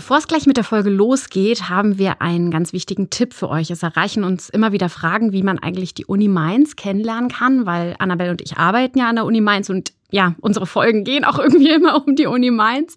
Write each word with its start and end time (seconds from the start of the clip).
Bevor 0.00 0.16
es 0.16 0.26
gleich 0.26 0.46
mit 0.46 0.56
der 0.56 0.64
Folge 0.64 0.88
losgeht, 0.88 1.68
haben 1.68 1.98
wir 1.98 2.22
einen 2.22 2.50
ganz 2.50 2.72
wichtigen 2.72 3.10
Tipp 3.10 3.34
für 3.34 3.50
euch. 3.50 3.70
Es 3.70 3.82
erreichen 3.82 4.24
uns 4.24 4.48
immer 4.48 4.72
wieder 4.72 4.88
Fragen, 4.88 5.32
wie 5.32 5.42
man 5.42 5.58
eigentlich 5.58 5.92
die 5.92 6.06
Uni 6.06 6.26
Mainz 6.26 6.74
kennenlernen 6.74 7.28
kann, 7.28 7.66
weil 7.66 7.96
Annabelle 7.98 8.30
und 8.30 8.40
ich 8.40 8.56
arbeiten 8.56 8.98
ja 8.98 9.10
an 9.10 9.16
der 9.16 9.26
Uni 9.26 9.42
Mainz 9.42 9.68
und 9.68 9.92
ja, 10.10 10.36
unsere 10.40 10.64
Folgen 10.64 11.04
gehen 11.04 11.26
auch 11.26 11.38
irgendwie 11.38 11.68
immer 11.68 12.02
um 12.02 12.16
die 12.16 12.24
Uni 12.24 12.50
Mainz. 12.50 12.96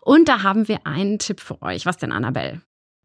Und 0.00 0.28
da 0.28 0.44
haben 0.44 0.68
wir 0.68 0.86
einen 0.86 1.18
Tipp 1.18 1.40
für 1.40 1.60
euch. 1.60 1.86
Was 1.86 1.96
denn, 1.96 2.12
Annabelle? 2.12 2.62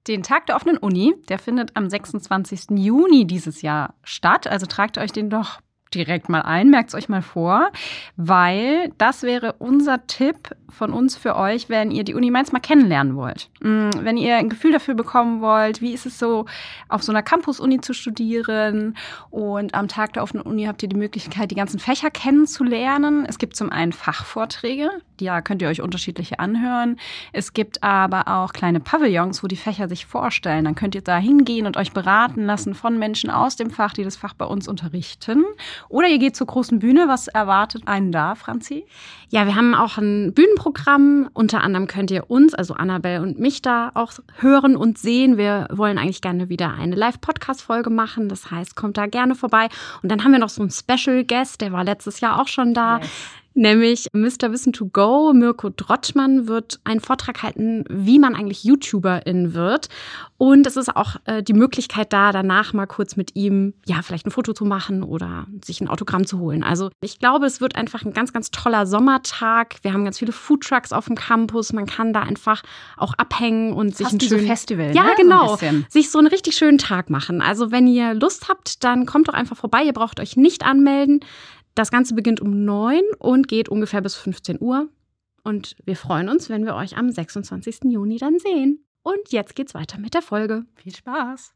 Den 0.08 0.22
Tag 0.22 0.46
der 0.46 0.56
offenen 0.56 0.78
Uni, 0.78 1.16
der 1.28 1.40
findet 1.40 1.76
am 1.76 1.90
26. 1.90 2.78
Juni 2.78 3.26
dieses 3.26 3.64
Jahr 3.64 3.96
statt. 4.04 4.46
Also 4.46 4.68
tragt 4.68 5.00
euch 5.00 5.12
den 5.12 5.32
doch 5.32 5.60
direkt 5.94 6.30
mal 6.30 6.42
ein, 6.42 6.70
merkt 6.70 6.90
es 6.90 6.96
euch 6.96 7.10
mal 7.10 7.22
vor, 7.22 7.72
weil 8.16 8.92
das 8.98 9.24
wäre 9.24 9.54
unser 9.60 10.06
Tipp 10.08 10.56
von 10.70 10.92
uns 10.92 11.16
für 11.16 11.36
euch, 11.36 11.70
wenn 11.70 11.92
ihr 11.92 12.04
die 12.04 12.16
Uni 12.16 12.32
Mainz 12.32 12.52
mal 12.52 12.60
kennenlernen 12.60 13.16
wollt. 13.16 13.50
Mm, 13.62 13.90
wenn 14.02 14.18
ihr 14.18 14.38
ein 14.38 14.50
Gefühl 14.50 14.72
dafür 14.72 14.96
bekommen 14.96 15.42
wollt, 15.42 15.82
wie 15.82 15.94
ist 15.94 16.06
es 16.06 16.20
so, 16.20 16.46
auf 16.90 17.04
so 17.04 17.12
einer 17.12 17.22
Campus-Uni 17.22 17.82
zu 17.82 17.94
studieren 17.94 18.98
und 19.30 19.76
am 19.76 19.88
Tag 19.88 20.14
der 20.14 20.24
offenen 20.24 20.44
Uni 20.44 20.66
habt 20.66 20.82
ihr 20.84 20.90
die 20.90 20.96
Möglichkeit, 20.96 21.52
die 21.52 21.56
ganzen 21.56 21.80
Fächer 21.80 22.10
kennenzulernen. 22.10 23.26
Es 23.28 23.38
gibt 23.38 23.56
zum 23.56 23.70
einen 23.70 23.94
Fachvorträge, 23.94 24.90
da 25.18 25.42
könnt 25.42 25.62
ihr 25.62 25.68
euch 25.68 25.82
unterschiedliche 25.82 26.40
anhören. 26.40 26.98
Es 27.32 27.54
gibt 27.54 27.84
aber 27.84 28.28
auch 28.28 28.52
kleine 28.54 28.80
Pavillons, 28.80 29.44
wo 29.44 29.48
die 29.48 29.56
Fächer 29.56 29.88
sich 29.88 30.06
vorstellen. 30.06 30.66
Dann 30.66 30.76
könnt 30.76 30.96
ihr 30.96 31.02
da 31.02 31.18
hingehen 31.18 31.68
und 31.68 31.78
euch 31.78 31.92
beraten 31.92 32.46
lassen 32.46 32.74
von 32.74 32.98
Menschen 32.98 33.30
aus 33.30 33.56
dem 33.56 33.70
Fach, 33.70 33.94
die 33.94 34.04
das 34.04 34.16
Fach 34.16 34.34
bei 34.34 34.46
uns 34.46 34.68
unterrichten. 34.68 35.46
Oder 35.90 36.08
ihr 36.08 36.20
geht 36.20 36.36
zur 36.36 36.48
großen 36.48 36.80
Bühne. 36.80 37.08
Was 37.08 37.28
erwartet 37.28 37.88
einen 37.88 38.12
da, 38.12 38.36
Franzi? 38.36 38.86
Ja, 39.30 39.46
wir 39.46 39.56
haben 39.56 39.74
auch 39.74 39.98
ein 39.98 40.34
Bühnenprogramm. 40.34 41.30
Unter 41.34 41.62
anderem 41.62 41.88
könnt 41.88 42.12
ihr 42.12 42.30
uns, 42.30 42.54
also 42.54 42.74
Annabelle 42.74 43.22
und 43.22 43.40
mich, 43.40 43.62
da 43.62 43.92
auch 43.94 44.14
hören 44.38 44.76
und 44.76 44.98
sehen. 44.98 45.38
Wir 45.38 45.68
wollen 45.72 45.98
eigentlich 45.98 46.22
gerne 46.22 46.50
wieder 46.50 46.74
eine 46.74 46.96
Live-Podcast-Folge 46.96 47.90
machen. 47.90 48.30
Das 48.30 48.52
heißt, 48.52 48.76
kommt 48.76 48.98
da 48.98 49.08
gerne 49.08 49.36
vorbei. 49.36 49.70
Und 50.02 50.12
dann 50.12 50.24
haben 50.24 50.32
wir 50.32 50.40
noch 50.40 50.50
so 50.50 50.62
einen 50.62 50.72
Special 50.72 51.24
Guest, 51.24 51.62
der 51.62 51.72
war 51.72 51.84
letztes 51.84 52.20
Jahr 52.20 52.40
auch 52.42 52.48
schon 52.48 52.74
da. 52.74 53.00
Yes 53.00 53.10
nämlich 53.54 54.08
Mr. 54.14 54.52
Wissen 54.52 54.74
to 54.74 54.88
Go. 54.88 55.34
Mirko 55.34 55.70
Drottmann 55.70 56.48
wird 56.48 56.80
einen 56.84 57.00
Vortrag 57.00 57.44
halten, 57.44 57.86
wie 57.90 58.20
man 58.20 58.36
eigentlich 58.36 58.64
YouTuberin 58.64 59.54
wird. 59.54 59.90
Und 60.38 60.68
es 60.68 60.76
ist 60.76 60.96
auch 60.96 61.16
äh, 61.26 61.42
die 61.42 61.54
Möglichkeit 61.54 62.12
da, 62.12 62.32
danach 62.32 62.74
mal 62.74 62.86
kurz 62.86 63.16
mit 63.16 63.36
ihm, 63.36 63.74
ja, 63.86 64.02
vielleicht 64.02 64.26
ein 64.26 64.32
Foto 64.32 64.54
zu 64.54 64.66
machen 64.66 65.04
oder 65.04 65.48
sich 65.64 65.80
ein 65.80 65.88
Autogramm 65.88 66.26
zu 66.26 66.40
holen. 66.40 66.64
Also 66.64 66.90
ich 67.02 67.20
glaube, 67.20 67.46
es 67.46 67.62
wird 67.62 67.76
einfach 67.76 68.04
ein 68.04 68.14
ganz, 68.14 68.34
ganz 68.34 68.52
toller 68.52 68.86
Sommertag. 68.86 69.76
Wir 69.84 69.94
haben 69.94 70.04
ganz 70.04 70.20
viele 70.20 70.32
Foodtrucks 70.32 70.92
auf 70.92 71.06
dem 71.06 71.16
Campus. 71.16 71.72
Man 71.72 71.86
kann 71.86 72.14
da 72.14 72.22
einfach 72.22 72.64
auch 72.98 73.14
abhängen 73.14 73.74
und 73.74 73.96
sich 73.96 74.08
Fast 74.08 74.22
ein 74.22 74.28
schönes 74.28 74.48
Festival. 74.48 74.94
Ja, 74.94 75.04
ne? 75.04 75.14
genau. 75.18 75.56
So 75.56 75.66
sich 75.90 76.12
so 76.12 76.20
einen 76.20 76.28
richtig 76.28 76.56
schönen 76.56 76.78
Tag 76.78 77.10
machen. 77.10 77.42
Also 77.42 77.72
wenn 77.72 77.88
ihr 77.88 78.14
Lust 78.14 78.50
habt, 78.50 78.84
dann 78.84 79.06
kommt 79.06 79.28
doch 79.30 79.34
einfach 79.34 79.56
vorbei. 79.56 79.84
Ihr 79.84 79.94
braucht 79.94 80.20
euch 80.20 80.36
nicht 80.36 80.64
anmelden. 80.66 81.22
Das 81.76 81.90
Ganze 81.90 82.14
beginnt 82.14 82.40
um 82.40 82.66
9 82.66 83.02
und 83.18 83.48
geht 83.48 83.68
ungefähr 83.68 84.02
bis 84.02 84.14
15 84.16 84.62
Uhr. 84.62 84.90
Und 85.44 85.76
wir 85.84 85.96
freuen 85.96 86.30
uns, 86.30 86.48
wenn 86.50 86.66
wir 86.66 86.76
euch 86.76 86.98
am 86.98 87.10
26. 87.10 87.86
Juni 87.86 88.18
dann 88.18 88.38
sehen. 88.38 88.86
Und 89.02 89.18
jetzt 89.30 89.56
geht's 89.56 89.74
weiter 89.74 89.98
mit 89.98 90.14
der 90.14 90.22
Folge. 90.22 90.66
Viel 90.76 90.96
Spaß! 90.96 91.54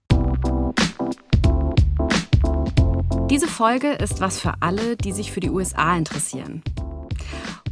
Diese 3.30 3.48
Folge 3.48 3.92
ist 3.92 4.20
was 4.20 4.40
für 4.40 4.56
alle, 4.62 4.98
die 4.98 5.12
sich 5.12 5.32
für 5.32 5.40
die 5.40 5.52
USA 5.52 5.96
interessieren. 5.96 6.64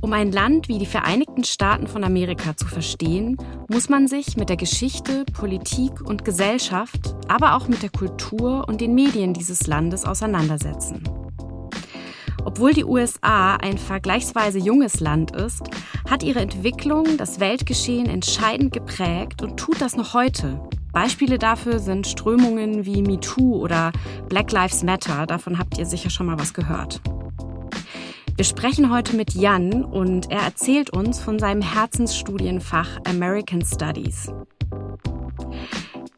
Um 0.02 0.14
ein 0.14 0.32
Land 0.32 0.68
wie 0.68 0.78
die 0.78 0.86
Vereinigten 0.86 1.44
Staaten 1.46 1.88
von 1.88 2.04
Amerika 2.04 2.56
zu 2.56 2.68
verstehen, 2.68 3.38
muss 3.70 3.90
man 3.90 4.08
sich 4.08 4.38
mit 4.38 4.50
der 4.50 4.58
Geschichte, 4.58 5.26
Politik 5.34 6.00
und 6.02 6.24
Gesellschaft, 6.24 7.16
aber 7.28 7.56
auch 7.56 7.68
mit 7.68 7.82
der 7.82 7.90
Kultur 7.90 8.68
und 8.68 8.82
den 8.82 8.94
Medien 8.94 9.34
dieses 9.34 9.66
Landes 9.66 10.06
auseinandersetzen. 10.06 11.04
Obwohl 12.46 12.74
die 12.74 12.86
USA 12.86 13.56
ein 13.56 13.80
vergleichsweise 13.80 14.60
junges 14.60 15.00
Land 15.00 15.36
ist, 15.36 15.64
hat 16.08 16.22
ihre 16.22 16.40
Entwicklung 16.40 17.18
das 17.18 17.40
Weltgeschehen 17.40 18.06
entscheidend 18.06 18.72
geprägt 18.72 19.42
und 19.42 19.58
tut 19.58 19.82
das 19.82 19.96
noch 19.96 20.14
heute. 20.14 20.62
Beispiele 20.94 21.40
dafür 21.40 21.80
sind 21.80 22.08
Strömungen 22.08 22.86
wie 22.86 23.02
MeToo 23.02 23.56
oder 23.56 23.92
Black 24.30 24.52
Lives 24.52 24.84
Matter, 24.84 25.26
davon 25.26 25.58
habt 25.58 25.78
ihr 25.80 25.88
sicher 25.88 26.12
schon 26.12 26.28
mal 26.28 26.40
was 26.40 26.54
gehört. 26.54 27.02
Wir 28.38 28.46
sprechen 28.46 28.94
heute 28.94 29.16
mit 29.16 29.34
Jan 29.34 29.84
und 29.84 30.30
er 30.30 30.42
erzählt 30.42 30.92
uns 30.92 31.20
von 31.20 31.40
seinem 31.40 31.62
Herzensstudienfach 31.62 33.00
American 33.06 33.66
Studies. 33.66 34.32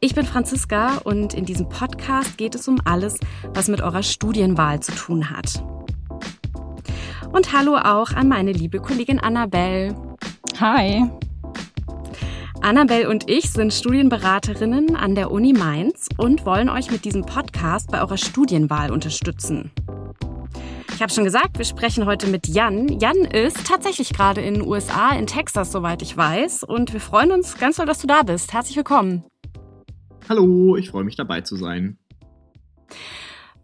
Ich 0.00 0.14
bin 0.14 0.26
Franziska 0.26 0.98
und 1.04 1.32
in 1.32 1.44
diesem 1.44 1.68
Podcast 1.68 2.36
geht 2.36 2.54
es 2.54 2.68
um 2.68 2.80
alles, 2.84 3.18
was 3.54 3.68
mit 3.68 3.80
eurer 3.80 4.02
Studienwahl 4.02 4.80
zu 4.80 4.92
tun 4.92 5.30
hat. 5.30 5.64
Und 7.32 7.52
hallo 7.52 7.76
auch 7.76 8.12
an 8.12 8.28
meine 8.28 8.52
liebe 8.52 8.78
Kollegin 8.80 9.18
Annabelle. 9.18 9.94
Hi. 10.58 11.08
Annabelle 12.62 13.08
und 13.08 13.28
ich 13.28 13.50
sind 13.50 13.72
Studienberaterinnen 13.72 14.96
an 14.96 15.14
der 15.14 15.30
Uni 15.30 15.52
Mainz 15.52 16.08
und 16.16 16.46
wollen 16.46 16.68
euch 16.68 16.90
mit 16.90 17.04
diesem 17.04 17.22
Podcast 17.26 17.90
bei 17.90 18.00
eurer 18.00 18.16
Studienwahl 18.16 18.90
unterstützen. 18.90 19.70
Ich 20.94 21.02
habe 21.02 21.12
schon 21.12 21.24
gesagt, 21.24 21.58
wir 21.58 21.64
sprechen 21.64 22.06
heute 22.06 22.26
mit 22.26 22.48
Jan. 22.48 22.88
Jan 22.98 23.18
ist 23.18 23.66
tatsächlich 23.66 24.12
gerade 24.12 24.40
in 24.40 24.54
den 24.54 24.62
USA, 24.66 25.10
in 25.10 25.26
Texas, 25.26 25.70
soweit 25.70 26.02
ich 26.02 26.16
weiß. 26.16 26.64
Und 26.64 26.92
wir 26.92 27.00
freuen 27.00 27.30
uns 27.30 27.56
ganz 27.58 27.76
doll, 27.76 27.86
dass 27.86 28.00
du 28.00 28.06
da 28.06 28.22
bist. 28.22 28.52
Herzlich 28.52 28.76
willkommen. 28.76 29.22
Hallo, 30.28 30.76
ich 30.76 30.90
freue 30.90 31.04
mich 31.04 31.14
dabei 31.14 31.42
zu 31.42 31.56
sein. 31.56 31.98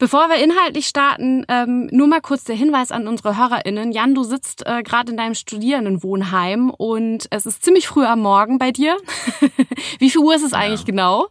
Bevor 0.05 0.29
wir 0.29 0.37
inhaltlich 0.37 0.87
starten, 0.87 1.47
ähm, 1.49 1.89
nur 1.91 2.07
mal 2.07 2.21
kurz 2.21 2.45
der 2.45 2.55
Hinweis 2.55 2.93
an 2.93 3.09
unsere 3.09 3.39
HörerInnen. 3.39 3.91
Jan, 3.91 4.15
du 4.15 4.23
sitzt 4.23 4.67
äh, 4.67 4.83
gerade 4.83 5.11
in 5.11 5.17
deinem 5.17 5.35
Studierendenwohnheim 5.35 6.69
und 6.69 7.27
es 7.31 7.47
ist 7.47 7.65
ziemlich 7.65 7.89
früh 7.89 8.05
am 8.05 8.21
Morgen 8.21 8.59
bei 8.59 8.71
dir. 8.71 8.99
Wie 9.99 10.11
viel 10.11 10.21
Uhr 10.21 10.35
ist 10.35 10.43
es 10.43 10.51
ja. 10.51 10.59
eigentlich 10.59 10.85
genau? 10.85 11.29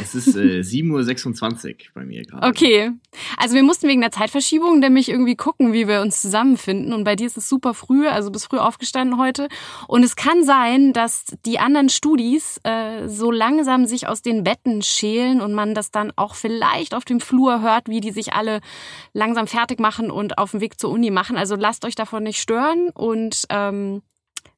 Es 0.00 0.14
ist 0.14 0.36
äh, 0.36 0.60
7.26 0.60 1.68
Uhr 1.68 1.76
bei 1.94 2.04
mir 2.04 2.24
gerade. 2.24 2.46
Okay. 2.46 2.92
Also 3.36 3.54
wir 3.54 3.62
mussten 3.62 3.88
wegen 3.88 4.00
der 4.00 4.10
Zeitverschiebung 4.10 4.80
nämlich 4.80 5.08
irgendwie 5.08 5.36
gucken, 5.36 5.72
wie 5.72 5.88
wir 5.88 6.00
uns 6.00 6.20
zusammenfinden. 6.20 6.92
Und 6.92 7.04
bei 7.04 7.16
dir 7.16 7.26
ist 7.26 7.36
es 7.36 7.48
super 7.48 7.74
früh, 7.74 8.08
also 8.08 8.30
bis 8.30 8.46
früh 8.46 8.58
aufgestanden 8.58 9.18
heute. 9.18 9.48
Und 9.86 10.02
es 10.02 10.16
kann 10.16 10.44
sein, 10.44 10.92
dass 10.92 11.24
die 11.46 11.58
anderen 11.58 11.88
Studis 11.88 12.60
äh, 12.64 13.08
so 13.08 13.30
langsam 13.30 13.86
sich 13.86 14.08
aus 14.08 14.22
den 14.22 14.44
Betten 14.44 14.82
schälen 14.82 15.40
und 15.40 15.54
man 15.54 15.74
das 15.74 15.90
dann 15.90 16.12
auch 16.16 16.34
vielleicht 16.34 16.94
auf 16.94 17.04
dem 17.04 17.20
Flur 17.20 17.62
hört, 17.62 17.88
wie 17.88 18.00
die 18.00 18.10
sich 18.10 18.32
alle 18.32 18.60
langsam 19.12 19.46
fertig 19.46 19.80
machen 19.80 20.10
und 20.10 20.38
auf 20.38 20.50
dem 20.52 20.60
Weg 20.60 20.78
zur 20.80 20.90
Uni 20.90 21.10
machen. 21.10 21.36
Also 21.36 21.56
lasst 21.56 21.84
euch 21.84 21.94
davon 21.94 22.24
nicht 22.24 22.40
stören 22.40 22.90
und 22.90 23.44
ähm, 23.50 24.02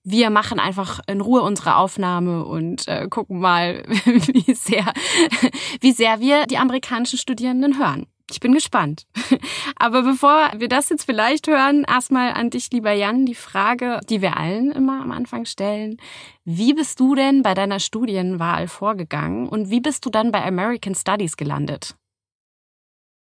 wir 0.03 0.31
machen 0.31 0.59
einfach 0.59 1.01
in 1.07 1.21
Ruhe 1.21 1.43
unsere 1.43 1.77
Aufnahme 1.77 2.45
und 2.45 2.89
äh, 2.89 3.07
gucken 3.09 3.41
mal, 3.41 3.83
wie 3.89 4.55
sehr, 4.55 4.93
wie 5.81 5.93
sehr 5.93 6.21
wir 6.21 6.47
die 6.47 6.59
amerikanischen 6.59 7.19
Studierenden 7.19 7.79
hören. 7.79 8.07
Ich 8.31 8.41
bin 8.41 8.53
gespannt. 8.53 9.07
Aber 9.77 10.03
bevor 10.03 10.53
wir 10.57 10.69
das 10.69 10.89
jetzt 10.89 11.05
vielleicht 11.05 11.49
hören, 11.49 11.85
erstmal 11.89 12.33
an 12.33 12.51
dich, 12.51 12.71
lieber 12.71 12.93
Jan, 12.93 13.27
die 13.27 13.35
Frage, 13.35 14.01
die 14.09 14.23
wir 14.23 14.37
allen 14.37 14.71
immer 14.71 15.03
am 15.03 15.11
Anfang 15.11 15.45
stellen. 15.45 15.97
Wie 16.45 16.73
bist 16.73 17.01
du 17.01 17.15
denn 17.15 17.43
bei 17.43 17.55
deiner 17.55 17.81
Studienwahl 17.81 18.69
vorgegangen 18.69 19.49
und 19.49 19.71
wie 19.71 19.81
bist 19.81 20.07
du 20.07 20.11
dann 20.11 20.31
bei 20.31 20.45
American 20.45 20.95
Studies 20.95 21.37
gelandet? 21.37 21.97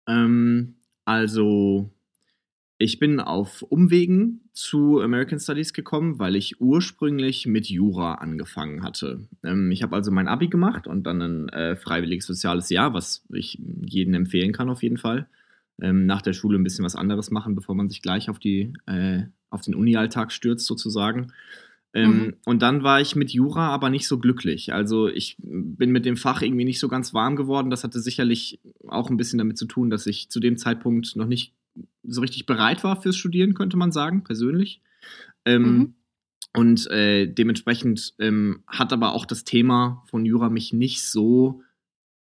Ähm, 0.08 0.76
also 1.04 1.90
ich 2.82 2.98
bin 2.98 3.20
auf 3.20 3.62
Umwegen 3.62 4.40
zu 4.52 5.00
American 5.00 5.38
Studies 5.38 5.72
gekommen, 5.72 6.18
weil 6.18 6.34
ich 6.34 6.60
ursprünglich 6.60 7.46
mit 7.46 7.68
Jura 7.68 8.14
angefangen 8.14 8.82
hatte. 8.82 9.28
Ähm, 9.44 9.70
ich 9.70 9.84
habe 9.84 9.94
also 9.94 10.10
mein 10.10 10.26
Abi 10.26 10.48
gemacht 10.48 10.88
und 10.88 11.04
dann 11.04 11.22
ein 11.22 11.48
äh, 11.50 11.76
freiwilliges 11.76 12.26
soziales 12.26 12.70
Jahr, 12.70 12.92
was 12.92 13.24
ich 13.32 13.60
jedem 13.86 14.14
empfehlen 14.14 14.52
kann 14.52 14.68
auf 14.68 14.82
jeden 14.82 14.98
Fall. 14.98 15.28
Ähm, 15.80 16.06
nach 16.06 16.22
der 16.22 16.32
Schule 16.32 16.58
ein 16.58 16.64
bisschen 16.64 16.84
was 16.84 16.96
anderes 16.96 17.30
machen, 17.30 17.54
bevor 17.54 17.76
man 17.76 17.88
sich 17.88 18.02
gleich 18.02 18.28
auf, 18.28 18.40
die, 18.40 18.72
äh, 18.86 19.22
auf 19.50 19.60
den 19.60 19.76
Uni-Alltag 19.76 20.32
stürzt 20.32 20.66
sozusagen. 20.66 21.32
Ähm, 21.94 22.10
mhm. 22.10 22.34
Und 22.44 22.62
dann 22.62 22.82
war 22.82 23.00
ich 23.00 23.14
mit 23.14 23.30
Jura 23.30 23.68
aber 23.68 23.90
nicht 23.90 24.08
so 24.08 24.18
glücklich. 24.18 24.72
Also 24.72 25.08
ich 25.08 25.36
bin 25.38 25.92
mit 25.92 26.04
dem 26.04 26.16
Fach 26.16 26.42
irgendwie 26.42 26.64
nicht 26.64 26.80
so 26.80 26.88
ganz 26.88 27.14
warm 27.14 27.36
geworden. 27.36 27.70
Das 27.70 27.84
hatte 27.84 28.00
sicherlich 28.00 28.60
auch 28.88 29.08
ein 29.08 29.16
bisschen 29.16 29.38
damit 29.38 29.56
zu 29.56 29.66
tun, 29.66 29.88
dass 29.88 30.06
ich 30.06 30.30
zu 30.30 30.40
dem 30.40 30.56
Zeitpunkt 30.56 31.14
noch 31.14 31.26
nicht 31.26 31.52
so 32.02 32.20
richtig 32.20 32.46
bereit 32.46 32.84
war 32.84 33.00
fürs 33.00 33.16
Studieren, 33.16 33.54
könnte 33.54 33.76
man 33.76 33.92
sagen, 33.92 34.24
persönlich. 34.24 34.80
Ähm, 35.44 35.62
mhm. 35.62 35.94
Und 36.54 36.90
äh, 36.90 37.26
dementsprechend 37.26 38.14
ähm, 38.18 38.62
hat 38.66 38.92
aber 38.92 39.12
auch 39.12 39.24
das 39.24 39.44
Thema 39.44 40.02
von 40.10 40.26
Jura 40.26 40.50
mich 40.50 40.72
nicht 40.72 41.02
so 41.02 41.62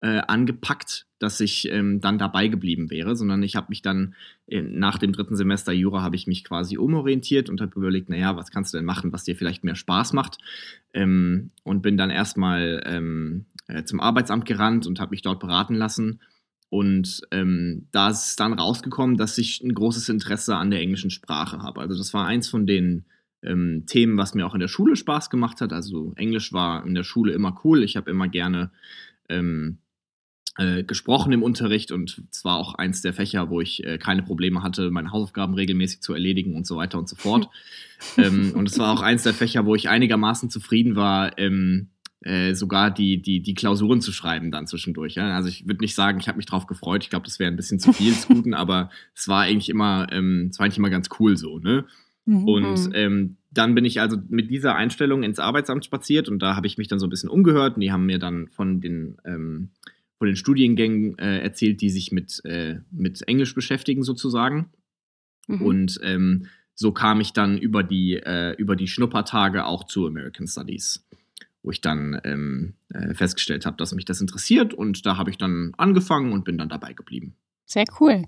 äh, 0.02 0.22
angepackt, 0.28 1.06
dass 1.20 1.40
ich 1.40 1.72
ähm, 1.72 2.02
dann 2.02 2.18
dabei 2.18 2.48
geblieben 2.48 2.90
wäre, 2.90 3.16
sondern 3.16 3.44
ich 3.44 3.56
habe 3.56 3.68
mich 3.70 3.82
dann 3.82 4.16
äh, 4.48 4.62
nach 4.62 4.98
dem 4.98 5.14
dritten 5.14 5.36
Semester 5.36 5.72
Jura 5.72 6.02
habe 6.02 6.16
ich 6.16 6.28
mich 6.28 6.44
quasi 6.44 6.78
umorientiert 6.78 7.50
und 7.50 7.62
habe 7.62 7.72
überlegt, 7.76 8.10
naja, 8.10 8.36
was 8.36 8.52
kannst 8.52 8.74
du 8.74 8.78
denn 8.78 8.86
machen, 8.86 9.14
was 9.14 9.24
dir 9.24 9.36
vielleicht 9.36 9.64
mehr 9.64 9.76
Spaß 9.76 10.14
macht 10.14 10.38
ähm, 10.94 11.52
und 11.64 11.82
bin 11.82 11.98
dann 11.98 12.10
erstmal 12.10 12.84
ähm, 12.86 13.46
äh, 13.68 13.84
zum 13.84 14.00
Arbeitsamt 14.00 14.46
gerannt 14.46 14.86
und 14.88 15.00
habe 15.00 15.12
mich 15.12 15.22
dort 15.22 15.40
beraten 15.40 15.76
lassen 15.76 16.20
und 16.70 17.22
ähm, 17.32 17.88
da 17.92 18.10
ist 18.10 18.40
dann 18.40 18.54
rausgekommen, 18.54 19.18
dass 19.18 19.38
ich 19.38 19.62
ein 19.62 19.74
großes 19.74 20.10
Interesse 20.10 20.56
an 20.56 20.72
der 20.72 20.82
englischen 20.82 21.12
Sprache 21.12 21.60
habe. 21.60 21.82
Also 21.82 21.98
das 21.98 22.14
war 22.14 22.26
eins 22.26 22.50
von 22.50 22.66
den 22.66 23.06
ähm, 23.44 23.86
Themen, 23.86 24.18
was 24.18 24.34
mir 24.34 24.46
auch 24.46 24.56
in 24.56 24.60
der 24.60 24.68
Schule 24.68 24.96
Spaß 24.96 25.30
gemacht 25.30 25.62
hat. 25.62 25.72
Also 25.72 26.14
Englisch 26.16 26.54
war 26.54 26.86
in 26.86 26.96
der 26.96 27.04
Schule 27.04 27.34
immer 27.34 27.60
cool. 27.64 27.84
Ich 27.84 27.96
habe 27.96 28.10
immer 28.10 28.28
gerne 28.28 28.72
ähm, 29.30 29.78
äh, 30.58 30.84
gesprochen 30.84 31.34
im 31.34 31.44
Unterricht 31.44 31.92
und 31.92 32.24
es 32.32 32.46
war 32.46 32.58
auch 32.58 32.76
eins 32.76 33.02
der 33.02 33.14
Fächer, 33.14 33.50
wo 33.50 33.62
ich 33.62 33.84
äh, 33.84 33.98
keine 33.98 34.24
Probleme 34.24 34.64
hatte, 34.64 34.90
meine 34.90 35.12
Hausaufgaben 35.12 35.54
regelmäßig 35.54 36.02
zu 36.02 36.14
erledigen 36.14 36.56
und 36.56 36.66
so 36.66 36.78
weiter 36.78 36.98
und 36.98 37.10
so 37.10 37.16
fort. 37.16 37.50
ähm, 38.18 38.54
und 38.56 38.70
es 38.70 38.80
war 38.80 38.94
auch 38.94 39.02
eins 39.02 39.24
der 39.24 39.34
Fächer, 39.34 39.66
wo 39.66 39.76
ich 39.76 39.90
einigermaßen 39.90 40.50
zufrieden 40.50 40.96
war, 40.96 41.38
ähm, 41.38 41.90
äh, 42.22 42.56
sogar 42.56 42.92
die, 42.92 43.22
die, 43.22 43.42
die 43.42 43.54
Klausuren 43.54 44.02
zu 44.02 44.12
schreiben 44.12 44.52
dann 44.52 44.68
zwischendurch. 44.68 45.16
Ja? 45.16 45.36
Also 45.36 45.50
ich 45.50 45.68
würde 45.68 45.82
nicht 45.82 45.96
sagen, 45.96 46.20
ich 46.20 46.28
habe 46.28 46.38
mich 46.38 46.46
drauf 46.46 46.66
gefreut. 46.66 47.04
Ich 47.04 47.10
glaube, 47.10 47.26
das 47.26 47.40
wäre 47.40 47.52
ein 47.52 47.58
bisschen 47.58 47.80
zu 47.80 47.94
viel 47.94 48.14
des 48.14 48.28
Guten, 48.28 48.54
aber 48.56 48.90
es 49.14 49.28
war 49.28 49.42
eigentlich 49.42 49.70
immer, 49.70 50.08
ähm, 50.12 50.50
es 50.52 50.60
war 50.60 50.66
eigentlich 50.66 50.78
immer 50.78 50.90
ganz 50.90 51.10
cool 51.20 51.38
so, 51.38 51.60
ne? 51.60 51.86
Mhm. 52.28 52.48
Und 52.48 52.90
ähm, 52.94 53.38
dann 53.52 53.76
bin 53.76 53.86
ich 53.86 54.02
also 54.02 54.18
mit 54.30 54.50
dieser 54.50 54.76
Einstellung 54.76 55.22
ins 55.22 55.38
Arbeitsamt 55.38 55.86
spaziert 55.86 56.28
und 56.28 56.40
da 56.40 56.56
habe 56.56 56.66
ich 56.66 56.80
mich 56.80 56.88
dann 56.88 56.98
so 57.00 57.06
ein 57.06 57.12
bisschen 57.12 57.30
umgehört 57.30 57.76
und 57.76 57.82
die 57.82 57.92
haben 57.92 58.08
mir 58.08 58.18
dann 58.18 58.48
von 58.48 58.82
den 58.82 59.18
ähm, 59.26 59.70
von 60.18 60.28
den 60.28 60.36
Studiengängen 60.36 61.18
äh, 61.20 61.40
erzählt, 61.40 61.82
die 61.82 61.90
sich 61.90 62.12
mit, 62.12 62.42
äh, 62.46 62.80
mit 62.92 63.28
Englisch 63.28 63.54
beschäftigen 63.54 64.04
sozusagen. 64.04 64.70
Mhm. 65.48 65.62
Und 65.62 66.00
ähm, 66.04 66.48
so 66.74 66.92
kam 66.92 67.22
ich 67.22 67.34
dann 67.34 67.58
über 67.58 67.84
die, 67.84 68.16
äh, 68.16 68.56
über 68.58 68.76
die 68.76 68.88
Schnuppertage 68.88 69.66
auch 69.66 69.84
zu 69.86 70.08
American 70.08 70.48
Studies, 70.48 71.06
wo 71.66 71.72
ich 71.72 71.82
dann 71.82 72.22
ähm, 72.24 72.76
äh, 72.94 73.14
festgestellt 73.14 73.66
habe, 73.66 73.76
dass 73.78 73.94
mich 73.94 74.06
das 74.06 74.22
interessiert 74.22 74.74
und 74.74 75.06
da 75.06 75.18
habe 75.18 75.32
ich 75.32 75.38
dann 75.38 75.74
angefangen 75.78 76.32
und 76.32 76.46
bin 76.46 76.58
dann 76.58 76.70
dabei 76.70 76.94
geblieben. 76.94 77.36
Sehr 77.66 77.86
cool. 78.00 78.24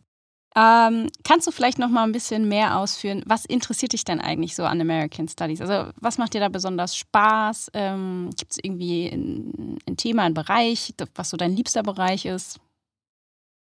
Ähm, 0.56 1.10
kannst 1.24 1.46
du 1.46 1.52
vielleicht 1.52 1.78
noch 1.78 1.90
mal 1.90 2.04
ein 2.04 2.12
bisschen 2.12 2.48
mehr 2.48 2.80
ausführen? 2.80 3.22
Was 3.28 3.46
interessiert 3.46 3.94
dich 3.94 4.06
denn 4.06 4.20
eigentlich 4.20 4.56
so 4.56 4.64
an 4.64 4.82
American 4.82 5.28
Studies? 5.28 5.62
Also 5.62 5.92
was 6.02 6.18
macht 6.18 6.34
dir 6.34 6.40
da 6.40 6.50
besonders 6.50 6.98
Spaß? 6.98 7.70
Ähm, 7.76 8.32
Gibt 8.36 8.54
es 8.54 8.58
irgendwie 8.64 9.08
ein, 9.08 9.78
ein, 9.88 9.98
Thema, 9.98 10.24
ein 10.24 10.34
Bereich, 10.34 10.96
was 11.14 11.30
so 11.30 11.38
dein 11.38 11.56
liebster 11.56 11.84
Bereich 11.84 12.26
ist? 12.26 12.60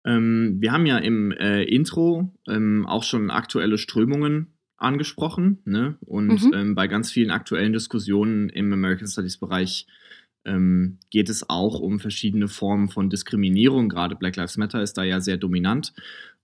Ähm, 0.07 0.57
wir 0.59 0.73
haben 0.73 0.87
ja 0.87 0.97
im 0.97 1.33
äh, 1.33 1.65
Intro 1.65 2.33
ähm, 2.49 2.87
auch 2.87 3.03
schon 3.03 3.31
aktuelle 3.31 3.77
Strömungen 3.77 4.56
angesprochen. 4.77 5.59
Ne? 5.65 5.97
Und 6.01 6.45
mhm. 6.45 6.53
Ähm, 6.55 6.75
bei 6.75 6.87
ganz 6.87 7.11
vielen 7.11 7.31
aktuellen 7.31 7.73
Diskussionen 7.73 8.49
im 8.49 8.73
American 8.73 9.09
Studies 9.09 9.39
Bereich 9.39 9.87
ähm, 10.45 10.99
geht 11.11 11.29
es 11.29 11.49
auch 11.51 11.81
um 11.81 11.99
verschiedene 11.99 12.49
Formen 12.49 12.89
von 12.89 13.11
Diskriminierung. 13.11 13.89
Gerade 13.89 14.17
Black 14.17 14.37
Lives 14.37 14.57
Matter 14.57 14.83
ist 14.83 14.95
da 14.95 15.03
ja 15.03 15.21
sehr 15.21 15.37
dominant. 15.37 15.93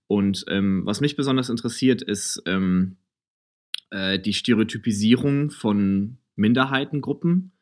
Und 0.07 0.45
ähm, 0.49 0.81
was 0.85 1.01
mich 1.01 1.15
besonders 1.15 1.49
interessiert, 1.49 2.01
ist 2.01 2.43
ähm, 2.45 2.97
äh, 3.89 4.19
die 4.19 4.33
Stereotypisierung 4.33 5.49
von 5.49 6.17
Minderheitengruppen 6.35 7.52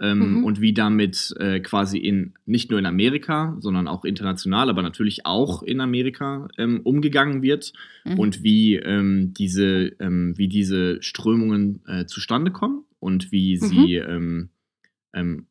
ähm, 0.00 0.38
mhm. 0.38 0.44
und 0.44 0.60
wie 0.60 0.72
damit 0.72 1.34
äh, 1.38 1.60
quasi 1.60 1.98
in 1.98 2.34
nicht 2.46 2.70
nur 2.70 2.78
in 2.78 2.86
Amerika, 2.86 3.56
sondern 3.60 3.86
auch 3.86 4.04
international, 4.04 4.70
aber 4.70 4.82
natürlich 4.82 5.26
auch 5.26 5.62
in 5.62 5.80
Amerika 5.80 6.48
ähm, 6.58 6.80
umgegangen 6.82 7.42
wird 7.42 7.72
mhm. 8.04 8.18
und 8.18 8.42
wie 8.42 8.76
ähm, 8.76 9.34
diese 9.34 9.92
ähm, 10.00 10.36
wie 10.36 10.48
diese 10.48 11.02
Strömungen 11.02 11.82
äh, 11.86 12.06
zustande 12.06 12.50
kommen 12.50 12.84
und 12.98 13.30
wie 13.30 13.58
mhm. 13.60 13.66
sie 13.66 13.96
ähm, 13.96 14.50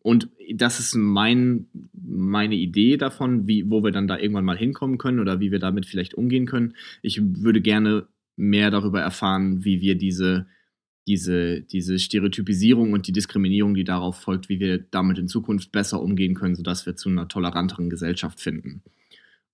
und 0.02 0.30
das 0.54 0.80
ist 0.80 0.96
mein, 0.96 1.68
meine 1.94 2.56
Idee 2.56 2.98
davon, 2.98 3.48
wie, 3.48 3.70
wo 3.70 3.84
wir 3.84 3.92
dann 3.92 4.08
da 4.08 4.18
irgendwann 4.18 4.46
mal 4.46 4.58
hinkommen 4.58 4.98
können 4.98 5.20
oder 5.20 5.40
wie 5.40 5.52
wir 5.52 5.60
damit 5.60 5.86
vielleicht 5.86 6.14
umgehen 6.14 6.46
können. 6.46 6.76
Ich 7.02 7.22
würde 7.22 7.62
gerne 7.62 8.08
mehr 8.38 8.72
darüber 8.72 9.02
erfahren, 9.02 9.66
wie 9.66 9.82
wir 9.82 9.96
diese, 9.96 10.48
diese, 11.08 11.62
diese 11.62 11.98
Stereotypisierung 11.98 12.94
und 12.94 13.08
die 13.08 13.12
Diskriminierung, 13.12 13.74
die 13.74 13.84
darauf 13.84 14.18
folgt, 14.18 14.50
wie 14.50 14.60
wir 14.60 14.78
damit 14.78 15.18
in 15.18 15.28
Zukunft 15.28 15.72
besser 15.72 16.02
umgehen 16.02 16.36
können, 16.36 16.56
sodass 16.56 16.86
wir 16.86 16.96
zu 16.96 17.10
einer 17.10 17.28
toleranteren 17.28 17.90
Gesellschaft 17.90 18.40
finden. 18.40 18.84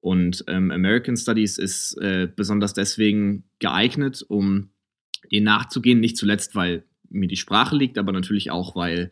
Und 0.01 0.43
ähm, 0.47 0.69
American 0.69 1.17
Studies 1.17 1.57
ist 1.57 1.97
äh, 1.97 2.27
besonders 2.33 2.73
deswegen 2.73 3.43
geeignet, 3.59 4.23
um 4.27 4.69
dem 5.31 5.43
nachzugehen, 5.43 5.99
nicht 5.99 6.17
zuletzt, 6.17 6.55
weil 6.55 6.83
mir 7.09 7.27
die 7.27 7.37
Sprache 7.37 7.75
liegt, 7.75 7.97
aber 7.97 8.11
natürlich 8.11 8.51
auch, 8.51 8.75
weil 8.75 9.11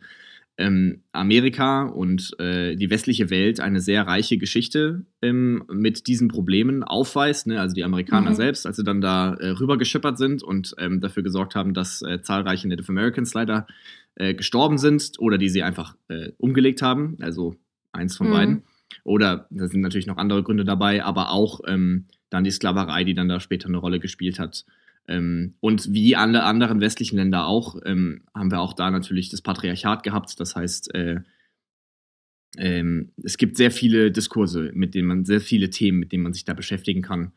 ähm, 0.56 1.02
Amerika 1.12 1.82
und 1.84 2.38
äh, 2.38 2.76
die 2.76 2.88
westliche 2.90 3.28
Welt 3.30 3.58
eine 3.60 3.80
sehr 3.80 4.06
reiche 4.06 4.38
Geschichte 4.38 5.04
ähm, 5.20 5.64
mit 5.72 6.06
diesen 6.06 6.28
Problemen 6.28 6.84
aufweist. 6.84 7.48
Ne? 7.48 7.60
Also 7.60 7.74
die 7.74 7.82
Amerikaner 7.82 8.30
mhm. 8.30 8.34
selbst, 8.36 8.66
als 8.66 8.76
sie 8.76 8.84
dann 8.84 9.00
da 9.00 9.34
äh, 9.34 9.48
rübergeschippert 9.48 10.16
sind 10.16 10.42
und 10.42 10.74
ähm, 10.78 11.00
dafür 11.00 11.22
gesorgt 11.22 11.54
haben, 11.54 11.74
dass 11.74 12.02
äh, 12.02 12.22
zahlreiche 12.22 12.68
Native 12.68 12.88
Americans 12.88 13.34
leider 13.34 13.66
äh, 14.14 14.34
gestorben 14.34 14.78
sind 14.78 15.12
oder 15.18 15.38
die 15.38 15.48
sie 15.48 15.62
einfach 15.62 15.96
äh, 16.08 16.30
umgelegt 16.38 16.82
haben. 16.82 17.16
Also 17.20 17.56
eins 17.92 18.16
von 18.16 18.28
mhm. 18.28 18.32
beiden. 18.32 18.62
Oder 19.02 19.48
da 19.50 19.66
sind 19.66 19.80
natürlich 19.80 20.06
noch 20.06 20.18
andere 20.18 20.44
Gründe 20.44 20.64
dabei, 20.64 21.02
aber 21.04 21.30
auch 21.30 21.60
ähm, 21.66 22.06
dann 22.30 22.44
die 22.44 22.52
Sklaverei, 22.52 23.02
die 23.02 23.14
dann 23.14 23.28
da 23.28 23.40
später 23.40 23.68
eine 23.68 23.78
Rolle 23.78 23.98
gespielt 23.98 24.38
hat. 24.38 24.64
Ähm, 25.06 25.54
und 25.60 25.92
wie 25.92 26.16
alle 26.16 26.44
anderen 26.44 26.80
westlichen 26.80 27.16
Länder 27.16 27.46
auch, 27.46 27.76
ähm, 27.84 28.22
haben 28.34 28.50
wir 28.50 28.60
auch 28.60 28.72
da 28.72 28.90
natürlich 28.90 29.28
das 29.28 29.42
Patriarchat 29.42 30.02
gehabt. 30.02 30.38
Das 30.40 30.56
heißt, 30.56 30.94
äh, 30.94 31.20
ähm, 32.56 33.12
es 33.22 33.36
gibt 33.36 33.56
sehr 33.56 33.70
viele 33.70 34.10
Diskurse, 34.10 34.70
mit 34.74 34.94
denen 34.94 35.08
man, 35.08 35.24
sehr 35.24 35.40
viele 35.40 35.70
Themen, 35.70 35.98
mit 35.98 36.12
denen 36.12 36.22
man 36.22 36.32
sich 36.32 36.44
da 36.44 36.54
beschäftigen 36.54 37.02
kann 37.02 37.32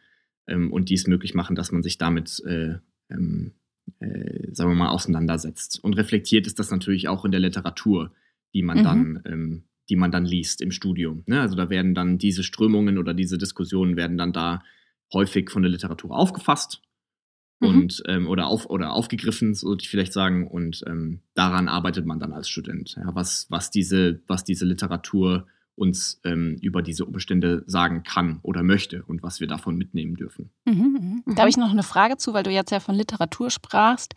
ähm, 0.47 0.71
und 0.71 0.89
die 0.89 0.93
es 0.93 1.07
möglich 1.07 1.33
machen, 1.33 1.55
dass 1.55 1.71
man 1.71 1.83
sich 1.83 1.97
damit, 1.97 2.41
äh, 2.45 2.75
ähm, 3.09 3.53
äh, 3.99 4.53
sagen 4.53 4.71
wir 4.71 4.75
mal, 4.75 4.89
auseinandersetzt. 4.89 5.83
Und 5.83 5.93
reflektiert 5.93 6.47
ist 6.47 6.59
das 6.59 6.71
natürlich 6.71 7.07
auch 7.07 7.25
in 7.25 7.31
der 7.31 7.41
Literatur, 7.41 8.13
die 8.53 8.61
man 8.61 8.79
mhm. 8.79 8.83
dann 8.83 9.23
ähm, 9.25 9.63
die 9.89 9.95
man 9.95 10.11
dann 10.11 10.25
liest 10.25 10.61
im 10.61 10.71
Studium. 10.71 11.23
Ne? 11.27 11.39
Also 11.39 11.55
da 11.55 11.69
werden 11.69 11.95
dann 11.95 12.17
diese 12.17 12.43
Strömungen 12.43 12.97
oder 12.97 13.13
diese 13.13 13.37
Diskussionen 13.37 13.95
werden 13.95 14.17
dann 14.17 14.33
da 14.33 14.61
häufig 15.13 15.49
von 15.49 15.61
der 15.61 15.71
Literatur 15.71 16.11
aufgefasst 16.11 16.81
Mhm. 17.59 17.67
und 17.67 18.03
ähm, 18.07 18.27
oder 18.27 18.47
auf 18.47 18.69
oder 18.69 18.93
aufgegriffen, 18.93 19.53
so 19.53 19.69
würde 19.69 19.81
ich 19.81 19.89
vielleicht 19.89 20.13
sagen. 20.13 20.47
Und 20.47 20.83
ähm, 20.87 21.21
daran 21.33 21.67
arbeitet 21.67 22.05
man 22.05 22.19
dann 22.19 22.33
als 22.33 22.49
Student. 22.49 22.95
Ja, 22.97 23.15
was, 23.15 23.47
was 23.49 23.71
diese, 23.71 24.21
was 24.27 24.43
diese 24.43 24.65
Literatur 24.65 25.47
uns 25.75 26.19
ähm, 26.23 26.57
über 26.61 26.81
diese 26.81 27.05
Umstände 27.05 27.63
sagen 27.67 28.03
kann 28.03 28.39
oder 28.41 28.63
möchte 28.63 29.03
und 29.03 29.21
was 29.21 29.39
wir 29.39 29.47
davon 29.47 29.77
mitnehmen 29.77 30.15
dürfen. 30.15 30.49
Mhm, 30.65 31.23
mhm. 31.25 31.35
Da 31.35 31.41
habe 31.41 31.49
ich 31.49 31.57
noch 31.57 31.69
eine 31.69 31.83
Frage 31.83 32.17
zu, 32.17 32.33
weil 32.33 32.43
du 32.43 32.49
jetzt 32.49 32.71
ja 32.71 32.79
von 32.79 32.95
Literatur 32.95 33.51
sprachst. 33.51 34.13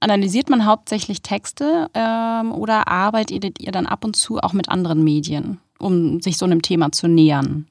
Analysiert 0.00 0.48
man 0.48 0.64
hauptsächlich 0.64 1.22
Texte 1.22 1.90
ähm, 1.92 2.52
oder 2.52 2.88
arbeitet 2.88 3.60
ihr 3.60 3.72
dann 3.72 3.86
ab 3.86 4.04
und 4.04 4.16
zu 4.16 4.38
auch 4.38 4.52
mit 4.54 4.68
anderen 4.68 5.04
Medien, 5.04 5.58
um 5.78 6.20
sich 6.20 6.38
so 6.38 6.46
einem 6.46 6.62
Thema 6.62 6.90
zu 6.92 7.06
nähern? 7.06 7.66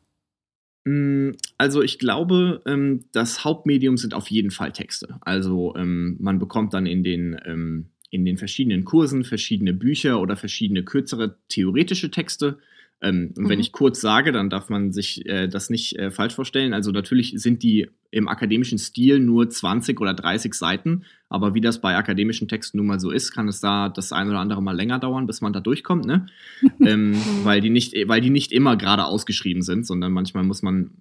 Mm, 0.88 1.32
also 1.58 1.82
ich 1.82 2.00
glaube, 2.00 2.62
ähm, 2.66 3.04
das 3.12 3.44
Hauptmedium 3.44 3.98
sind 3.98 4.14
auf 4.14 4.30
jeden 4.30 4.52
Fall 4.52 4.72
Texte. 4.72 5.18
Also 5.20 5.76
ähm, 5.76 6.16
man 6.20 6.40
bekommt 6.40 6.74
dann 6.74 6.86
in 6.86 7.04
den, 7.04 7.38
ähm, 7.46 7.88
in 8.10 8.24
den 8.24 8.38
verschiedenen 8.38 8.86
Kursen 8.86 9.26
verschiedene 9.26 9.74
Bücher 9.74 10.22
oder 10.22 10.38
verschiedene 10.38 10.84
kürzere 10.84 11.36
theoretische 11.50 12.10
Texte 12.10 12.60
ähm, 13.00 13.34
und 13.38 13.44
mhm. 13.44 13.50
wenn 13.50 13.60
ich 13.60 13.72
kurz 13.72 14.02
sage, 14.02 14.32
dann 14.32 14.50
darf 14.50 14.70
man 14.70 14.92
sich 14.92 15.26
äh, 15.28 15.48
das 15.48 15.70
nicht 15.70 15.98
äh, 15.98 16.10
falsch 16.10 16.34
vorstellen. 16.34 16.74
Also 16.74 16.92
natürlich 16.92 17.34
sind 17.36 17.62
die 17.62 17.90
im 18.10 18.28
akademischen 18.28 18.80
Stil 18.80 19.20
nur 19.20 19.50
20 19.50 20.00
oder 20.02 20.16
30 20.16 20.54
Seiten, 20.56 21.04
aber 21.30 21.54
wie 21.54 21.62
das 21.62 21.80
bei 21.80 21.96
akademischen 21.96 22.48
Texten 22.48 22.78
nun 22.78 22.88
mal 22.88 23.00
so 23.00 23.12
ist, 23.12 23.34
kann 23.34 23.48
es 23.48 23.60
da 23.60 23.90
das 23.90 24.12
ein 24.12 24.30
oder 24.30 24.40
andere 24.40 24.64
mal 24.64 24.76
länger 24.76 24.98
dauern, 24.98 25.28
bis 25.28 25.42
man 25.42 25.54
da 25.54 25.60
durchkommt, 25.60 26.06
ne? 26.06 26.26
ähm, 26.80 27.16
weil, 27.44 27.62
die 27.62 27.70
nicht, 27.70 27.94
weil 28.08 28.22
die 28.22 28.32
nicht 28.32 28.52
immer 28.52 28.78
gerade 28.78 29.06
ausgeschrieben 29.06 29.62
sind, 29.62 29.86
sondern 29.86 30.12
manchmal 30.12 30.44
muss 30.44 30.64
man 30.64 30.92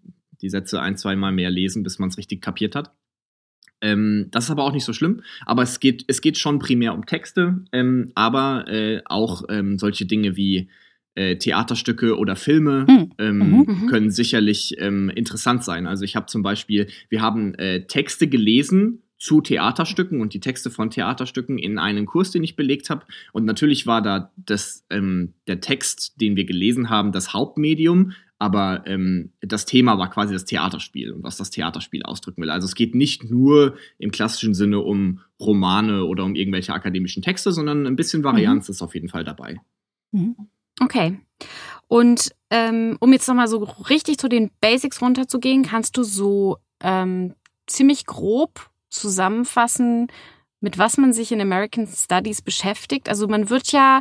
die 0.43 0.51
Sätze 0.51 0.83
ein, 0.83 0.99
zwei 0.99 1.17
Mal 1.17 1.33
mehr 1.33 1.51
lesen, 1.51 1.83
bis 1.83 1.99
man 1.99 2.11
es 2.11 2.19
richtig 2.19 2.43
kapiert 2.43 2.75
hat. 2.75 2.93
Ähm, 3.81 4.29
das 4.31 4.45
ist 4.45 4.51
aber 4.51 4.65
auch 4.65 4.73
nicht 4.73 4.85
so 4.85 4.93
schlimm. 4.93 5.23
Aber 5.47 5.63
es 5.63 5.81
geht, 5.81 6.05
es 6.09 6.21
geht 6.21 6.37
schon 6.37 6.59
primär 6.59 6.93
um 6.93 7.07
Texte, 7.07 7.65
ähm, 7.73 8.13
aber 8.15 8.69
äh, 8.69 9.01
auch 9.07 9.45
ähm, 9.49 9.79
solche 9.79 10.05
Dinge 10.05 10.37
wie 10.37 10.69
äh, 11.17 11.37
Theaterstücke 11.37 12.17
oder 12.17 12.37
Filme 12.37 12.87
hm. 12.87 13.13
ähm, 13.19 13.39
mhm. 13.39 13.65
mhm. 13.67 13.87
können 13.89 14.11
sicherlich 14.11 14.77
ähm, 14.79 15.11
interessant 15.11 15.65
sein. 15.65 15.87
Also 15.87 16.05
ich 16.05 16.15
habe 16.15 16.27
zum 16.27 16.43
Beispiel, 16.43 16.87
wir 17.09 17.23
haben 17.23 17.55
äh, 17.55 17.87
Texte 17.87 18.29
gelesen 18.29 19.03
zu 19.19 19.41
Theaterstücken 19.41 20.21
und 20.21 20.35
die 20.35 20.41
Texte 20.41 20.71
von 20.71 20.91
Theaterstücken 20.91 21.59
in 21.59 21.79
einem 21.79 22.07
Kurs, 22.07 22.31
den 22.31 22.45
ich 22.45 22.55
belegt 22.55 22.91
habe. 22.91 23.07
Und 23.33 23.47
natürlich 23.47 23.87
war 23.87 24.03
da 24.03 24.31
das, 24.37 24.85
ähm, 24.91 25.33
der 25.47 25.61
Text, 25.61 26.21
den 26.21 26.37
wir 26.37 26.45
gelesen 26.45 26.91
haben, 26.91 27.13
das 27.13 27.33
Hauptmedium, 27.33 28.13
aber 28.39 28.85
ähm, 28.87 29.33
das 29.41 29.65
Thema 29.65 29.97
war 29.97 30.11
quasi 30.11 30.35
das 30.35 30.45
Theaterspiel 30.45 31.13
und 31.13 31.23
was 31.23 31.39
das 31.39 31.51
Theaterspiel 31.51 32.03
ausdrücken 32.03 32.43
will. 32.43 32.51
Also 32.51 32.67
es 32.67 32.75
geht 32.75 32.95
nicht 32.95 33.25
nur 33.31 33.77
im 33.99 34.11
klassischen 34.11 34.53
Sinne 34.53 34.81
um 34.81 35.21
Romane 35.41 36.05
oder 36.05 36.25
um 36.25 36.35
irgendwelche 36.35 36.75
akademischen 36.75 37.23
Texte, 37.23 37.53
sondern 37.53 37.87
ein 37.87 37.97
bisschen 37.97 38.25
Varianz 38.25 38.69
mhm. 38.69 38.73
ist 38.73 38.83
auf 38.83 38.95
jeden 38.95 39.09
Fall 39.09 39.25
dabei. 39.25 39.59
Mhm. 40.13 40.37
Okay. 40.81 41.19
Und 41.89 42.31
ähm, 42.51 42.97
um 43.01 43.13
jetzt 43.13 43.29
nochmal 43.29 43.49
so 43.49 43.59
richtig 43.59 44.19
zu 44.19 44.29
den 44.29 44.51
Basics 44.61 45.01
runterzugehen, 45.01 45.65
kannst 45.65 45.97
du 45.97 46.03
so 46.03 46.59
ähm, 46.81 47.35
ziemlich 47.67 48.07
grob 48.07 48.71
zusammenfassen, 48.91 50.09
mit 50.61 50.79
was 50.79 50.97
man 50.97 51.13
sich 51.13 51.33
in 51.33 51.41
American 51.41 51.87
Studies 51.87 52.43
beschäftigt. 52.43 53.09
Also 53.09 53.29
man 53.29 53.51
wird 53.51 53.73
ja 53.73 54.01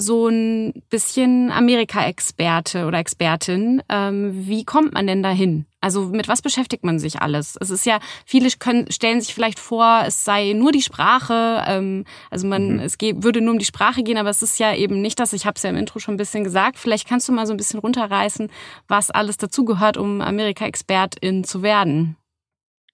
so 0.00 0.28
ein 0.28 0.82
bisschen 0.88 1.50
Amerika-Experte 1.52 2.86
oder 2.86 2.98
Expertin. 2.98 3.82
Ähm, 3.88 4.32
wie 4.46 4.64
kommt 4.64 4.94
man 4.94 5.06
denn 5.06 5.22
dahin? 5.22 5.66
Also 5.80 6.08
mit 6.08 6.28
was 6.28 6.42
beschäftigt 6.42 6.84
man 6.84 6.98
sich 6.98 7.20
alles? 7.20 7.56
Es 7.60 7.70
ist 7.70 7.86
ja, 7.86 8.00
viele 8.26 8.48
können, 8.58 8.90
stellen 8.90 9.20
sich 9.20 9.34
vielleicht 9.34 9.58
vor, 9.58 10.02
es 10.06 10.24
sei 10.24 10.52
nur 10.54 10.72
die 10.72 10.82
Sprache. 10.82 11.62
Ähm, 11.66 12.04
also 12.30 12.46
man, 12.46 12.74
mhm. 12.74 12.78
es 12.80 12.98
geht, 12.98 13.22
würde 13.22 13.40
nur 13.40 13.52
um 13.52 13.58
die 13.58 13.64
Sprache 13.64 14.02
gehen, 14.02 14.18
aber 14.18 14.30
es 14.30 14.42
ist 14.42 14.58
ja 14.58 14.74
eben 14.74 15.00
nicht 15.00 15.18
das. 15.20 15.32
Ich 15.32 15.46
habe 15.46 15.56
es 15.56 15.62
ja 15.62 15.70
im 15.70 15.76
Intro 15.76 15.98
schon 15.98 16.14
ein 16.14 16.18
bisschen 16.18 16.44
gesagt. 16.44 16.78
Vielleicht 16.78 17.08
kannst 17.08 17.28
du 17.28 17.32
mal 17.32 17.46
so 17.46 17.52
ein 17.54 17.58
bisschen 17.58 17.80
runterreißen, 17.80 18.48
was 18.88 19.10
alles 19.10 19.36
dazugehört, 19.36 19.96
um 19.96 20.20
Amerika-Expertin 20.20 21.44
zu 21.44 21.62
werden. 21.62 22.16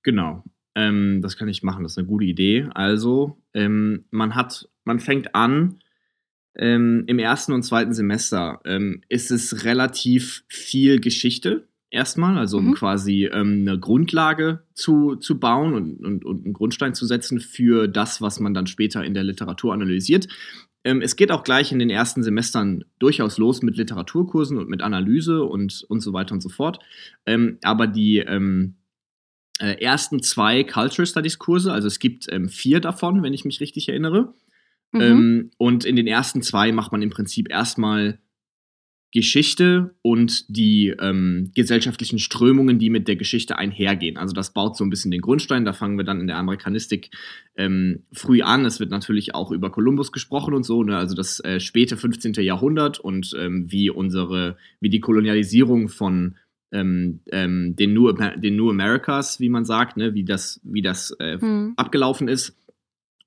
Genau. 0.03 0.43
Ähm, 0.75 1.21
das 1.23 1.37
kann 1.37 1.49
ich 1.49 1.63
machen, 1.63 1.83
das 1.83 1.93
ist 1.93 1.99
eine 1.99 2.07
gute 2.07 2.27
Idee. 2.27 2.69
Also, 2.75 3.39
ähm, 3.55 4.05
man 4.11 4.35
hat, 4.35 4.69
man 4.85 5.01
fängt 5.01 5.35
an, 5.35 5.79
ähm, 6.59 7.05
im 7.07 7.19
ersten 7.19 7.53
und 7.53 7.63
zweiten 7.63 7.93
Semester 7.93 8.61
ähm, 8.65 9.03
ist 9.09 9.31
es 9.31 9.65
relativ 9.65 10.45
viel 10.49 11.01
Geschichte 11.01 11.69
erstmal, 11.91 12.39
also 12.39 12.59
um 12.59 12.69
mhm. 12.69 12.75
quasi 12.75 13.27
ähm, 13.27 13.67
eine 13.67 13.79
Grundlage 13.79 14.63
zu, 14.75 15.17
zu 15.17 15.39
bauen 15.39 15.75
und, 15.75 16.05
und, 16.05 16.25
und 16.25 16.45
einen 16.45 16.55
Grundstein 16.55 16.95
zu 16.95 17.07
setzen 17.07 17.41
für 17.41 17.89
das, 17.89 18.21
was 18.21 18.41
man 18.41 18.55
dann 18.55 18.67
später 18.67 19.05
in 19.05 19.15
der 19.15 19.25
Literatur 19.25 19.73
analysiert. 19.73 20.29
Ähm, 20.85 21.03
es 21.03 21.17
geht 21.17 21.31
auch 21.31 21.45
gleich 21.45 21.73
in 21.73 21.79
den 21.79 21.91
ersten 21.91 22.23
Semestern 22.23 22.85
durchaus 22.99 23.39
los 23.39 23.63
mit 23.63 23.77
Literaturkursen 23.77 24.57
und 24.59 24.69
mit 24.69 24.83
Analyse 24.83 25.45
und, 25.45 25.85
und 25.89 26.01
so 26.01 26.13
weiter 26.13 26.33
und 26.33 26.41
so 26.41 26.49
fort. 26.49 26.79
aber 27.63 27.87
die 27.87 28.25
äh, 29.59 29.83
ersten 29.83 30.23
zwei 30.23 30.65
Culture 30.65 31.07
Studies 31.07 31.39
Kurse, 31.39 31.73
also 31.73 31.87
es 31.89 31.99
gibt 31.99 32.27
ähm, 32.31 32.49
vier 32.49 32.81
davon, 32.81 33.23
wenn 33.23 33.35
ich 33.35 33.45
mich 33.45 33.61
richtig 33.61 33.89
erinnere. 33.89 34.35
Mhm. 34.93 35.01
Ähm, 35.01 35.51
und 35.59 35.85
in 35.85 35.97
den 35.97 36.07
ersten 36.07 36.43
zwei 36.43 36.73
macht 36.73 36.93
man 36.93 37.03
im 37.03 37.11
Prinzip 37.11 37.51
erstmal 37.51 38.19
Geschichte 39.13 39.95
und 40.03 40.45
die 40.55 40.89
ähm, 41.01 41.51
gesellschaftlichen 41.55 42.19
Strömungen, 42.19 42.79
die 42.79 42.91
mit 42.91 43.09
der 43.09 43.17
Geschichte 43.17 43.57
einhergehen. 43.57 44.19
Also 44.19 44.35
das 44.35 44.53
baut 44.53 44.77
so 44.77 44.85
ein 44.85 44.91
bisschen 44.91 45.11
den 45.11 45.23
Grundstein. 45.23 45.65
Da 45.65 45.73
fangen 45.73 45.97
wir 45.97 46.05
dann 46.05 46.21
in 46.21 46.27
der 46.27 46.37
Amerikanistik 46.37 47.11
ähm, 47.57 48.03
früh 48.13 48.43
an. 48.43 48.67
Es 48.67 48.79
wird 48.79 48.91
natürlich 48.91 49.35
auch 49.35 49.53
über 49.53 49.71
Kolumbus 49.71 50.13
gesprochen 50.13 50.53
und 50.53 50.65
so, 50.65 50.83
ne? 50.83 50.99
also 50.99 51.15
das 51.15 51.41
äh, 51.41 51.61
späte 51.61 51.97
15. 51.97 52.35
Jahrhundert 52.35 52.99
und 52.99 53.35
ähm, 53.39 53.71
wie 53.71 53.89
unsere, 53.89 54.59
wie 54.81 54.91
die 54.91 55.01
Kolonialisierung 55.01 55.89
von 55.89 56.37
ähm, 56.73 57.21
ähm, 57.33 57.75
den, 57.77 57.95
New, 57.95 58.13
den 58.13 58.57
New 58.57 58.69
Americas, 58.69 59.41
wie 59.41 59.49
man 59.49 59.65
sagt, 59.65 59.97
ne, 59.97 60.15
wie 60.15 60.25
das, 60.25 60.61
wie 60.63 60.83
das 60.83 61.17
äh, 61.21 61.39
hm. 61.39 61.75
abgelaufen 61.77 62.29
ist. 62.29 62.55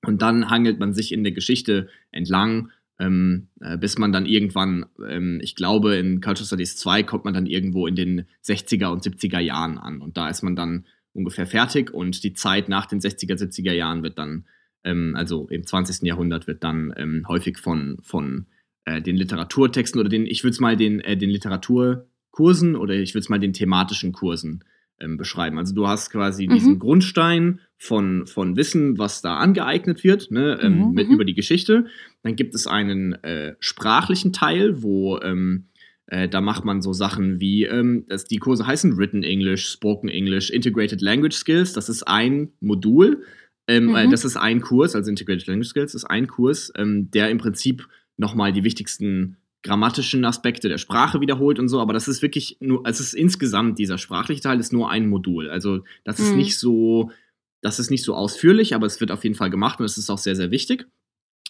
Und 0.06 0.22
dann 0.22 0.50
hangelt 0.50 0.80
man 0.80 0.94
sich 0.94 1.12
in 1.12 1.24
der 1.24 1.34
Geschichte 1.34 1.90
entlang, 2.12 2.72
ähm, 3.00 3.48
äh, 3.62 3.78
bis 3.78 3.98
man 3.98 4.12
dann 4.12 4.26
irgendwann, 4.26 4.86
ähm, 5.08 5.40
ich 5.42 5.56
glaube, 5.56 5.96
in 5.96 6.22
Culture 6.22 6.46
Studies 6.46 6.78
2 6.78 7.04
kommt 7.04 7.26
man 7.26 7.34
dann 7.34 7.46
irgendwo 7.46 7.88
in 7.88 7.96
den 7.96 8.26
60er 8.46 8.88
und 8.88 9.04
70er 9.04 9.40
Jahren 9.40 9.78
an. 9.78 10.02
Und 10.02 10.18
da 10.18 10.30
ist 10.30 10.42
man 10.42 10.56
dann 10.56 10.86
ungefähr 11.14 11.48
fertig 11.48 11.94
und 11.94 12.24
die 12.24 12.34
Zeit 12.34 12.70
nach 12.70 12.86
den 12.86 13.00
60er, 13.00 13.36
70er 13.36 13.74
Jahren 13.74 14.04
wird 14.04 14.18
dann, 14.18 14.46
ähm, 14.84 15.16
also 15.16 15.48
im 15.48 15.66
20. 15.66 16.04
Jahrhundert, 16.04 16.48
wird 16.48 16.64
dann 16.64 16.94
ähm, 16.98 17.26
häufig 17.28 17.58
von, 17.58 17.98
von 18.02 18.48
äh, 18.86 19.02
den 19.02 19.16
Literaturtexten 19.16 20.00
oder 20.00 20.10
den, 20.10 20.26
ich 20.26 20.44
würde 20.44 20.54
es 20.54 20.60
mal 20.60 20.78
den, 20.78 21.00
äh, 21.02 21.18
den 21.18 21.30
Literatur- 21.30 22.06
Kursen 22.40 22.76
oder 22.76 22.94
ich 22.94 23.14
würde 23.14 23.24
es 23.24 23.30
mal 23.30 23.40
den 23.40 23.52
thematischen 23.52 24.14
Kursen 24.14 24.64
ähm, 25.00 25.18
beschreiben. 25.18 25.58
Also 25.58 25.74
du 25.74 25.88
hast 25.88 26.10
quasi 26.10 26.48
mhm. 26.48 26.54
diesen 26.54 26.80
Grundstein 26.80 27.60
von, 27.80 28.28
von 28.28 28.58
Wissen, 28.58 28.98
was 28.98 29.22
da 29.22 29.38
angeeignet 29.38 30.04
wird, 30.04 30.32
ne, 30.32 30.60
ähm, 30.62 30.90
mhm. 30.90 30.92
mit, 30.92 31.08
mhm. 31.08 31.16
über 31.16 31.26
die 31.26 31.34
Geschichte. 31.34 31.86
Dann 32.24 32.36
gibt 32.36 32.54
es 32.54 32.68
einen 32.68 33.14
äh, 33.24 33.56
sprachlichen 33.60 34.34
Teil, 34.34 34.84
wo 34.84 35.18
ähm, 35.20 35.70
äh, 36.08 36.28
da 36.28 36.42
macht 36.42 36.66
man 36.66 36.82
so 36.82 36.92
Sachen 36.92 37.40
wie, 37.40 37.64
ähm, 37.64 38.06
dass 38.10 38.26
die 38.26 38.38
Kurse 38.38 38.68
heißen 38.68 38.98
Written 38.98 39.24
English, 39.24 39.70
Spoken 39.70 40.10
English, 40.10 40.50
Integrated 40.50 41.02
Language 41.02 41.36
Skills. 41.36 41.72
Das 41.72 41.88
ist 41.88 42.04
ein 42.04 42.52
Modul. 42.60 43.24
Ähm, 43.68 43.90
äh, 43.90 43.90
mhm. 43.90 43.96
Äh, 43.96 44.10
das 44.10 44.26
ist 44.26 44.36
ein 44.36 44.60
Kurs, 44.60 44.94
also 44.94 45.10
Integrated 45.10 45.48
Language 45.48 45.70
Skills 45.70 45.96
ist 45.96 46.06
ein 46.06 46.28
Kurs, 46.28 46.74
ähm, 46.76 47.10
der 47.12 47.30
im 47.30 47.38
Prinzip 47.38 47.88
nochmal 48.18 48.52
die 48.52 48.66
wichtigsten 48.66 49.38
grammatischen 49.64 50.26
Aspekte 50.26 50.70
der 50.70 50.78
Sprache 50.78 51.22
wiederholt 51.22 51.60
und 51.60 51.68
so, 51.70 51.80
aber 51.80 51.94
das 51.94 52.08
ist 52.08 52.22
wirklich 52.22 52.58
nur, 52.60 52.86
also 52.86 53.02
es 53.02 53.10
ist 53.10 53.14
insgesamt, 53.14 53.78
dieser 53.78 53.98
sprachliche 53.98 54.42
Teil 54.42 54.60
ist 54.60 54.74
nur 54.74 54.90
ein 54.90 55.08
Modul. 55.08 55.50
Also 55.50 55.84
das 56.06 56.20
ist 56.20 56.32
mhm. 56.32 56.38
nicht 56.38 56.58
so, 56.58 57.12
das 57.62 57.80
ist 57.80 57.90
nicht 57.90 58.04
so 58.04 58.16
ausführlich, 58.16 58.74
aber 58.74 58.86
es 58.86 59.00
wird 59.00 59.12
auf 59.12 59.24
jeden 59.24 59.36
Fall 59.36 59.50
gemacht 59.50 59.80
und 59.80 59.86
es 59.86 59.98
ist 59.98 60.10
auch 60.10 60.18
sehr, 60.18 60.36
sehr 60.36 60.52
wichtig. 60.52 60.88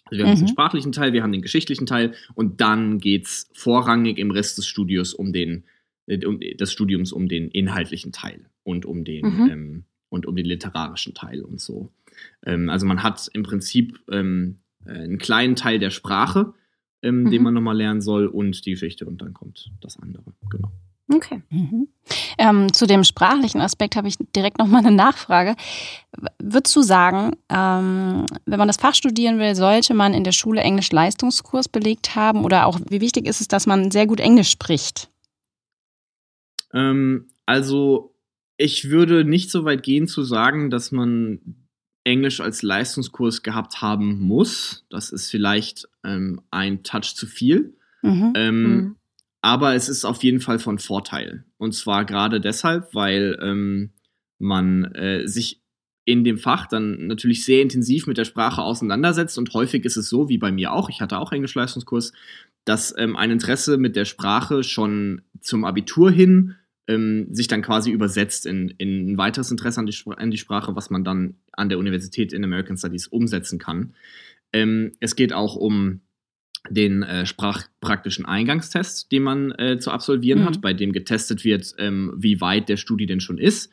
Also 0.05 0.17
wir 0.17 0.25
haben 0.25 0.35
mhm. 0.35 0.45
den 0.45 0.47
sprachlichen 0.47 0.91
Teil, 0.91 1.13
wir 1.13 1.23
haben 1.23 1.31
den 1.31 1.41
geschichtlichen 1.41 1.85
Teil 1.85 2.13
und 2.33 2.61
dann 2.61 2.99
geht 2.99 3.27
es 3.27 3.49
vorrangig 3.53 4.17
im 4.17 4.31
Rest 4.31 4.57
des 4.57 4.67
Studios 4.67 5.13
um 5.13 5.33
den, 5.33 5.65
äh, 6.07 6.25
um, 6.25 6.39
des 6.39 6.71
Studiums 6.71 7.11
um 7.11 7.27
den 7.27 7.49
inhaltlichen 7.49 8.11
Teil 8.11 8.49
und 8.63 8.85
um 8.85 9.03
den, 9.03 9.25
mhm. 9.25 9.49
ähm, 9.49 9.83
und 10.09 10.25
um 10.25 10.35
den 10.35 10.45
literarischen 10.45 11.13
Teil 11.13 11.41
und 11.41 11.61
so. 11.61 11.91
Ähm, 12.45 12.69
also 12.69 12.85
man 12.85 13.03
hat 13.03 13.29
im 13.33 13.43
Prinzip 13.43 13.99
ähm, 14.09 14.57
äh, 14.85 14.91
einen 14.91 15.19
kleinen 15.19 15.55
Teil 15.55 15.77
der 15.77 15.91
Sprache, 15.91 16.53
ähm, 17.01 17.23
mhm. 17.23 17.31
den 17.31 17.43
man 17.43 17.53
nochmal 17.53 17.77
lernen 17.77 18.01
soll 18.01 18.27
und 18.27 18.65
die 18.65 18.71
Geschichte 18.71 19.05
und 19.05 19.21
dann 19.21 19.33
kommt 19.33 19.71
das 19.81 19.97
andere. 19.97 20.33
Genau. 20.49 20.71
Okay. 21.11 21.41
Mhm. 21.49 21.87
Ähm, 22.37 22.71
zu 22.71 22.85
dem 22.85 23.03
sprachlichen 23.03 23.61
Aspekt 23.61 23.95
habe 23.95 24.07
ich 24.07 24.17
direkt 24.35 24.59
nochmal 24.59 24.85
eine 24.85 24.95
Nachfrage. 24.95 25.55
Würdest 26.37 26.75
du 26.75 26.81
sagen, 26.81 27.35
ähm, 27.49 28.25
wenn 28.45 28.59
man 28.59 28.67
das 28.67 28.77
Fach 28.77 28.93
studieren 28.93 29.39
will, 29.39 29.55
sollte 29.55 29.93
man 29.93 30.13
in 30.13 30.23
der 30.23 30.31
Schule 30.31 30.61
Englisch-Leistungskurs 30.61 31.67
belegt 31.67 32.15
haben 32.15 32.43
oder 32.43 32.67
auch 32.67 32.79
wie 32.89 33.01
wichtig 33.01 33.25
ist 33.25 33.41
es, 33.41 33.47
dass 33.47 33.65
man 33.65 33.89
sehr 33.89 34.05
gut 34.05 34.19
Englisch 34.19 34.51
spricht? 34.51 35.09
Ähm, 36.73 37.29
also 37.45 38.13
ich 38.57 38.89
würde 38.89 39.25
nicht 39.25 39.49
so 39.49 39.65
weit 39.65 39.81
gehen 39.81 40.07
zu 40.07 40.23
sagen, 40.23 40.69
dass 40.69 40.91
man 40.91 41.39
Englisch 42.03 42.39
als 42.39 42.61
Leistungskurs 42.61 43.41
gehabt 43.41 43.81
haben 43.81 44.19
muss. 44.19 44.85
Das 44.89 45.11
ist 45.11 45.29
vielleicht 45.29 45.87
ähm, 46.03 46.41
ein 46.51 46.83
Touch 46.83 47.15
zu 47.15 47.25
viel. 47.25 47.75
Mhm. 48.01 48.33
Ähm, 48.35 48.63
mhm. 48.63 48.95
Aber 49.41 49.75
es 49.75 49.88
ist 49.89 50.05
auf 50.05 50.24
jeden 50.24 50.41
Fall 50.41 50.60
von 50.60 50.79
Vorteil. 50.79 51.46
Und 51.58 51.74
zwar 51.74 52.05
gerade 52.05 52.41
deshalb, 52.41 52.93
weil 52.93 53.38
ähm, 53.41 53.91
man 54.38 54.86
äh, 54.96 55.27
sich 55.27 55.62
in 56.05 56.24
dem 56.24 56.38
Fach 56.38 56.65
dann 56.65 57.08
natürlich 57.08 57.46
sehr 57.46 57.62
intensiv 57.62 58.08
mit 58.08 58.17
der 58.17 58.25
Sprache 58.25 58.62
auseinandersetzt. 58.62 59.38
Und 59.38 59.53
häufig 59.53 59.86
ist 59.86 59.96
es 59.96 60.10
so, 60.10 60.27
wie 60.27 60.39
bei 60.39 60.51
mir 60.51 60.74
auch, 60.74 60.89
ich 60.89 61.01
hatte 61.01 61.19
auch 61.19 61.31
Englisch-Leistungskurs, 61.31 62.13
dass 62.65 62.93
ähm, 62.98 63.15
ein 63.15 63.31
Interesse 63.31 63.77
mit 63.77 63.96
der 63.96 64.05
Sprache 64.05 64.63
schon 64.63 65.22
zum 65.39 65.65
Abitur 65.65 66.12
hin 66.12 66.55
ähm, 66.88 67.27
sich 67.31 67.48
dann 67.48 67.62
quasi 67.62 67.91
übersetzt 67.91 68.48
in, 68.48 68.69
in 68.79 69.12
ein 69.12 69.17
weiteres 69.17 69.51
Interesse 69.51 69.79
an 69.79 69.86
die, 69.86 69.96
an 70.17 70.31
die, 70.31 70.38
Sprache, 70.38 70.75
was 70.75 70.89
man 70.89 71.03
dann 71.03 71.36
an 71.51 71.69
der 71.69 71.77
Universität 71.77 72.34
in 72.34 72.43
American 72.43 72.77
Studies 72.77 73.05
umsetzen 73.05 73.60
kann. 73.60 73.93
Ähm, 74.51 74.93
es 75.00 75.15
geht 75.15 75.31
auch 75.31 75.55
um 75.55 76.01
den 76.69 77.03
äh, 77.03 77.25
sprachpraktischen 77.25 78.25
Eingangstest, 78.25 79.11
den 79.11 79.23
man 79.23 79.51
äh, 79.51 79.79
zu 79.79 79.91
absolvieren 79.91 80.41
mhm. 80.41 80.45
hat, 80.45 80.61
bei 80.61 80.73
dem 80.73 80.91
getestet 80.91 81.43
wird, 81.43 81.73
ähm, 81.77 82.13
wie 82.17 82.41
weit 82.41 82.69
der 82.69 82.77
Studi 82.77 83.05
denn 83.05 83.21
schon 83.21 83.37
ist. 83.37 83.71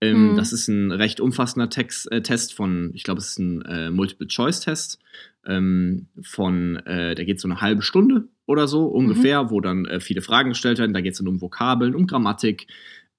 Ähm, 0.00 0.32
mhm. 0.32 0.36
Das 0.36 0.52
ist 0.52 0.68
ein 0.68 0.92
recht 0.92 1.20
umfassender 1.20 1.68
Text, 1.68 2.10
äh, 2.12 2.22
Test 2.22 2.54
von, 2.54 2.90
ich 2.94 3.02
glaube, 3.02 3.18
es 3.18 3.30
ist 3.30 3.38
ein 3.38 3.62
äh, 3.62 3.90
Multiple-Choice-Test 3.90 5.00
ähm, 5.46 6.06
von, 6.22 6.76
äh, 6.86 7.14
der 7.14 7.24
geht 7.24 7.40
so 7.40 7.48
eine 7.48 7.60
halbe 7.60 7.82
Stunde 7.82 8.28
oder 8.46 8.68
so 8.68 8.86
ungefähr, 8.86 9.44
mhm. 9.44 9.50
wo 9.50 9.60
dann 9.60 9.84
äh, 9.86 10.00
viele 10.00 10.22
Fragen 10.22 10.50
gestellt 10.50 10.78
werden. 10.78 10.94
Da 10.94 11.00
geht 11.00 11.12
es 11.12 11.18
dann 11.18 11.28
um 11.28 11.40
Vokabeln, 11.40 11.94
um 11.94 12.06
Grammatik. 12.06 12.68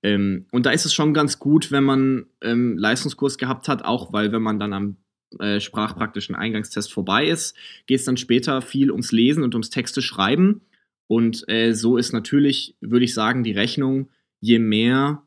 Ähm, 0.04 0.46
und 0.52 0.66
da 0.66 0.72
ist 0.72 0.86
es 0.86 0.94
schon 0.94 1.14
ganz 1.14 1.40
gut, 1.40 1.72
wenn 1.72 1.84
man 1.84 2.28
ähm, 2.42 2.78
Leistungskurs 2.78 3.38
gehabt 3.38 3.68
hat, 3.68 3.84
auch 3.84 4.14
weil 4.14 4.32
wenn 4.32 4.42
man 4.42 4.60
dann 4.60 4.72
am 4.72 4.98
äh, 5.40 5.60
sprachpraktischen 5.60 6.36
Eingangstest 6.36 6.92
vorbei 6.92 7.28
ist, 7.28 7.56
geht 7.86 8.00
es 8.00 8.06
dann 8.06 8.18
später 8.18 8.62
viel 8.62 8.92
ums 8.92 9.12
Lesen 9.12 9.44
und 9.44 9.54
ums 9.54 9.70
Texte 9.70 10.02
schreiben. 10.02 10.62
Und 11.08 11.48
äh, 11.48 11.74
so 11.74 11.98
ist 11.98 12.14
natürlich, 12.14 12.76
würde 12.82 13.06
ich 13.06 13.14
sagen, 13.14 13.44
die 13.44 13.52
Rechnung, 13.52 14.10
je 14.40 14.60
mehr 14.60 15.24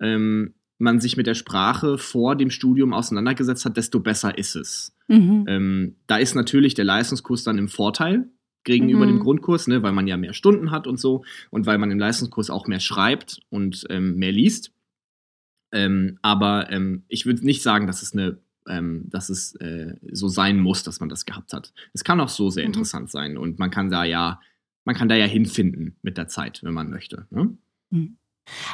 ähm, 0.00 0.54
man 0.78 1.00
sich 1.00 1.16
mit 1.16 1.26
der 1.26 1.34
Sprache 1.34 1.98
vor 1.98 2.36
dem 2.36 2.50
Studium 2.50 2.92
auseinandergesetzt 2.92 3.64
hat, 3.64 3.76
desto 3.76 4.00
besser 4.00 4.38
ist 4.38 4.54
es. 4.54 4.96
Mhm. 5.08 5.44
Ähm, 5.48 5.96
da 6.06 6.18
ist 6.18 6.34
natürlich 6.34 6.74
der 6.74 6.84
Leistungskurs 6.84 7.42
dann 7.42 7.58
im 7.58 7.68
Vorteil, 7.68 8.28
gegenüber 8.64 9.06
mhm. 9.06 9.10
dem 9.10 9.20
Grundkurs, 9.20 9.66
ne, 9.66 9.82
weil 9.82 9.92
man 9.92 10.06
ja 10.06 10.16
mehr 10.16 10.34
Stunden 10.34 10.70
hat 10.70 10.86
und 10.86 11.00
so 11.00 11.24
und 11.50 11.66
weil 11.66 11.78
man 11.78 11.90
im 11.90 11.98
Leistungskurs 11.98 12.50
auch 12.50 12.66
mehr 12.66 12.80
schreibt 12.80 13.40
und 13.48 13.86
ähm, 13.88 14.16
mehr 14.16 14.32
liest. 14.32 14.72
Ähm, 15.72 16.18
aber 16.22 16.70
ähm, 16.70 17.02
ich 17.08 17.26
würde 17.26 17.44
nicht 17.44 17.62
sagen, 17.62 17.86
dass 17.86 18.02
es 18.02 18.12
eine 18.12 18.38
ähm, 18.68 19.04
dass 19.08 19.28
es 19.28 19.54
äh, 19.56 19.94
so 20.12 20.28
sein 20.28 20.58
muss, 20.58 20.82
dass 20.82 21.00
man 21.00 21.08
das 21.08 21.26
gehabt 21.26 21.52
hat. 21.52 21.72
Es 21.92 22.04
kann 22.04 22.20
auch 22.20 22.28
so 22.28 22.50
sehr 22.50 22.64
mhm. 22.64 22.68
interessant 22.68 23.10
sein 23.10 23.38
und 23.38 23.58
man 23.58 23.70
kann 23.70 23.90
da 23.90 24.04
ja, 24.04 24.40
man 24.84 24.94
kann 24.94 25.08
da 25.08 25.14
ja 25.14 25.26
hinfinden 25.26 25.96
mit 26.02 26.16
der 26.16 26.28
Zeit, 26.28 26.60
wenn 26.62 26.74
man 26.74 26.90
möchte. 26.90 27.26
Ne? 27.30 27.56
Mhm. 27.90 28.16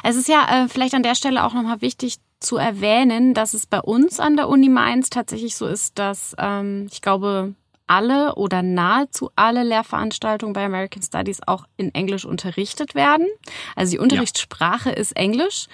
Es 0.03 0.15
ist 0.15 0.27
ja 0.27 0.63
äh, 0.63 0.67
vielleicht 0.69 0.93
an 0.93 1.03
der 1.03 1.15
Stelle 1.15 1.43
auch 1.43 1.53
nochmal 1.53 1.81
wichtig 1.81 2.17
zu 2.39 2.57
erwähnen, 2.57 3.33
dass 3.33 3.53
es 3.53 3.65
bei 3.65 3.79
uns 3.79 4.19
an 4.19 4.37
der 4.37 4.47
Uni 4.47 4.69
Mainz 4.69 5.09
tatsächlich 5.09 5.55
so 5.55 5.65
ist, 5.65 5.97
dass 5.97 6.35
ähm, 6.37 6.87
ich 6.91 7.01
glaube, 7.01 7.55
alle 7.87 8.35
oder 8.35 8.63
nahezu 8.63 9.29
alle 9.35 9.63
Lehrveranstaltungen 9.63 10.53
bei 10.53 10.65
American 10.65 11.03
Studies 11.03 11.41
auch 11.45 11.65
in 11.77 11.93
Englisch 11.93 12.25
unterrichtet 12.25 12.95
werden. 12.95 13.27
Also 13.75 13.91
die 13.91 13.99
Unterrichtssprache 13.99 14.89
ja. 14.89 14.95
ist 14.95 15.15
Englisch. 15.15 15.67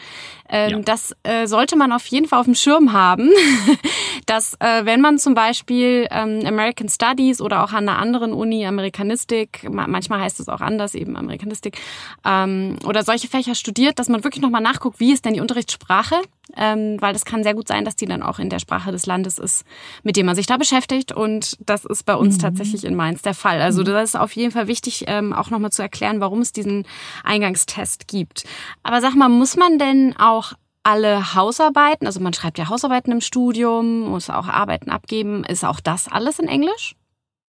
Ähm, 0.52 0.70
ja. 0.70 0.80
Das 0.80 1.16
äh, 1.24 1.48
sollte 1.48 1.78
man 1.78 1.92
auf 1.94 2.06
jeden 2.08 2.28
Fall 2.28 2.40
auf 2.40 2.46
dem 2.46 2.56
Schirm 2.56 2.92
haben, 2.92 3.30
dass 4.26 4.56
äh, 4.60 4.86
wenn 4.86 5.00
man 5.00 5.18
zum 5.18 5.34
Beispiel 5.34 6.08
ähm, 6.12 6.44
American 6.46 6.90
Studies 6.90 7.42
oder 7.42 7.64
auch 7.64 7.72
an 7.72 7.88
einer 7.88 7.98
anderen 7.98 8.34
Uni 8.34 8.66
Amerikanistik, 8.66 9.68
manchmal 9.70 10.20
heißt 10.20 10.42
es 10.42 10.50
auch 10.50 10.60
anders, 10.60 10.94
eben 10.94 11.16
Amerikanistik, 11.16 11.80
ähm, 12.26 12.76
oder 12.86 13.04
solche 13.04 13.30
Fächer 13.30 13.56
studiert, 13.56 13.98
dass 13.98 14.10
man 14.10 14.24
wirklich 14.26 14.42
nochmal 14.42 14.62
nachguckt, 14.62 15.00
wie 15.00 15.14
ist 15.14 15.24
denn 15.24 15.34
die 15.34 15.40
Unterrichtssprache, 15.40 16.16
ähm, 16.58 16.98
weil 17.00 17.14
das 17.14 17.24
kann 17.24 17.44
sehr 17.44 17.54
gut 17.54 17.68
sein, 17.70 17.86
dass 17.86 17.96
die 17.96 18.06
dann 18.06 18.22
auch 18.22 18.40
in 18.40 18.50
der 18.50 18.60
Sprache 18.60 18.92
des 18.92 19.06
Landes 19.06 19.40
ist, 19.40 19.66
mit 20.04 20.18
dem 20.18 20.26
man 20.26 20.36
sich 20.36 20.48
da 20.48 20.58
beschäftigt 20.58 21.14
und 21.14 21.58
das 21.66 21.86
ist 21.86 22.06
bei 22.06 22.16
uns 22.16 22.38
mhm. 22.38 22.42
tatsächlich 22.42 22.84
in 22.84 22.96
Mainz 22.96 23.22
der 23.22 23.34
Fall. 23.34 23.62
Also 23.62 23.82
mhm. 23.82 23.86
das 23.86 24.10
ist 24.10 24.16
auf 24.20 24.34
jeden 24.34 24.52
Fall 24.52 24.68
wichtig, 24.68 25.06
ähm, 25.08 25.32
auch 25.32 25.50
nochmal 25.50 25.72
zu 25.72 25.82
erklären, 25.82 26.20
warum 26.20 26.42
es 26.42 26.52
diesen 26.52 26.86
Eingangstest 27.24 28.08
gibt. 28.08 28.44
Aber 28.84 29.00
sag 29.00 29.16
mal, 29.16 29.30
muss 29.30 29.56
man 29.56 29.78
denn 29.78 30.16
auch 30.18 30.41
alle 30.84 31.36
Hausarbeiten, 31.36 32.08
also 32.08 32.20
man 32.20 32.34
schreibt 32.34 32.58
ja 32.58 32.70
Hausarbeiten 32.70 33.12
im 33.12 33.22
Studium, 33.22 34.02
muss 34.02 34.30
auch 34.30 34.48
Arbeiten 34.48 34.90
abgeben. 34.90 35.44
Ist 35.44 35.64
auch 35.64 35.80
das 35.80 36.08
alles 36.08 36.40
in 36.40 36.48
Englisch? 36.48 36.96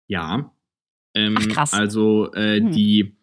Ja. 0.08 0.52
Ähm, 1.14 1.36
Ach, 1.38 1.48
krass. 1.48 1.74
Also 1.74 2.32
äh, 2.34 2.60
hm. 2.60 2.72
die 2.72 3.16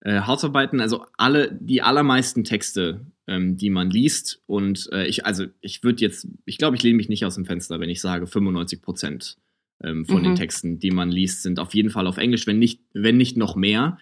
äh, 0.00 0.20
Hausarbeiten, 0.22 0.80
also 0.80 1.06
alle, 1.16 1.56
die 1.60 1.82
allermeisten 1.82 2.44
Texte, 2.44 3.06
ähm, 3.26 3.56
die 3.56 3.70
man 3.70 3.90
liest, 3.90 4.42
und 4.46 4.88
äh, 4.92 5.06
ich, 5.06 5.24
also 5.24 5.46
ich 5.60 5.82
würde 5.82 6.02
jetzt, 6.02 6.28
ich 6.44 6.58
glaube, 6.58 6.76
ich 6.76 6.82
lehne 6.82 6.96
mich 6.96 7.08
nicht 7.08 7.24
aus 7.24 7.36
dem 7.36 7.46
Fenster, 7.46 7.80
wenn 7.80 7.90
ich 7.90 8.00
sage, 8.00 8.26
95 8.26 8.82
Prozent 8.82 9.38
ähm, 9.82 10.04
von 10.04 10.18
mhm. 10.18 10.24
den 10.24 10.34
Texten, 10.34 10.78
die 10.78 10.90
man 10.90 11.10
liest, 11.10 11.42
sind 11.42 11.58
auf 11.58 11.74
jeden 11.74 11.90
Fall 11.90 12.06
auf 12.06 12.16
Englisch, 12.16 12.46
wenn 12.46 12.58
nicht, 12.58 12.82
wenn 12.92 13.16
nicht 13.16 13.36
noch 13.36 13.56
mehr. 13.56 13.98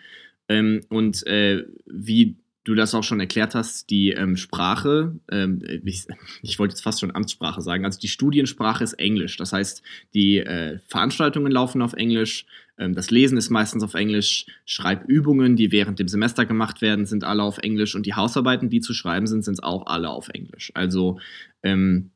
Ähm, 0.49 0.83
und 0.89 1.27
äh, 1.27 1.65
wie 1.87 2.37
du 2.67 2.75
das 2.75 2.95
auch 2.95 3.05
schon 3.05 3.21
erklärt 3.21 3.55
hast, 3.55 3.91
die 3.91 4.11
ähm, 4.11 4.37
Sprache, 4.37 5.15
ähm, 5.31 5.63
ich, 5.85 6.07
ich, 6.43 6.59
wollte 6.59 6.73
jetzt 6.73 6.83
fast 6.83 7.01
schon 7.01 7.15
Amtssprache 7.15 7.63
sagen, 7.63 7.85
also 7.85 7.99
die 8.01 8.09
Studiensprache 8.09 8.83
ist 8.83 8.95
Englisch. 8.95 9.37
Das 9.37 9.53
heißt, 9.53 9.83
die 10.15 10.39
äh, 10.39 10.81
Veranstaltungen 10.89 11.53
laufen 11.53 11.81
auf 11.81 11.93
Englisch, 11.93 12.45
ähm, 12.77 12.95
das 12.95 13.13
Lesen 13.13 13.39
ist 13.39 13.51
meistens 13.51 13.85
auf 13.85 13.95
Englisch, 13.95 14.47
Schreibübungen, 14.65 15.55
die 15.55 15.71
während 15.71 16.01
dem 16.01 16.09
Semester 16.09 16.45
gemacht 16.45 16.83
werden, 16.83 17.07
sind 17.07 17.23
alle 17.23 17.45
auf 17.45 17.59
Englisch 17.59 17.95
und 17.95 18.05
die 18.05 18.15
Hausarbeiten, 18.15 18.69
die 18.69 18.81
zu 18.81 18.95
schreiben 18.95 19.29
sind, 19.29 19.45
sind 19.45 19.63
auch 19.63 19.87
alle 19.87 20.11
auf 20.11 20.29
Englisch. 20.29 20.73
Also 20.75 21.21
ähm, 21.63 22.11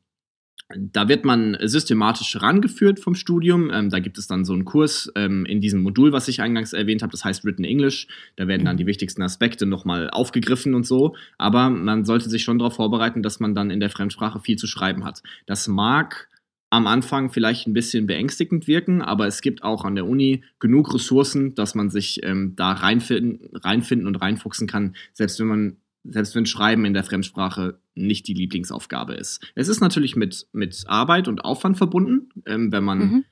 da 0.77 1.07
wird 1.07 1.25
man 1.25 1.57
systematisch 1.61 2.41
rangeführt 2.41 2.99
vom 2.99 3.15
Studium. 3.15 3.71
Ähm, 3.71 3.89
da 3.89 3.99
gibt 3.99 4.17
es 4.17 4.27
dann 4.27 4.45
so 4.45 4.53
einen 4.53 4.65
Kurs 4.65 5.11
ähm, 5.15 5.45
in 5.45 5.61
diesem 5.61 5.81
Modul, 5.81 6.11
was 6.11 6.27
ich 6.27 6.41
eingangs 6.41 6.73
erwähnt 6.73 7.01
habe, 7.01 7.11
das 7.11 7.25
heißt 7.25 7.45
Written 7.45 7.63
English. 7.63 8.07
Da 8.35 8.47
werden 8.47 8.65
dann 8.65 8.77
die 8.77 8.85
wichtigsten 8.85 9.21
Aspekte 9.21 9.65
nochmal 9.65 10.09
aufgegriffen 10.09 10.73
und 10.73 10.85
so. 10.85 11.15
Aber 11.37 11.69
man 11.69 12.05
sollte 12.05 12.29
sich 12.29 12.43
schon 12.43 12.59
darauf 12.59 12.75
vorbereiten, 12.75 13.23
dass 13.23 13.39
man 13.39 13.55
dann 13.55 13.69
in 13.69 13.79
der 13.79 13.89
Fremdsprache 13.89 14.39
viel 14.39 14.57
zu 14.57 14.67
schreiben 14.67 15.05
hat. 15.05 15.21
Das 15.45 15.67
mag 15.67 16.29
am 16.71 16.87
Anfang 16.87 17.29
vielleicht 17.29 17.67
ein 17.67 17.73
bisschen 17.73 18.07
beängstigend 18.07 18.65
wirken, 18.65 19.01
aber 19.01 19.27
es 19.27 19.41
gibt 19.41 19.61
auch 19.61 19.83
an 19.83 19.95
der 19.95 20.07
Uni 20.07 20.43
genug 20.59 20.93
Ressourcen, 20.93 21.53
dass 21.53 21.75
man 21.75 21.89
sich 21.89 22.23
ähm, 22.23 22.53
da 22.55 22.71
reinfinden, 22.71 23.49
reinfinden 23.53 24.07
und 24.07 24.15
reinfuchsen 24.15 24.67
kann, 24.67 24.95
selbst 25.13 25.37
wenn 25.41 25.47
man 25.47 25.77
selbst 26.03 26.35
wenn 26.35 26.45
Schreiben 26.45 26.85
in 26.85 26.93
der 26.93 27.03
Fremdsprache 27.03 27.79
nicht 27.93 28.27
die 28.27 28.33
Lieblingsaufgabe 28.33 29.13
ist. 29.13 29.41
Es 29.55 29.67
ist 29.67 29.81
natürlich 29.81 30.15
mit, 30.15 30.47
mit 30.51 30.83
Arbeit 30.87 31.27
und 31.27 31.45
Aufwand 31.45 31.77
verbunden, 31.77 32.29
ähm, 32.45 32.71
wenn 32.71 32.83
man 32.83 32.99
mhm. 32.99 33.25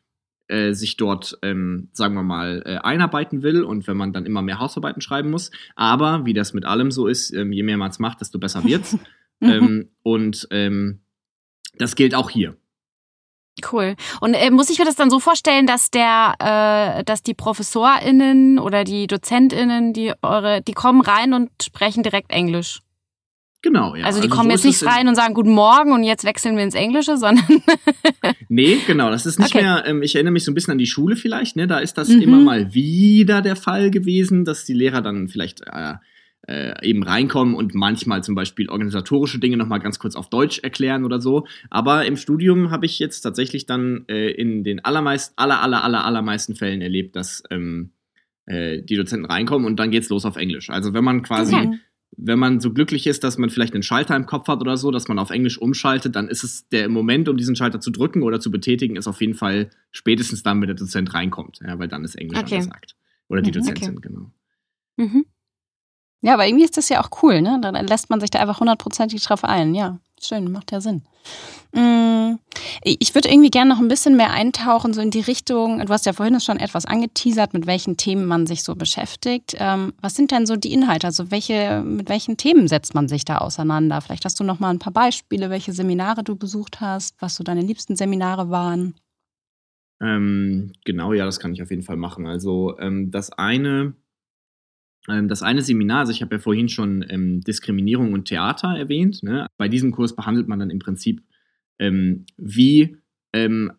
äh, 0.48 0.74
sich 0.74 0.98
dort, 0.98 1.38
ähm, 1.42 1.90
sagen 1.94 2.14
wir 2.16 2.24
mal, 2.24 2.62
äh, 2.66 2.78
einarbeiten 2.78 3.42
will 3.42 3.64
und 3.64 3.88
wenn 3.88 3.98
man 3.98 4.14
dann 4.14 4.26
immer 4.26 4.42
mehr 4.42 4.60
Hausarbeiten 4.60 5.02
schreiben 5.02 5.32
muss. 5.32 5.52
Aber 5.76 6.26
wie 6.26 6.34
das 6.34 6.54
mit 6.54 6.66
allem 6.66 6.92
so 6.92 7.08
ist, 7.08 7.34
ähm, 7.34 7.52
je 7.52 7.64
mehr 7.64 7.78
man 7.78 7.90
es 7.90 8.00
macht, 8.00 8.22
desto 8.22 8.40
besser 8.40 8.64
wird's. 8.64 8.94
mhm. 9.40 9.50
Ähm, 9.50 9.90
und 10.04 10.48
ähm, 10.52 11.00
das 11.78 11.96
gilt 11.96 12.14
auch 12.14 12.30
hier. 12.30 12.56
Cool. 13.72 13.96
Und 14.22 14.34
äh, 14.34 14.52
muss 14.52 14.70
ich 14.70 14.80
mir 14.80 14.86
das 14.86 14.96
dann 14.96 15.10
so 15.10 15.20
vorstellen, 15.20 15.68
dass 15.68 15.92
der, 15.92 17.00
äh, 17.00 17.04
dass 17.04 17.24
die 17.24 17.34
ProfessorInnen 17.34 18.60
oder 18.60 18.84
die 18.84 19.08
DozentInnen, 19.08 19.94
die 19.94 20.14
eure, 20.22 20.62
die 20.62 20.74
kommen 20.74 21.02
rein 21.02 21.34
und 21.34 21.50
sprechen 21.62 22.04
direkt 22.04 22.32
Englisch? 22.32 22.82
Genau, 23.62 23.96
ja. 23.96 24.06
Also 24.06 24.22
die 24.22 24.28
also 24.28 24.38
kommen 24.38 24.50
so 24.50 24.54
jetzt 24.54 24.66
nicht 24.66 24.90
rein 24.90 25.08
und 25.10 25.16
sagen 25.16 25.34
Guten 25.34 25.52
Morgen 25.52 25.92
und 25.92 26.04
jetzt 26.04 26.24
wechseln 26.24 26.56
wir 26.56 26.64
ins 26.64 26.76
Englische, 26.76 27.18
sondern. 27.18 27.46
nee, 28.50 28.78
genau. 28.88 29.10
Das 29.12 29.26
ist 29.26 29.38
nicht 29.38 29.54
okay. 29.54 29.64
mehr, 29.64 29.84
ähm, 29.86 30.02
ich 30.02 30.16
erinnere 30.16 30.32
mich 30.32 30.46
so 30.46 30.52
ein 30.52 30.56
bisschen 30.56 30.72
an 30.72 30.78
die 30.78 30.86
Schule 30.86 31.18
vielleicht, 31.18 31.58
ne? 31.58 31.68
Da 31.68 31.80
ist 31.80 31.98
das 31.98 32.08
mhm. 32.08 32.22
immer 32.22 32.38
mal 32.38 32.74
wieder 32.74 33.42
der 33.42 33.58
Fall 33.58 33.92
gewesen, 33.92 34.46
dass 34.46 34.64
die 34.64 34.74
Lehrer 34.74 35.02
dann 35.02 35.28
vielleicht 35.28 35.62
äh, 35.62 35.96
äh, 36.50 36.74
eben 36.84 37.04
reinkommen 37.04 37.54
und 37.54 37.76
manchmal 37.76 38.24
zum 38.24 38.34
Beispiel 38.34 38.70
organisatorische 38.70 39.38
Dinge 39.40 39.56
nochmal 39.56 39.80
ganz 39.80 40.00
kurz 40.00 40.16
auf 40.16 40.30
Deutsch 40.30 40.60
erklären 40.60 41.06
oder 41.06 41.22
so. 41.22 41.46
Aber 41.70 42.06
im 42.06 42.18
Studium 42.18 42.72
habe 42.72 42.88
ich 42.88 42.98
jetzt 42.98 43.22
tatsächlich 43.22 43.68
dann 43.68 44.06
äh, 44.08 44.32
in 44.32 44.64
den 44.64 44.84
allermeisten, 44.84 45.34
aller, 45.38 45.62
aller, 45.62 45.84
aller, 45.84 46.04
allermeisten 46.04 46.56
Fällen 46.56 46.82
erlebt, 46.82 47.16
dass 47.16 47.44
ähm, 47.52 47.92
äh, 48.46 48.82
die 48.82 48.96
Dozenten 48.96 49.26
reinkommen 49.26 49.68
und 49.68 49.80
dann 49.80 49.92
geht's 49.92 50.10
los 50.10 50.26
auf 50.26 50.38
Englisch. 50.38 50.72
Also 50.72 50.94
wenn 50.94 51.04
man 51.04 51.22
quasi 51.22 51.56
okay 51.56 51.80
wenn 52.18 52.40
man 52.40 52.60
so 52.60 52.74
glücklich 52.74 53.08
ist, 53.08 53.24
dass 53.24 53.38
man 53.38 53.50
vielleicht 53.50 53.74
einen 53.74 53.84
Schalter 53.84 54.16
im 54.16 54.26
Kopf 54.26 54.48
hat 54.48 54.62
oder 54.62 54.78
so, 54.78 54.92
dass 54.92 55.08
man 55.08 55.20
auf 55.20 55.30
Englisch 55.30 55.58
umschaltet, 55.58 56.16
dann 56.16 56.28
ist 56.28 56.44
es 56.44 56.68
der 56.70 56.90
Moment, 56.90 57.30
um 57.30 57.38
diesen 57.38 57.56
Schalter 57.56 57.80
zu 57.80 57.92
drücken 57.92 58.24
oder 58.24 58.40
zu 58.40 58.52
betätigen, 58.52 58.96
ist 58.96 59.08
auf 59.08 59.22
jeden 59.22 59.36
Fall 59.36 59.70
spätestens 59.92 60.44
dann, 60.44 60.60
wenn 60.60 60.68
der 60.68 60.76
Dozent 60.76 61.14
reinkommt, 61.14 61.60
ja, 61.66 61.78
weil 61.80 61.88
dann 61.88 62.04
ist 62.04 62.16
Englisch 62.16 62.40
okay. 62.40 62.56
angesagt. 62.56 62.96
Oder 63.28 63.42
die 63.42 63.52
Dozentin, 63.52 63.98
okay. 63.98 64.08
genau. 64.08 64.32
Mhm. 64.98 65.26
Ja, 66.22 66.34
aber 66.34 66.46
irgendwie 66.48 66.66
ist 66.66 66.78
das 66.78 66.90
ja 66.90 67.02
auch 67.02 67.10
cool, 67.24 67.42
ne? 67.42 67.60
Dann 67.62 67.76
lässt 67.88 68.10
man 68.10 68.20
sich 68.20 68.30
da 68.30 68.40
einfach 68.40 68.60
hundertprozentig 68.60 69.24
drauf 69.24 69.44
ein. 69.44 69.74
Ja, 69.74 70.00
schön, 70.22 70.52
macht 70.52 70.72
ja 70.72 70.82
Sinn. 70.82 71.04
Mm, 71.72 72.40
ich 72.84 73.14
würde 73.14 73.30
irgendwie 73.30 73.52
gerne 73.52 73.70
noch 73.70 73.80
ein 73.80 73.88
bisschen 73.88 74.18
mehr 74.18 74.32
eintauchen, 74.32 74.94
so 74.94 75.02
in 75.02 75.12
die 75.12 75.22
Richtung, 75.22 75.86
du 75.86 75.94
hast 75.94 76.06
ja 76.06 76.14
vorhin 76.14 76.40
schon 76.42 76.60
etwas 76.60 76.86
angeteasert, 76.86 77.54
mit 77.54 77.68
welchen 77.68 77.96
Themen 77.96 78.26
man 78.26 78.48
sich 78.48 78.64
so 78.64 78.76
beschäftigt. 78.76 79.56
Ähm, 79.60 79.94
was 80.02 80.16
sind 80.16 80.32
denn 80.32 80.46
so 80.46 80.56
die 80.56 80.74
Inhalte? 80.74 81.08
Also 81.08 81.32
welche, 81.32 81.84
mit 81.86 82.10
welchen 82.10 82.38
Themen 82.38 82.68
setzt 82.68 82.96
man 82.96 83.08
sich 83.08 83.24
da 83.24 83.38
auseinander? 83.38 84.02
Vielleicht 84.02 84.26
hast 84.26 84.40
du 84.40 84.44
noch 84.44 84.60
mal 84.60 84.72
ein 84.72 84.80
paar 84.80 84.94
Beispiele, 84.94 85.50
welche 85.50 85.72
Seminare 85.72 86.24
du 86.24 86.36
besucht 86.36 86.82
hast, 86.82 87.16
was 87.20 87.36
so 87.36 87.44
deine 87.44 87.62
liebsten 87.62 87.96
Seminare 87.96 88.50
waren. 88.50 88.96
Ähm, 90.02 90.72
genau, 90.86 91.14
ja, 91.14 91.26
das 91.26 91.40
kann 91.40 91.54
ich 91.54 91.62
auf 91.62 91.70
jeden 91.70 91.84
Fall 91.84 91.98
machen. 91.98 92.26
Also 92.26 92.78
ähm, 92.80 93.12
das 93.12 93.32
eine 93.32 93.94
das 95.08 95.42
eine 95.42 95.62
Seminar, 95.62 96.00
also 96.00 96.12
ich 96.12 96.22
habe 96.22 96.36
ja 96.36 96.40
vorhin 96.40 96.70
schon 96.70 97.06
ähm, 97.10 97.42
Diskriminierung 97.42 98.14
und 98.14 98.26
Theater 98.26 98.76
erwähnt. 98.78 99.24
Ne? 99.24 99.48
Bei 99.58 99.68
diesem 99.68 99.92
Kurs 99.92 100.16
behandelt 100.16 100.48
man 100.48 100.60
dann 100.60 100.70
im 100.70 100.80
Prinzip, 100.80 101.24
ähm, 101.80 102.26
wie 102.38 102.98
ähm, 103.34 103.72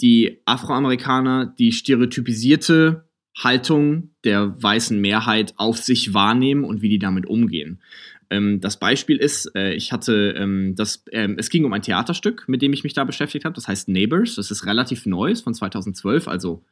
die 0.00 0.40
Afroamerikaner 0.44 1.46
die 1.58 1.72
stereotypisierte 1.72 3.08
Haltung 3.36 4.10
der 4.24 4.62
weißen 4.62 4.98
Mehrheit 4.98 5.54
auf 5.56 5.78
sich 5.78 6.14
wahrnehmen 6.14 6.64
und 6.64 6.82
wie 6.82 6.88
die 6.88 6.98
damit 6.98 7.26
umgehen. 7.26 7.82
Ähm, 8.30 8.60
das 8.60 8.78
Beispiel 8.78 9.16
ist, 9.16 9.54
äh, 9.54 9.74
ich 9.74 9.92
hatte 9.92 10.34
ähm, 10.36 10.74
das, 10.76 11.04
es 11.10 11.50
ging 11.50 11.64
um 11.64 11.72
ein 11.72 11.82
Theaterstück, 11.82 12.48
mit 12.48 12.62
dem 12.62 12.72
ich 12.72 12.84
mich 12.84 12.94
da 12.94 13.04
beschäftigt 13.04 13.44
habe. 13.44 13.54
Das 13.54 13.68
heißt 13.68 13.88
Neighbors. 13.88 14.36
Das 14.36 14.50
ist 14.50 14.66
relativ 14.66 15.06
neu, 15.06 15.34
von 15.34 15.54
2012, 15.54 16.28
also 16.28 16.64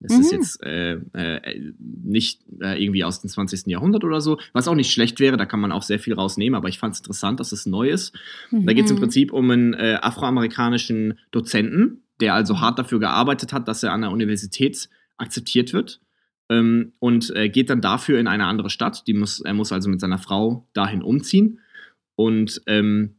es 0.00 0.14
mhm. 0.14 0.20
ist 0.20 0.32
jetzt 0.32 0.62
äh, 0.62 0.94
äh, 1.12 1.72
nicht 1.78 2.42
äh, 2.60 2.82
irgendwie 2.82 3.04
aus 3.04 3.20
dem 3.20 3.28
20. 3.28 3.66
Jahrhundert 3.66 4.04
oder 4.04 4.20
so, 4.20 4.38
was 4.52 4.68
auch 4.68 4.74
nicht 4.74 4.92
schlecht 4.92 5.18
wäre, 5.18 5.36
da 5.36 5.44
kann 5.44 5.60
man 5.60 5.72
auch 5.72 5.82
sehr 5.82 5.98
viel 5.98 6.14
rausnehmen, 6.14 6.56
aber 6.56 6.68
ich 6.68 6.78
fand 6.78 6.94
es 6.94 7.00
interessant, 7.00 7.40
dass 7.40 7.52
es 7.52 7.66
neu 7.66 7.88
ist. 7.88 8.14
Mhm. 8.50 8.66
Da 8.66 8.72
geht 8.72 8.84
es 8.84 8.90
im 8.90 8.98
Prinzip 8.98 9.32
um 9.32 9.50
einen 9.50 9.74
äh, 9.74 9.98
afroamerikanischen 10.00 11.18
Dozenten, 11.32 12.02
der 12.20 12.34
also 12.34 12.60
hart 12.60 12.78
dafür 12.78 13.00
gearbeitet 13.00 13.52
hat, 13.52 13.66
dass 13.66 13.82
er 13.82 13.92
an 13.92 14.02
der 14.02 14.10
Universität 14.10 14.88
akzeptiert 15.16 15.72
wird. 15.72 16.00
Ähm, 16.50 16.92
und 16.98 17.34
äh, 17.36 17.48
geht 17.48 17.68
dann 17.68 17.80
dafür 17.80 18.18
in 18.18 18.26
eine 18.26 18.46
andere 18.46 18.70
Stadt. 18.70 19.06
Die 19.06 19.12
muss, 19.14 19.40
er 19.40 19.52
muss 19.52 19.72
also 19.72 19.90
mit 19.90 20.00
seiner 20.00 20.18
Frau 20.18 20.66
dahin 20.72 21.02
umziehen 21.02 21.60
und 22.14 22.62
ähm, 22.66 23.16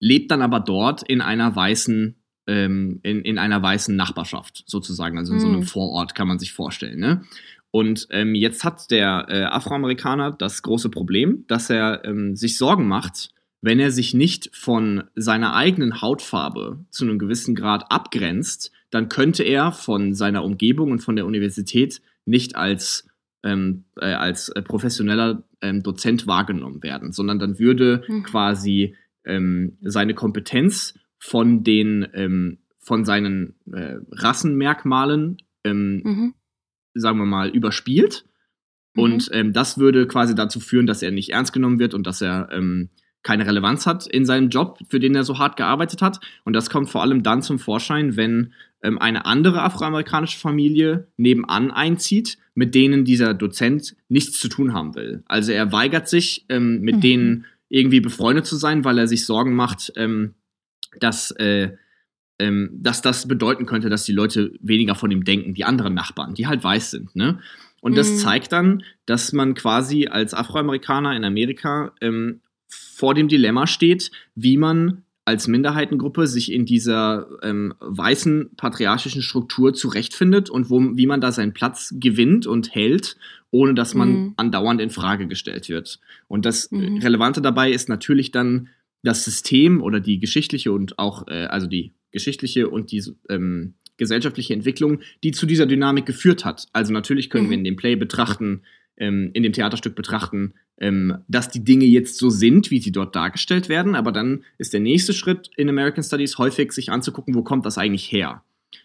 lebt 0.00 0.30
dann 0.30 0.42
aber 0.42 0.60
dort 0.60 1.02
in 1.02 1.20
einer 1.20 1.54
weißen 1.54 2.16
ähm, 2.46 3.00
in, 3.02 3.22
in 3.22 3.38
einer 3.38 3.62
weißen 3.62 3.94
Nachbarschaft 3.94 4.64
sozusagen, 4.66 5.18
also 5.18 5.32
in 5.32 5.40
so 5.40 5.48
einem 5.48 5.60
Hm. 5.60 5.66
Vorort 5.66 6.14
kann 6.14 6.28
man 6.28 6.38
sich 6.38 6.52
vorstellen. 6.52 6.98
Ne? 6.98 7.22
Und 7.70 8.06
ähm, 8.10 8.34
jetzt 8.34 8.64
hat 8.64 8.90
der 8.90 9.26
äh, 9.28 9.42
Afroamerikaner 9.44 10.32
das 10.32 10.62
große 10.62 10.88
Problem, 10.88 11.44
dass 11.48 11.68
er 11.68 12.04
ähm, 12.04 12.36
sich 12.36 12.56
Sorgen 12.56 12.88
macht, 12.88 13.30
wenn 13.60 13.80
er 13.80 13.90
sich 13.90 14.14
nicht 14.14 14.50
von 14.54 15.04
seiner 15.14 15.54
eigenen 15.54 16.00
Hautfarbe 16.00 16.84
zu 16.90 17.04
einem 17.04 17.18
gewissen 17.18 17.54
Grad 17.54 17.90
abgrenzt, 17.90 18.70
dann 18.90 19.08
könnte 19.08 19.42
er 19.42 19.72
von 19.72 20.14
seiner 20.14 20.44
Umgebung 20.44 20.92
und 20.92 21.00
von 21.00 21.16
der 21.16 21.26
Universität 21.26 22.00
nicht 22.24 22.54
als, 22.54 23.08
ähm, 23.42 23.84
äh, 24.00 24.06
als 24.12 24.52
professioneller 24.64 25.42
ähm, 25.60 25.82
Dozent 25.82 26.26
wahrgenommen 26.26 26.82
werden, 26.82 27.12
sondern 27.12 27.38
dann 27.38 27.58
würde 27.58 28.04
Mhm. 28.08 28.22
quasi 28.22 28.94
ähm, 29.24 29.76
seine 29.82 30.14
Kompetenz 30.14 30.94
von 31.18 31.64
den 31.64 32.06
ähm, 32.14 32.58
von 32.78 33.04
seinen 33.04 33.54
äh, 33.72 33.96
Rassenmerkmalen 34.12 35.38
ähm, 35.64 36.02
Mhm. 36.04 36.34
sagen 36.94 37.18
wir 37.18 37.26
mal, 37.26 37.48
überspielt. 37.48 38.24
Mhm. 38.94 39.02
Und 39.02 39.28
ähm, 39.32 39.52
das 39.52 39.78
würde 39.78 40.06
quasi 40.06 40.34
dazu 40.34 40.60
führen, 40.60 40.86
dass 40.86 41.02
er 41.02 41.10
nicht 41.10 41.30
ernst 41.30 41.52
genommen 41.52 41.78
wird 41.78 41.94
und 41.94 42.06
dass 42.06 42.20
er 42.22 42.48
ähm, 42.52 42.90
keine 43.22 43.44
Relevanz 43.44 43.86
hat 43.86 44.06
in 44.06 44.24
seinem 44.24 44.50
Job, 44.50 44.78
für 44.88 45.00
den 45.00 45.16
er 45.16 45.24
so 45.24 45.38
hart 45.38 45.56
gearbeitet 45.56 46.00
hat. 46.00 46.20
Und 46.44 46.52
das 46.52 46.70
kommt 46.70 46.88
vor 46.88 47.02
allem 47.02 47.24
dann 47.24 47.42
zum 47.42 47.58
Vorschein, 47.58 48.16
wenn 48.16 48.52
ähm, 48.82 48.98
eine 49.00 49.26
andere 49.26 49.62
afroamerikanische 49.62 50.38
Familie 50.38 51.08
nebenan 51.16 51.72
einzieht, 51.72 52.38
mit 52.54 52.74
denen 52.76 53.04
dieser 53.04 53.34
Dozent 53.34 53.96
nichts 54.08 54.38
zu 54.38 54.48
tun 54.48 54.72
haben 54.72 54.94
will. 54.94 55.24
Also 55.26 55.50
er 55.50 55.72
weigert 55.72 56.08
sich, 56.08 56.46
ähm, 56.48 56.80
mit 56.82 56.96
Mhm. 56.96 57.00
denen 57.00 57.44
irgendwie 57.68 58.00
befreundet 58.00 58.46
zu 58.46 58.54
sein, 58.54 58.84
weil 58.84 58.96
er 58.96 59.08
sich 59.08 59.26
Sorgen 59.26 59.54
macht, 59.56 59.92
ähm, 59.96 60.34
dass, 61.00 61.30
äh, 61.32 61.70
ähm, 62.38 62.70
dass 62.72 63.02
das 63.02 63.26
bedeuten 63.28 63.66
könnte, 63.66 63.88
dass 63.88 64.04
die 64.04 64.12
Leute 64.12 64.52
weniger 64.60 64.94
von 64.94 65.10
ihm 65.10 65.24
denken, 65.24 65.54
die 65.54 65.64
anderen 65.64 65.94
Nachbarn, 65.94 66.34
die 66.34 66.46
halt 66.46 66.62
weiß 66.62 66.90
sind. 66.90 67.16
Ne? 67.16 67.38
Und 67.80 67.96
das 67.96 68.10
Mhm. 68.12 68.18
zeigt 68.18 68.52
dann, 68.52 68.82
dass 69.06 69.32
man 69.32 69.54
quasi 69.54 70.06
als 70.06 70.34
Afroamerikaner 70.34 71.16
in 71.16 71.24
Amerika 71.24 71.92
ähm, 72.00 72.40
vor 72.68 73.14
dem 73.14 73.28
Dilemma 73.28 73.66
steht, 73.66 74.10
wie 74.34 74.56
man 74.56 75.02
als 75.24 75.48
Minderheitengruppe 75.48 76.26
sich 76.28 76.52
in 76.52 76.66
dieser 76.66 77.26
ähm, 77.42 77.74
weißen 77.80 78.50
patriarchischen 78.56 79.22
Struktur 79.22 79.74
zurechtfindet 79.74 80.50
und 80.50 80.70
wo, 80.70 80.80
wie 80.96 81.06
man 81.06 81.20
da 81.20 81.32
seinen 81.32 81.52
Platz 81.52 81.92
gewinnt 81.98 82.46
und 82.46 82.74
hält, 82.74 83.16
ohne 83.50 83.74
dass 83.74 83.94
man 83.94 84.12
Mhm. 84.12 84.34
andauernd 84.36 84.80
in 84.80 84.90
Frage 84.90 85.26
gestellt 85.26 85.68
wird. 85.68 85.98
Und 86.28 86.44
das 86.46 86.70
Mhm. 86.70 86.98
Relevante 86.98 87.42
dabei 87.42 87.72
ist 87.72 87.88
natürlich 87.88 88.30
dann 88.30 88.68
das 89.06 89.24
System 89.24 89.82
oder 89.82 90.00
die 90.00 90.18
geschichtliche 90.18 90.72
und 90.72 90.98
auch, 90.98 91.26
äh, 91.28 91.46
also 91.46 91.66
die 91.66 91.92
geschichtliche 92.12 92.68
und 92.68 92.90
die 92.92 93.02
ähm, 93.28 93.74
gesellschaftliche 93.96 94.52
Entwicklung, 94.54 95.00
die 95.24 95.32
zu 95.32 95.46
dieser 95.46 95.66
Dynamik 95.66 96.06
geführt 96.06 96.44
hat. 96.44 96.66
Also 96.72 96.92
natürlich 96.92 97.30
können 97.30 97.46
Mhm. 97.46 97.50
wir 97.50 97.58
in 97.58 97.64
dem 97.64 97.76
Play 97.76 97.96
betrachten, 97.96 98.62
ähm, 98.98 99.30
in 99.34 99.42
dem 99.42 99.52
Theaterstück 99.52 99.94
betrachten, 99.94 100.54
ähm, 100.78 101.18
dass 101.28 101.48
die 101.48 101.64
Dinge 101.64 101.84
jetzt 101.86 102.18
so 102.18 102.28
sind, 102.30 102.70
wie 102.70 102.80
sie 102.80 102.92
dort 102.92 103.14
dargestellt 103.16 103.68
werden, 103.68 103.94
aber 103.94 104.12
dann 104.12 104.44
ist 104.58 104.72
der 104.72 104.80
nächste 104.80 105.12
Schritt 105.14 105.50
in 105.56 105.68
American 105.68 106.02
Studies 106.04 106.36
häufig, 106.38 106.72
sich 106.72 106.90
anzugucken, 106.90 107.34
wo 107.34 107.42
kommt 107.42 107.64
das 107.64 107.78
eigentlich 107.78 108.10
her? 108.12 108.42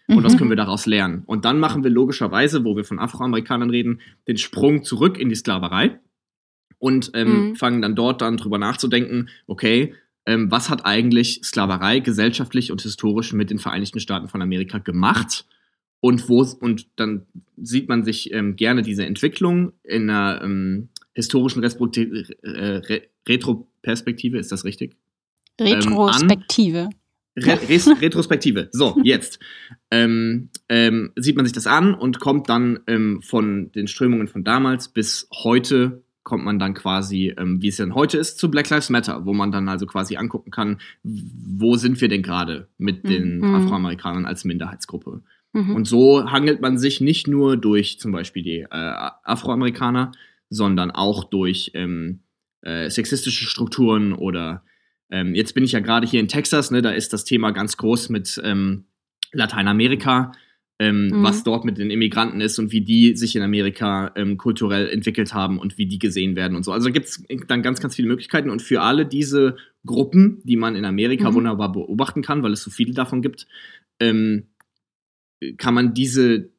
Und 0.08 0.24
was 0.24 0.34
Mhm. 0.34 0.38
können 0.38 0.50
wir 0.50 0.56
daraus 0.56 0.86
lernen? 0.86 1.22
Und 1.26 1.44
dann 1.44 1.58
machen 1.58 1.84
wir 1.84 1.90
logischerweise, 1.90 2.64
wo 2.64 2.76
wir 2.76 2.84
von 2.84 2.98
Afroamerikanern 2.98 3.70
reden, 3.70 4.00
den 4.28 4.36
Sprung 4.38 4.84
zurück 4.84 5.18
in 5.18 5.28
die 5.28 5.34
Sklaverei 5.34 5.98
und 6.78 7.10
ähm, 7.14 7.50
Mhm. 7.50 7.56
fangen 7.56 7.82
dann 7.82 7.94
dort 7.94 8.20
dann 8.22 8.36
drüber 8.36 8.58
nachzudenken, 8.58 9.28
okay, 9.46 9.94
ähm, 10.26 10.50
was 10.50 10.70
hat 10.70 10.84
eigentlich 10.86 11.40
Sklaverei 11.42 12.00
gesellschaftlich 12.00 12.70
und 12.70 12.82
historisch 12.82 13.32
mit 13.32 13.50
den 13.50 13.58
Vereinigten 13.58 14.00
Staaten 14.00 14.28
von 14.28 14.42
Amerika 14.42 14.78
gemacht? 14.78 15.46
Und 16.00 16.28
wo 16.28 16.42
und 16.42 16.88
dann 16.96 17.26
sieht 17.56 17.88
man 17.88 18.04
sich 18.04 18.32
ähm, 18.32 18.56
gerne 18.56 18.82
diese 18.82 19.06
Entwicklung 19.06 19.72
in 19.84 20.10
einer 20.10 20.42
ähm, 20.42 20.88
historischen 21.14 21.62
Respekti- 21.62 22.34
äh, 22.42 22.76
Re 22.76 23.02
Retroperspektive, 23.28 24.38
ist 24.38 24.50
das 24.50 24.64
richtig? 24.64 24.96
Retrospektive. 25.60 26.88
Re 27.36 27.58
Retrospektive. 28.00 28.68
So, 28.72 28.98
jetzt. 29.04 29.38
ähm, 29.90 30.50
ähm, 30.68 31.12
sieht 31.16 31.36
man 31.36 31.46
sich 31.46 31.52
das 31.52 31.66
an 31.66 31.94
und 31.94 32.18
kommt 32.18 32.48
dann 32.48 32.80
ähm, 32.86 33.22
von 33.22 33.70
den 33.72 33.86
Strömungen 33.86 34.28
von 34.28 34.44
damals 34.44 34.88
bis 34.88 35.28
heute 35.32 36.02
kommt 36.22 36.44
man 36.44 36.58
dann 36.58 36.74
quasi, 36.74 37.34
ähm, 37.36 37.60
wie 37.60 37.68
es 37.68 37.76
denn 37.76 37.94
heute 37.94 38.18
ist, 38.18 38.38
zu 38.38 38.50
Black 38.50 38.70
Lives 38.70 38.90
Matter, 38.90 39.26
wo 39.26 39.32
man 39.32 39.50
dann 39.50 39.68
also 39.68 39.86
quasi 39.86 40.16
angucken 40.16 40.50
kann, 40.50 40.78
wo 41.02 41.76
sind 41.76 42.00
wir 42.00 42.08
denn 42.08 42.22
gerade 42.22 42.68
mit 42.78 43.08
den 43.08 43.38
Mhm. 43.38 43.54
Afroamerikanern 43.54 44.26
als 44.26 44.44
Minderheitsgruppe. 44.44 45.22
Mhm. 45.52 45.74
Und 45.74 45.86
so 45.86 46.30
hangelt 46.30 46.60
man 46.60 46.78
sich 46.78 47.00
nicht 47.00 47.28
nur 47.28 47.56
durch 47.56 47.98
zum 47.98 48.12
Beispiel 48.12 48.42
die 48.42 48.60
äh, 48.60 48.66
Afroamerikaner, 48.70 50.12
sondern 50.48 50.90
auch 50.90 51.24
durch 51.24 51.72
ähm, 51.74 52.20
äh, 52.62 52.88
sexistische 52.88 53.46
Strukturen 53.46 54.12
oder 54.12 54.64
ähm, 55.10 55.34
jetzt 55.34 55.54
bin 55.54 55.64
ich 55.64 55.72
ja 55.72 55.80
gerade 55.80 56.06
hier 56.06 56.20
in 56.20 56.28
Texas, 56.28 56.70
ne, 56.70 56.80
da 56.80 56.90
ist 56.90 57.12
das 57.12 57.24
Thema 57.24 57.50
ganz 57.50 57.76
groß 57.76 58.08
mit 58.08 58.40
ähm, 58.44 58.84
Lateinamerika, 59.32 60.32
ähm, 60.82 61.08
Mhm. 61.08 61.22
was 61.22 61.44
dort 61.44 61.64
mit 61.64 61.78
den 61.78 61.90
Immigranten 61.90 62.40
ist 62.40 62.58
und 62.58 62.72
wie 62.72 62.80
die 62.80 63.14
sich 63.16 63.36
in 63.36 63.42
Amerika 63.42 64.10
ähm, 64.16 64.36
kulturell 64.36 64.88
entwickelt 64.88 65.32
haben 65.32 65.58
und 65.58 65.78
wie 65.78 65.86
die 65.86 65.98
gesehen 66.00 66.34
werden 66.34 66.56
und 66.56 66.64
so. 66.64 66.72
Also 66.72 66.90
gibt 66.90 67.06
es 67.06 67.22
dann 67.46 67.62
ganz, 67.62 67.80
ganz 67.80 67.94
viele 67.94 68.08
Möglichkeiten 68.08 68.50
und 68.50 68.62
für 68.62 68.80
alle 68.82 69.06
diese 69.06 69.56
Gruppen, 69.86 70.40
die 70.44 70.56
man 70.56 70.74
in 70.74 70.84
Amerika 70.84 71.30
Mhm. 71.30 71.34
wunderbar 71.34 71.70
beobachten 71.72 72.22
kann, 72.22 72.42
weil 72.42 72.52
es 72.52 72.62
so 72.62 72.70
viele 72.70 72.94
davon 72.94 73.22
gibt, 73.22 73.46
ähm, 74.00 74.48
kann 75.56 75.74
man 75.74 75.94
diese, 75.94 76.50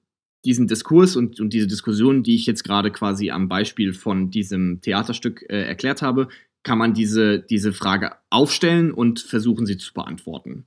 diesen 0.45 0.67
Diskurs 0.67 1.15
und, 1.15 1.39
und 1.39 1.53
diese 1.53 1.67
Diskussion, 1.67 2.23
die 2.23 2.36
ich 2.36 2.45
jetzt 2.45 2.63
gerade 2.63 2.91
quasi 2.91 3.29
am 3.31 3.47
Beispiel 3.49 3.93
von 3.93 4.29
diesem 4.29 4.81
Theaterstück 4.81 5.43
äh, 5.49 5.63
erklärt 5.63 6.01
habe, 6.01 6.27
kann 6.63 6.77
man 6.77 6.93
diese, 6.93 7.39
diese 7.39 7.73
Frage 7.73 8.12
aufstellen 8.29 8.91
und 8.91 9.19
versuchen, 9.19 9.65
sie 9.65 9.77
zu 9.77 9.93
beantworten. 9.93 10.65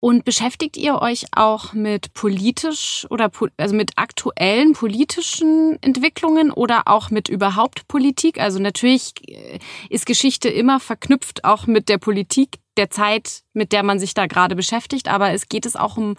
Und 0.00 0.24
beschäftigt 0.24 0.76
ihr 0.76 1.02
euch 1.02 1.24
auch 1.32 1.72
mit 1.72 2.14
politisch 2.14 3.04
oder 3.10 3.32
also 3.56 3.74
mit 3.74 3.92
aktuellen 3.96 4.72
politischen 4.72 5.76
Entwicklungen 5.82 6.52
oder 6.52 6.82
auch 6.86 7.10
mit 7.10 7.28
überhaupt 7.28 7.88
Politik? 7.88 8.38
Also 8.40 8.60
natürlich 8.60 9.12
äh, 9.26 9.58
ist 9.90 10.06
Geschichte 10.06 10.48
immer 10.48 10.78
verknüpft 10.78 11.44
auch 11.44 11.66
mit 11.66 11.88
der 11.88 11.98
Politik 11.98 12.60
der 12.76 12.90
Zeit, 12.90 13.42
mit 13.54 13.72
der 13.72 13.82
man 13.82 13.98
sich 13.98 14.14
da 14.14 14.26
gerade 14.26 14.54
beschäftigt, 14.54 15.08
aber 15.08 15.32
es 15.32 15.48
geht 15.48 15.66
es 15.66 15.74
auch 15.74 15.96
um 15.96 16.14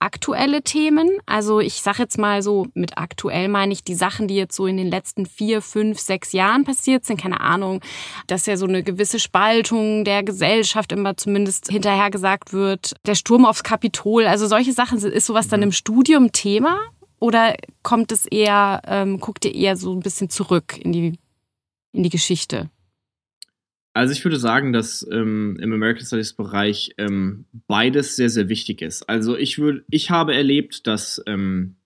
aktuelle 0.00 0.62
Themen. 0.62 1.10
Also 1.26 1.60
ich 1.60 1.82
sage 1.82 2.02
jetzt 2.02 2.18
mal 2.18 2.42
so, 2.42 2.66
mit 2.74 2.98
aktuell 2.98 3.48
meine 3.48 3.72
ich 3.72 3.84
die 3.84 3.94
Sachen, 3.94 4.28
die 4.28 4.36
jetzt 4.36 4.54
so 4.54 4.66
in 4.66 4.76
den 4.76 4.88
letzten 4.88 5.26
vier, 5.26 5.60
fünf, 5.62 5.98
sechs 5.98 6.32
Jahren 6.32 6.64
passiert 6.64 7.04
sind. 7.04 7.20
Keine 7.20 7.40
Ahnung, 7.40 7.80
dass 8.26 8.46
ja 8.46 8.56
so 8.56 8.66
eine 8.66 8.82
gewisse 8.82 9.18
Spaltung 9.18 10.04
der 10.04 10.22
Gesellschaft 10.22 10.92
immer 10.92 11.16
zumindest 11.16 11.68
hinterher 11.70 12.10
gesagt 12.10 12.52
wird. 12.52 12.94
Der 13.06 13.14
Sturm 13.14 13.44
aufs 13.44 13.62
Kapitol, 13.62 14.26
also 14.26 14.46
solche 14.46 14.72
Sachen, 14.72 14.98
ist 14.98 15.26
sowas 15.26 15.48
dann 15.48 15.62
im 15.62 15.72
Studium 15.72 16.32
Thema? 16.32 16.78
Oder 17.20 17.56
kommt 17.82 18.12
es 18.12 18.26
eher, 18.26 18.80
ähm, 18.86 19.18
guckt 19.18 19.44
ihr 19.44 19.54
eher 19.54 19.76
so 19.76 19.92
ein 19.92 20.00
bisschen 20.00 20.30
zurück 20.30 20.78
in 20.78 20.92
die, 20.92 21.18
in 21.92 22.04
die 22.04 22.10
Geschichte? 22.10 22.70
Also 23.98 24.12
ich 24.12 24.24
würde 24.24 24.38
sagen, 24.38 24.72
dass 24.72 25.06
ähm, 25.10 25.58
im 25.60 25.72
American 25.72 26.06
Studies 26.06 26.32
Bereich 26.32 26.94
ähm, 26.98 27.46
beides 27.66 28.14
sehr, 28.14 28.30
sehr 28.30 28.48
wichtig 28.48 28.80
ist. 28.80 29.08
Also 29.08 29.36
ich 29.36 29.58
würde, 29.58 29.84
ich 29.90 30.10
habe 30.10 30.34
erlebt, 30.34 30.86
dass 30.86 31.20
ähm, 31.26 31.76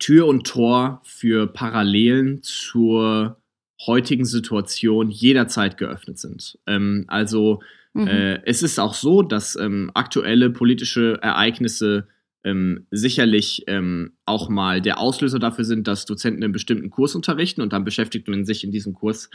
Tür 0.00 0.26
und 0.26 0.46
Tor 0.46 1.00
für 1.04 1.46
Parallelen 1.46 2.42
zur 2.42 3.40
heutigen 3.86 4.24
Situation 4.24 5.10
jederzeit 5.10 5.78
geöffnet 5.78 6.18
sind. 6.18 6.58
Ähm, 6.66 7.04
also 7.06 7.60
Mhm. 7.94 8.06
äh, 8.06 8.42
es 8.44 8.62
ist 8.62 8.78
auch 8.78 8.94
so, 8.94 9.22
dass 9.22 9.56
ähm, 9.56 9.90
aktuelle 9.94 10.50
politische 10.50 11.18
Ereignisse 11.22 12.06
ähm, 12.44 12.86
sicherlich 12.90 13.64
ähm, 13.66 14.12
auch 14.24 14.48
mal 14.48 14.80
der 14.80 14.98
Auslöser 14.98 15.38
dafür 15.38 15.64
sind, 15.64 15.88
dass 15.88 16.04
Dozenten 16.04 16.44
einen 16.44 16.52
bestimmten 16.52 16.90
Kurs 16.90 17.14
unterrichten 17.14 17.60
und 17.60 17.72
dann 17.72 17.84
beschäftigt 17.84 18.28
man 18.28 18.44
sich 18.44 18.62
in 18.62 18.72
diesem 18.72 18.94
Kurs 18.94 19.30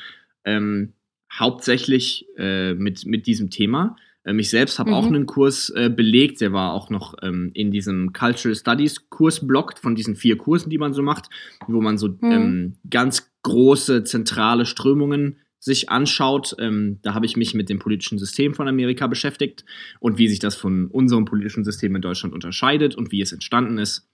ähm, 0.45 0.93
hauptsächlich 1.31 2.25
äh, 2.37 2.73
mit, 2.73 3.05
mit 3.05 3.25
diesem 3.27 3.49
Thema. 3.49 3.95
Ähm, 4.25 4.39
ich 4.39 4.49
selbst 4.49 4.79
habe 4.79 4.91
Mhm. 4.91 4.95
auch 4.95 5.05
einen 5.07 5.25
Kurs 5.25 5.69
äh, 5.71 5.89
belegt, 5.89 6.41
der 6.41 6.53
war 6.53 6.73
auch 6.73 6.89
noch 6.89 7.15
ähm, 7.21 7.51
in 7.53 7.71
diesem 7.71 8.13
Cultural 8.13 8.55
Studies 8.55 9.09
Kurs 9.09 9.45
blockt 9.45 9.79
von 9.79 9.95
diesen 9.95 10.15
vier 10.15 10.37
Kursen, 10.37 10.69
die 10.69 10.77
man 10.77 10.93
so 10.93 11.01
macht, 11.01 11.29
wo 11.67 11.81
man 11.81 11.97
so 11.97 12.17
ähm, 12.21 12.75
ganz 12.89 13.31
große 13.43 14.03
zentrale 14.05 14.65
Strömungen 14.65 15.37
sich 15.59 15.89
anschaut. 15.89 16.55
Ähm, 16.59 16.99
da 17.03 17.13
habe 17.13 17.25
ich 17.25 17.35
mich 17.37 17.53
mit 17.53 17.69
dem 17.69 17.79
politischen 17.79 18.19
System 18.19 18.53
von 18.53 18.67
Amerika 18.67 19.07
beschäftigt 19.07 19.65
und 19.99 20.17
wie 20.17 20.27
sich 20.27 20.39
das 20.39 20.55
von 20.55 20.87
unserem 20.87 21.25
politischen 21.25 21.63
System 21.63 21.95
in 21.95 22.01
Deutschland 22.01 22.33
unterscheidet 22.33 22.95
und 22.95 23.11
wie 23.11 23.21
es 23.21 23.31
entstanden 23.31 23.77
ist. 23.77 24.09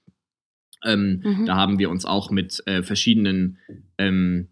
Ähm, 0.83 1.21
Mhm. 1.23 1.45
Da 1.45 1.55
haben 1.55 1.77
wir 1.79 1.89
uns 1.89 2.05
auch 2.05 2.31
mit 2.31 2.63
äh, 2.65 2.83
verschiedenen 2.83 3.57
ähm, 3.97 4.47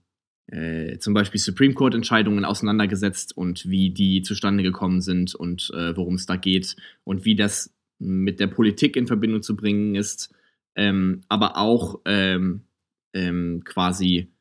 äh, 0.47 0.97
zum 0.99 1.13
Beispiel 1.13 1.39
Supreme 1.39 1.73
Court 1.73 1.93
Entscheidungen 1.93 2.45
auseinandergesetzt 2.45 3.35
und 3.35 3.69
wie 3.69 3.89
die 3.89 4.21
zustande 4.21 4.63
gekommen 4.63 5.01
sind 5.01 5.35
und 5.35 5.71
äh, 5.73 5.95
worum 5.95 6.15
es 6.15 6.25
da 6.25 6.35
geht 6.35 6.75
und 7.03 7.25
wie 7.25 7.35
das 7.35 7.73
mit 7.99 8.39
der 8.39 8.47
Politik 8.47 8.95
in 8.95 9.07
Verbindung 9.07 9.41
zu 9.41 9.55
bringen 9.55 9.95
ist, 9.95 10.33
ähm, 10.75 11.21
aber 11.27 11.57
auch 11.57 12.01
ähm, 12.05 12.61
ähm, 13.13 13.63
quasi, 13.65 14.31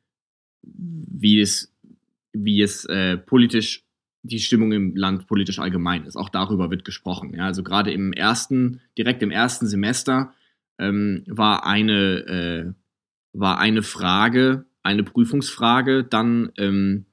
wie 0.63 1.41
es, 1.41 1.75
wie 2.33 2.61
es 2.61 2.85
äh, 2.85 3.17
politisch 3.17 3.85
die 4.23 4.41
Stimmung 4.41 4.73
im 4.73 4.97
Land 4.97 5.27
politisch 5.27 5.59
allgemein 5.59 6.05
ist. 6.05 6.17
Auch 6.17 6.29
darüber 6.29 6.71
wird 6.71 6.85
gesprochen. 6.85 7.35
Ja, 7.35 7.47
also 7.47 7.63
gerade 7.63 7.93
im 7.93 8.13
ersten, 8.13 8.81
direkt 8.99 9.23
im 9.23 9.31
ersten 9.31 9.67
Semester 9.67 10.35
ähm, 10.79 11.23
war 11.27 11.65
eine 11.65 11.95
äh, 12.27 12.73
war 13.33 13.59
eine 13.59 13.83
Frage, 13.83 14.65
eine 14.87 15.03
Prüfungsfrage, 15.05 16.05
dann 16.05 16.53
ähm, 16.57 17.05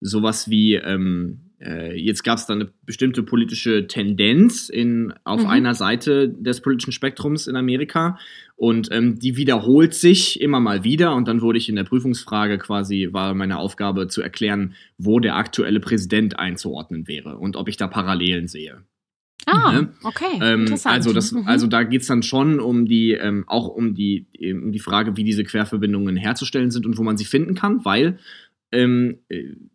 sowas 0.00 0.50
wie 0.50 0.74
ähm, 0.74 1.48
äh, 1.60 1.98
jetzt 1.98 2.22
gab 2.22 2.38
es 2.38 2.46
da 2.46 2.54
eine 2.54 2.70
bestimmte 2.84 3.22
politische 3.22 3.86
Tendenz 3.86 4.68
in, 4.68 5.12
auf 5.24 5.42
mhm. 5.42 5.48
einer 5.48 5.74
Seite 5.74 6.28
des 6.28 6.60
politischen 6.60 6.92
Spektrums 6.92 7.46
in 7.46 7.56
Amerika 7.56 8.18
und 8.56 8.88
ähm, 8.92 9.18
die 9.18 9.36
wiederholt 9.36 9.94
sich 9.94 10.40
immer 10.40 10.60
mal 10.60 10.84
wieder 10.84 11.14
und 11.14 11.26
dann 11.26 11.42
wurde 11.42 11.58
ich 11.58 11.68
in 11.68 11.76
der 11.76 11.84
Prüfungsfrage 11.84 12.58
quasi, 12.58 13.08
war 13.12 13.34
meine 13.34 13.58
Aufgabe 13.58 14.06
zu 14.08 14.22
erklären, 14.22 14.74
wo 14.98 15.18
der 15.18 15.36
aktuelle 15.36 15.80
Präsident 15.80 16.38
einzuordnen 16.38 17.08
wäre 17.08 17.38
und 17.38 17.56
ob 17.56 17.68
ich 17.68 17.76
da 17.76 17.88
Parallelen 17.88 18.46
sehe. 18.46 18.84
Ah, 19.46 19.72
ne? 19.72 19.88
okay. 20.02 20.38
Ähm, 20.42 20.60
interessant. 20.62 20.96
Also, 20.96 21.12
das, 21.12 21.32
mhm. 21.32 21.46
also 21.46 21.66
da 21.66 21.82
geht 21.82 22.02
es 22.02 22.06
dann 22.06 22.22
schon 22.22 22.60
um 22.60 22.86
die, 22.86 23.12
ähm, 23.12 23.44
auch 23.46 23.68
um 23.68 23.94
die, 23.94 24.26
um 24.52 24.72
die 24.72 24.78
Frage, 24.78 25.16
wie 25.16 25.24
diese 25.24 25.44
Querverbindungen 25.44 26.16
herzustellen 26.16 26.70
sind 26.70 26.86
und 26.86 26.98
wo 26.98 27.02
man 27.02 27.16
sie 27.16 27.24
finden 27.24 27.54
kann, 27.54 27.84
weil 27.84 28.18
ähm, 28.72 29.20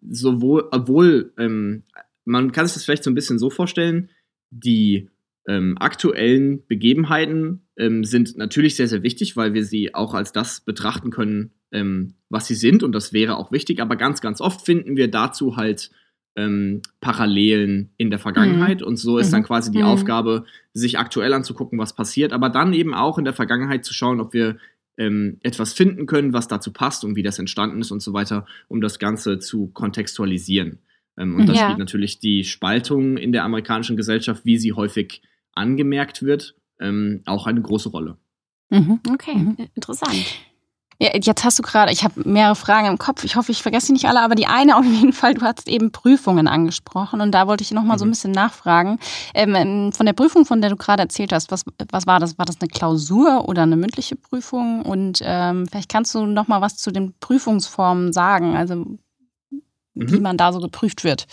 sowohl, 0.07 0.67
obwohl 0.71 1.33
ähm, 1.37 1.83
man 2.25 2.51
kann 2.51 2.67
sich 2.67 2.75
das 2.75 2.85
vielleicht 2.85 3.03
so 3.03 3.11
ein 3.11 3.15
bisschen 3.15 3.39
so 3.39 3.49
vorstellen, 3.49 4.09
die 4.51 5.09
ähm, 5.47 5.77
aktuellen 5.79 6.65
Begebenheiten 6.67 7.67
ähm, 7.77 8.03
sind 8.03 8.37
natürlich 8.37 8.75
sehr, 8.75 8.87
sehr 8.87 9.03
wichtig, 9.03 9.35
weil 9.35 9.53
wir 9.53 9.65
sie 9.65 9.93
auch 9.93 10.13
als 10.13 10.31
das 10.31 10.61
betrachten 10.61 11.09
können, 11.09 11.51
ähm, 11.71 12.15
was 12.29 12.47
sie 12.47 12.55
sind 12.55 12.83
und 12.83 12.93
das 12.93 13.13
wäre 13.13 13.37
auch 13.37 13.51
wichtig, 13.51 13.81
aber 13.81 13.95
ganz, 13.95 14.21
ganz 14.21 14.39
oft 14.39 14.65
finden 14.65 14.95
wir 14.95 15.09
dazu 15.09 15.57
halt 15.57 15.91
ähm, 16.35 16.81
Parallelen 16.99 17.91
in 17.97 18.09
der 18.09 18.19
Vergangenheit 18.19 18.81
mhm. 18.81 18.87
und 18.87 18.97
so 18.97 19.17
ist 19.17 19.31
dann 19.31 19.41
mhm. 19.41 19.45
quasi 19.45 19.71
die 19.71 19.79
mhm. 19.79 19.85
Aufgabe, 19.85 20.45
sich 20.73 20.97
aktuell 20.97 21.33
anzugucken, 21.33 21.77
was 21.79 21.93
passiert, 21.93 22.33
aber 22.33 22.49
dann 22.49 22.73
eben 22.73 22.93
auch 22.93 23.17
in 23.17 23.25
der 23.25 23.33
Vergangenheit 23.33 23.85
zu 23.85 23.93
schauen, 23.93 24.19
ob 24.19 24.33
wir 24.33 24.57
ähm, 24.97 25.37
etwas 25.41 25.73
finden 25.73 26.05
können, 26.05 26.33
was 26.33 26.47
dazu 26.47 26.71
passt 26.71 27.03
und 27.03 27.15
wie 27.15 27.23
das 27.23 27.39
entstanden 27.39 27.81
ist 27.81 27.91
und 27.91 28.01
so 28.01 28.13
weiter, 28.13 28.45
um 28.67 28.81
das 28.81 28.99
Ganze 28.99 29.39
zu 29.39 29.67
kontextualisieren. 29.67 30.79
Ähm, 31.17 31.35
und 31.35 31.47
da 31.47 31.53
ja. 31.53 31.63
spielt 31.63 31.79
natürlich 31.79 32.19
die 32.19 32.43
Spaltung 32.43 33.17
in 33.17 33.31
der 33.31 33.43
amerikanischen 33.43 33.97
Gesellschaft, 33.97 34.45
wie 34.45 34.57
sie 34.57 34.73
häufig 34.73 35.21
angemerkt 35.53 36.23
wird, 36.23 36.55
ähm, 36.79 37.21
auch 37.25 37.47
eine 37.47 37.61
große 37.61 37.89
Rolle. 37.89 38.17
Mhm. 38.69 38.99
Okay, 39.11 39.35
mhm. 39.35 39.57
interessant. 39.75 40.25
Jetzt 40.99 41.43
hast 41.43 41.59
du 41.59 41.63
gerade, 41.63 41.91
ich 41.91 42.03
habe 42.03 42.27
mehrere 42.27 42.55
Fragen 42.55 42.87
im 42.87 42.97
Kopf. 42.97 43.23
Ich 43.23 43.35
hoffe, 43.35 43.51
ich 43.51 43.61
vergesse 43.61 43.91
nicht 43.91 44.05
alle, 44.05 44.21
aber 44.21 44.35
die 44.35 44.47
eine 44.47 44.77
auf 44.77 44.85
jeden 44.85 45.13
Fall, 45.13 45.33
du 45.33 45.41
hast 45.41 45.67
eben 45.67 45.91
Prüfungen 45.91 46.47
angesprochen 46.47 47.19
und 47.21 47.31
da 47.31 47.47
wollte 47.47 47.63
ich 47.63 47.71
nochmal 47.71 47.97
mhm. 47.97 47.99
so 47.99 48.05
ein 48.05 48.07
mhm. 48.09 48.11
bisschen 48.11 48.31
nachfragen. 48.31 48.99
Ähm, 49.33 49.55
ähm, 49.55 49.91
von 49.91 50.05
der 50.05 50.13
Prüfung, 50.13 50.45
von 50.45 50.61
der 50.61 50.69
du 50.69 50.75
gerade 50.75 51.01
erzählt 51.01 51.33
hast, 51.33 51.51
was, 51.51 51.65
was 51.91 52.07
war 52.07 52.19
das? 52.19 52.37
War 52.37 52.45
das 52.45 52.61
eine 52.61 52.69
Klausur 52.69 53.47
oder 53.47 53.63
eine 53.63 53.75
mündliche 53.75 54.15
Prüfung? 54.15 54.83
Und 54.83 55.19
ähm, 55.23 55.67
vielleicht 55.67 55.89
kannst 55.89 56.13
du 56.15 56.25
nochmal 56.25 56.61
was 56.61 56.77
zu 56.77 56.91
den 56.91 57.13
Prüfungsformen 57.19 58.13
sagen, 58.13 58.55
also 58.55 58.75
mhm. 58.75 58.99
wie 59.93 60.19
man 60.19 60.37
da 60.37 60.53
so 60.53 60.59
geprüft 60.59 61.03
wird. 61.03 61.27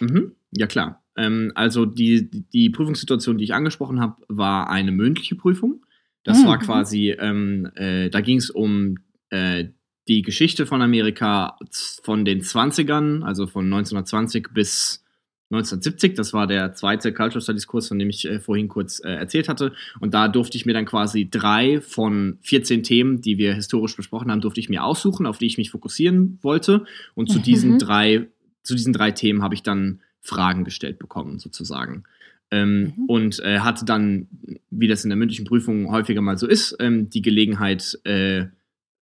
Mhm. 0.00 0.32
Ja, 0.52 0.66
klar. 0.66 1.02
Ähm, 1.16 1.52
also 1.54 1.86
die, 1.86 2.30
die 2.30 2.70
Prüfungssituation, 2.70 3.38
die 3.38 3.44
ich 3.44 3.54
angesprochen 3.54 4.00
habe, 4.00 4.16
war 4.28 4.68
eine 4.68 4.92
mündliche 4.92 5.36
Prüfung. 5.36 5.85
Das 6.26 6.42
mhm. 6.42 6.46
war 6.46 6.58
quasi, 6.58 7.10
ähm, 7.10 7.70
äh, 7.76 8.10
da 8.10 8.20
ging 8.20 8.38
es 8.38 8.50
um 8.50 8.96
äh, 9.30 9.66
die 10.08 10.22
Geschichte 10.22 10.66
von 10.66 10.82
Amerika 10.82 11.56
von 12.02 12.24
den 12.24 12.40
20ern, 12.40 13.22
also 13.22 13.46
von 13.46 13.64
1920 13.66 14.48
bis 14.52 15.04
1970. 15.50 16.14
Das 16.14 16.32
war 16.32 16.48
der 16.48 16.74
zweite 16.74 17.12
Cultural 17.12 17.40
Studies 17.40 17.68
Kurs, 17.68 17.86
von 17.86 18.00
dem 18.00 18.10
ich 18.10 18.26
äh, 18.26 18.40
vorhin 18.40 18.66
kurz 18.66 18.98
äh, 19.04 19.10
erzählt 19.10 19.48
hatte. 19.48 19.72
Und 20.00 20.14
da 20.14 20.26
durfte 20.26 20.56
ich 20.56 20.66
mir 20.66 20.74
dann 20.74 20.84
quasi 20.84 21.30
drei 21.30 21.80
von 21.80 22.38
14 22.42 22.82
Themen, 22.82 23.20
die 23.20 23.38
wir 23.38 23.54
historisch 23.54 23.96
besprochen 23.96 24.32
haben, 24.32 24.40
durfte 24.40 24.58
ich 24.58 24.68
mir 24.68 24.82
aussuchen, 24.82 25.26
auf 25.26 25.38
die 25.38 25.46
ich 25.46 25.58
mich 25.58 25.70
fokussieren 25.70 26.40
wollte. 26.42 26.84
Und 27.14 27.30
zu 27.30 27.38
mhm. 27.38 27.42
diesen 27.44 27.78
drei, 27.78 28.26
zu 28.64 28.74
diesen 28.74 28.92
drei 28.92 29.12
Themen 29.12 29.42
habe 29.42 29.54
ich 29.54 29.62
dann 29.62 30.00
Fragen 30.22 30.64
gestellt 30.64 30.98
bekommen, 30.98 31.38
sozusagen. 31.38 32.02
Ähm, 32.50 32.94
mhm. 32.96 33.04
Und 33.06 33.40
äh, 33.40 33.60
hatte 33.60 33.84
dann, 33.84 34.28
wie 34.70 34.86
das 34.88 35.04
in 35.04 35.10
der 35.10 35.16
mündlichen 35.16 35.46
Prüfung 35.46 35.90
häufiger 35.90 36.20
mal 36.20 36.38
so 36.38 36.46
ist, 36.46 36.76
ähm, 36.78 37.10
die 37.10 37.22
Gelegenheit, 37.22 37.98
äh, 38.04 38.46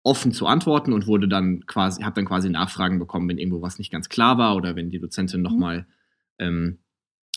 offen 0.06 0.30
zu 0.30 0.46
antworten 0.46 0.92
und 0.92 1.08
wurde 1.08 1.26
dann 1.26 1.66
quasi, 1.66 2.04
habe 2.04 2.14
dann 2.14 2.26
quasi 2.26 2.48
Nachfragen 2.48 3.00
bekommen, 3.00 3.28
wenn 3.28 3.38
irgendwo 3.38 3.60
was 3.60 3.78
nicht 3.78 3.90
ganz 3.90 4.08
klar 4.08 4.38
war 4.38 4.54
oder 4.54 4.76
wenn 4.76 4.88
die 4.88 5.00
Dozentin 5.00 5.40
mhm. 5.40 5.44
nochmal 5.44 5.86
ähm, 6.38 6.78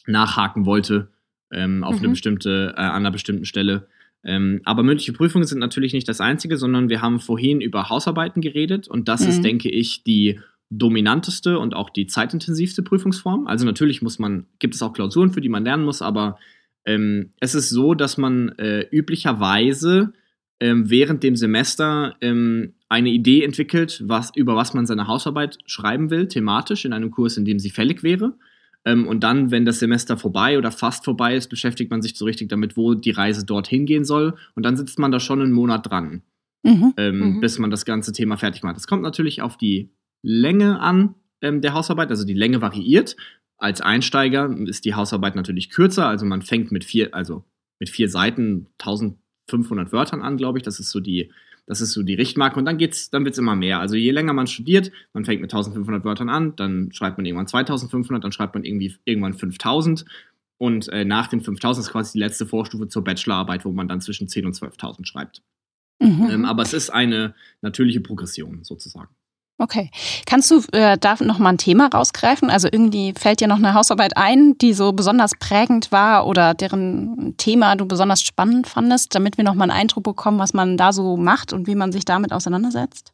nachhaken 0.06 0.68
wollte 0.68 1.10
ähm, 1.52 1.84
auf 1.84 1.96
mhm. 1.96 2.00
eine 2.00 2.10
bestimmte, 2.10 2.74
äh, 2.78 2.82
an 2.82 2.92
einer 2.98 3.12
bestimmten 3.12 3.46
Stelle. 3.46 3.88
Ähm, 4.24 4.62
aber 4.66 4.84
mündliche 4.84 5.14
Prüfungen 5.14 5.48
sind 5.48 5.60
natürlich 5.60 5.94
nicht 5.94 6.08
das 6.08 6.22
Einzige, 6.22 6.58
sondern 6.58 6.90
wir 6.90 7.02
haben 7.02 7.20
vorhin 7.20 7.62
über 7.62 7.90
Hausarbeiten 7.90 8.42
geredet 8.42 8.88
und 8.88 9.08
das 9.08 9.24
mhm. 9.24 9.30
ist, 9.30 9.44
denke 9.44 9.70
ich, 9.70 10.04
die 10.04 10.40
dominanteste 10.70 11.58
und 11.58 11.76
auch 11.76 11.90
die 11.90 12.08
zeitintensivste 12.08 12.84
Prüfungsform. 12.84 13.48
Also 13.48 13.66
natürlich 13.66 14.02
muss 14.02 14.20
man, 14.20 14.46
gibt 14.60 14.76
es 14.76 14.82
auch 14.82 14.94
Klausuren, 14.94 15.32
für 15.32 15.42
die 15.42 15.50
man 15.50 15.64
lernen 15.64 15.84
muss, 15.84 16.02
aber 16.02 16.38
ähm, 16.86 17.34
es 17.40 17.56
ist 17.56 17.70
so, 17.70 17.96
dass 17.96 18.18
man 18.18 18.50
äh, 18.60 18.86
üblicherweise 18.92 20.14
ähm, 20.60 20.90
während 20.90 21.24
dem 21.24 21.36
Semester 21.36 22.16
ähm, 22.22 22.74
eine 22.88 23.10
Idee 23.10 23.44
entwickelt, 23.44 24.04
was, 24.06 24.36
über 24.36 24.56
was 24.56 24.74
man 24.74 24.86
seine 24.86 25.08
Hausarbeit 25.08 25.58
schreiben 25.66 26.10
will, 26.10 26.28
thematisch 26.28 26.86
in 26.86 26.94
einem 26.94 27.12
Kurs, 27.12 27.38
in 27.38 27.46
dem 27.46 27.60
sie 27.60 27.70
fällig 27.70 28.04
wäre. 28.04 28.36
Ähm, 28.86 29.08
und 29.08 29.24
dann, 29.24 29.52
wenn 29.52 29.66
das 29.66 29.80
Semester 29.80 30.18
vorbei 30.18 30.58
oder 30.58 30.72
fast 30.72 31.06
vorbei 31.06 31.36
ist, 31.36 31.50
beschäftigt 31.50 31.92
man 31.92 32.02
sich 32.02 32.16
so 32.16 32.26
richtig 32.26 32.50
damit, 32.50 32.78
wo 32.78 32.94
die 32.94 33.12
Reise 33.12 33.46
dorthin 33.46 33.86
gehen 33.86 34.06
soll. 34.06 34.36
Und 34.56 34.64
dann 34.66 34.78
sitzt 34.78 35.00
man 35.00 35.12
da 35.12 35.20
schon 35.20 35.42
einen 35.42 35.52
Monat 35.52 35.90
dran, 35.90 36.24
mhm. 36.64 36.94
Ähm, 36.98 37.20
mhm. 37.20 37.40
bis 37.42 37.60
man 37.60 37.72
das 37.72 37.86
ganze 37.86 38.12
Thema 38.12 38.38
fertig 38.38 38.64
macht. 38.64 38.76
Das 38.76 38.88
kommt 38.88 39.04
natürlich 39.04 39.42
auf 39.42 39.58
die 39.58 39.92
Länge 40.22 40.80
an 40.80 41.16
ähm, 41.42 41.62
der 41.62 41.74
Hausarbeit, 41.74 42.10
also 42.10 42.26
die 42.26 42.34
Länge 42.34 42.62
variiert. 42.62 43.16
Als 43.58 43.82
Einsteiger 43.82 44.50
ist 44.66 44.86
die 44.86 44.96
Hausarbeit 44.96 45.36
natürlich 45.36 45.70
kürzer, 45.70 46.08
also 46.08 46.26
man 46.26 46.42
fängt 46.42 46.72
mit 46.72 46.86
vier, 46.86 47.14
also 47.14 47.44
mit 47.80 47.90
vier 47.90 48.10
Seiten, 48.10 48.68
1500 48.80 49.92
Wörtern 49.92 50.22
an, 50.22 50.38
glaube 50.38 50.60
ich. 50.60 50.64
Das 50.64 50.80
ist 50.80 50.92
so 50.92 51.00
die, 51.00 51.32
das 51.66 51.82
ist 51.82 51.92
so 51.92 52.04
die 52.04 52.16
Richtmarke 52.16 52.58
und 52.58 52.66
dann 52.66 52.78
geht's, 52.78 53.10
dann 53.10 53.26
wird's 53.26 53.38
immer 53.38 53.56
mehr. 53.56 53.80
Also 53.80 53.96
je 53.96 54.12
länger 54.12 54.34
man 54.34 54.48
studiert, 54.48 54.92
man 55.14 55.26
fängt 55.26 55.42
mit 55.42 55.54
1500 55.54 56.04
Wörtern 56.06 56.30
an, 56.30 56.56
dann 56.56 56.92
schreibt 56.92 57.18
man 57.18 57.26
irgendwann 57.26 57.48
2500, 57.48 58.24
dann 58.24 58.32
schreibt 58.32 58.56
man 58.56 58.64
irgendwie 58.64 58.96
irgendwann 59.06 59.34
5000 59.34 60.06
und 60.58 60.90
äh, 60.90 61.06
nach 61.06 61.28
den 61.28 61.42
5000 61.42 61.86
ist 61.86 61.92
quasi 61.92 62.14
die 62.14 62.20
letzte 62.20 62.46
Vorstufe 62.46 62.90
zur 62.90 63.04
Bachelorarbeit, 63.04 63.66
wo 63.66 63.72
man 63.72 63.88
dann 63.88 64.02
zwischen 64.02 64.28
10 64.28 64.46
und 64.46 64.56
12.000 64.56 65.06
schreibt. 65.06 65.42
Mhm. 66.02 66.28
Ähm, 66.30 66.46
aber 66.46 66.64
es 66.64 66.74
ist 66.74 66.90
eine 66.90 67.34
natürliche 67.62 68.02
Progression 68.02 68.64
sozusagen. 68.64 69.10
Okay. 69.62 69.92
Kannst 70.26 70.50
du 70.52 70.62
äh, 70.72 70.98
da 70.98 71.16
noch 71.20 71.38
mal 71.38 71.50
ein 71.50 71.58
Thema 71.58 71.88
rausgreifen? 71.88 72.50
Also 72.50 72.70
irgendwie 72.72 73.14
fällt 73.14 73.42
dir 73.42 73.48
noch 73.50 73.58
eine 73.58 73.74
Hausarbeit 73.74 74.16
ein, 74.16 74.58
die 74.58 74.74
so 74.74 74.94
besonders 74.94 75.34
prägend 75.38 75.92
war 75.92 76.26
oder 76.28 76.54
deren 76.54 77.36
Thema 77.36 77.76
du 77.76 77.86
besonders 77.86 78.22
spannend 78.22 78.68
fandest, 78.68 79.14
damit 79.14 79.38
wir 79.38 79.44
noch 79.44 79.56
mal 79.56 79.66
einen 79.66 79.80
Eindruck 79.82 80.06
bekommen, 80.06 80.40
was 80.40 80.54
man 80.54 80.78
da 80.78 80.94
so 80.94 81.18
macht 81.18 81.52
und 81.52 81.68
wie 81.68 81.76
man 81.76 81.92
sich 81.92 82.06
damit 82.06 82.32
auseinandersetzt? 82.32 83.14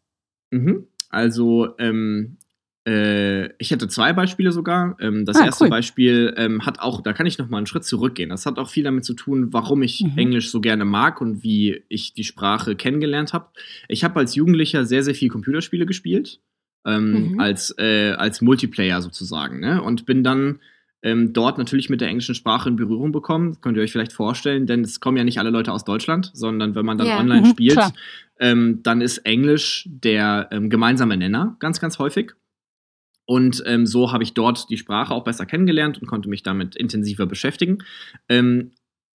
Mhm. 0.51 0.87
Also 1.09 1.69
ähm, 1.79 2.37
äh, 2.37 2.44
ich 2.87 3.71
hätte 3.71 3.87
zwei 3.87 4.13
Beispiele 4.13 4.51
sogar. 4.51 4.95
Ähm, 4.99 5.25
das 5.25 5.37
ah, 5.37 5.45
erste 5.45 5.63
cool. 5.63 5.69
Beispiel 5.71 6.33
ähm, 6.37 6.65
hat 6.67 6.79
auch, 6.79 7.01
da 7.01 7.13
kann 7.13 7.25
ich 7.25 7.39
noch 7.39 7.49
mal 7.49 7.57
einen 7.57 7.65
Schritt 7.65 7.83
zurückgehen. 7.83 8.29
Das 8.29 8.45
hat 8.45 8.59
auch 8.59 8.69
viel 8.69 8.83
damit 8.83 9.05
zu 9.05 9.15
tun, 9.15 9.51
warum 9.53 9.81
ich 9.81 10.03
mhm. 10.03 10.17
Englisch 10.17 10.51
so 10.51 10.61
gerne 10.61 10.85
mag 10.85 11.19
und 11.19 11.41
wie 11.43 11.83
ich 11.89 12.13
die 12.13 12.23
Sprache 12.23 12.75
kennengelernt 12.75 13.33
habe. 13.33 13.47
Ich 13.87 14.03
habe 14.03 14.19
als 14.19 14.35
Jugendlicher 14.35 14.85
sehr, 14.85 15.01
sehr 15.01 15.15
viel 15.15 15.29
Computerspiele 15.29 15.85
gespielt. 15.85 16.39
Ähm, 16.87 17.31
mhm. 17.31 17.39
als, 17.39 17.73
äh, 17.79 18.11
als 18.11 18.43
Multiplayer 18.43 19.01
sozusagen. 19.01 19.59
Ne? 19.59 19.81
Und 19.81 20.05
bin 20.05 20.23
dann 20.23 20.59
ähm, 21.01 21.33
dort 21.33 21.57
natürlich 21.57 21.89
mit 21.89 22.01
der 22.01 22.09
englischen 22.09 22.35
Sprache 22.35 22.69
in 22.69 22.75
Berührung 22.75 23.11
bekommen. 23.11 23.57
Könnt 23.61 23.77
ihr 23.77 23.83
euch 23.83 23.91
vielleicht 23.91 24.13
vorstellen, 24.13 24.67
denn 24.67 24.81
es 24.81 24.99
kommen 24.99 25.17
ja 25.17 25.23
nicht 25.23 25.39
alle 25.39 25.49
Leute 25.49 25.71
aus 25.71 25.83
Deutschland, 25.83 26.29
sondern 26.35 26.75
wenn 26.75 26.85
man 26.85 26.99
dann 26.99 27.07
yeah. 27.07 27.19
online 27.19 27.41
mhm, 27.41 27.51
spielt, 27.51 27.79
ähm, 28.39 28.81
dann 28.83 29.01
ist 29.01 29.19
Englisch 29.19 29.87
der 29.89 30.49
ähm, 30.51 30.69
gemeinsame 30.69 31.17
Nenner 31.17 31.55
ganz, 31.59 31.79
ganz 31.79 31.97
häufig. 31.97 32.33
Und 33.25 33.63
ähm, 33.65 33.85
so 33.85 34.11
habe 34.11 34.23
ich 34.23 34.33
dort 34.33 34.69
die 34.69 34.77
Sprache 34.77 35.13
auch 35.13 35.23
besser 35.23 35.45
kennengelernt 35.45 35.99
und 35.99 36.07
konnte 36.07 36.29
mich 36.29 36.43
damit 36.43 36.75
intensiver 36.75 37.25
beschäftigen. 37.25 37.79
Ähm, 38.29 38.71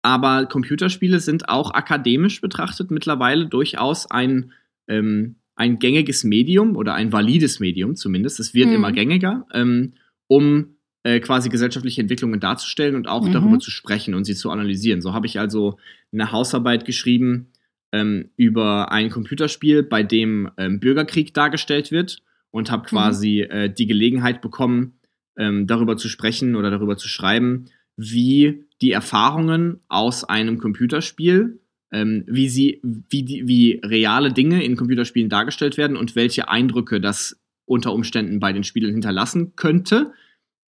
aber 0.03 0.47
Computerspiele 0.47 1.19
sind 1.19 1.49
auch 1.49 1.73
akademisch 1.73 2.41
betrachtet 2.41 2.93
mittlerweile 2.93 3.47
durchaus 3.47 4.09
ein, 4.09 4.53
ähm, 4.87 5.37
ein 5.57 5.81
gängiges 5.81 6.23
Medium 6.23 6.77
oder 6.77 6.95
ein 6.95 7.13
valides 7.13 7.59
Medium 7.59 7.97
zumindest. 7.97 8.39
Es 8.39 8.55
wird 8.55 8.69
mhm. 8.69 8.75
immer 8.75 8.93
gängiger, 8.93 9.47
ähm, 9.53 9.95
um 10.29 10.77
äh, 11.03 11.19
quasi 11.19 11.49
gesellschaftliche 11.49 12.01
Entwicklungen 12.01 12.39
darzustellen 12.39 12.95
und 12.95 13.09
auch 13.09 13.27
Mhm. 13.27 13.33
darüber 13.33 13.59
zu 13.59 13.73
sprechen 13.73 14.15
und 14.15 14.25
sie 14.25 14.35
zu 14.37 14.51
analysieren. 14.51 15.01
So 15.01 15.13
habe 15.13 15.27
ich 15.27 15.41
also 15.41 15.79
eine 16.13 16.31
Hausarbeit 16.31 16.85
geschrieben 16.85 17.49
ähm, 17.91 18.31
über 18.37 18.93
ein 18.93 19.11
Computerspiel, 19.11 19.83
bei 19.83 20.05
dem 20.05 20.51
ähm, 20.57 20.79
Bürgerkrieg 20.79 21.35
dargestellt 21.35 21.91
wird 21.91 22.23
und 22.57 22.71
habe 22.71 22.89
quasi 22.89 23.43
äh, 23.43 23.69
die 23.69 23.87
Gelegenheit 23.87 24.41
bekommen, 24.41 24.99
ähm, 25.37 25.67
darüber 25.67 25.99
zu 25.99 26.09
sprechen 26.09 26.57
oder 26.57 26.71
darüber 26.71 26.97
zu 26.97 27.07
schreiben, 27.07 27.67
wie 27.99 28.65
die 28.81 28.93
Erfahrungen 28.93 29.81
aus 29.89 30.25
einem 30.25 30.57
Computerspiel, 30.57 31.61
ähm, 31.93 32.25
wie 32.27 32.49
sie, 32.49 32.81
wie 32.83 33.25
die, 33.25 33.47
wie 33.47 33.79
reale 33.85 34.33
Dinge 34.33 34.65
in 34.65 34.75
Computerspielen 34.75 35.29
dargestellt 35.29 35.77
werden 35.77 35.99
und 35.99 36.17
welche 36.17 36.49
Eindrücke 36.49 36.99
das 36.99 37.39
unter 37.67 37.93
Umständen 37.93 38.41
bei 38.41 38.55
den 38.55 38.65
Spielern 38.65 38.93
hinterlassen 38.93 39.55
könnte, 39.57 40.15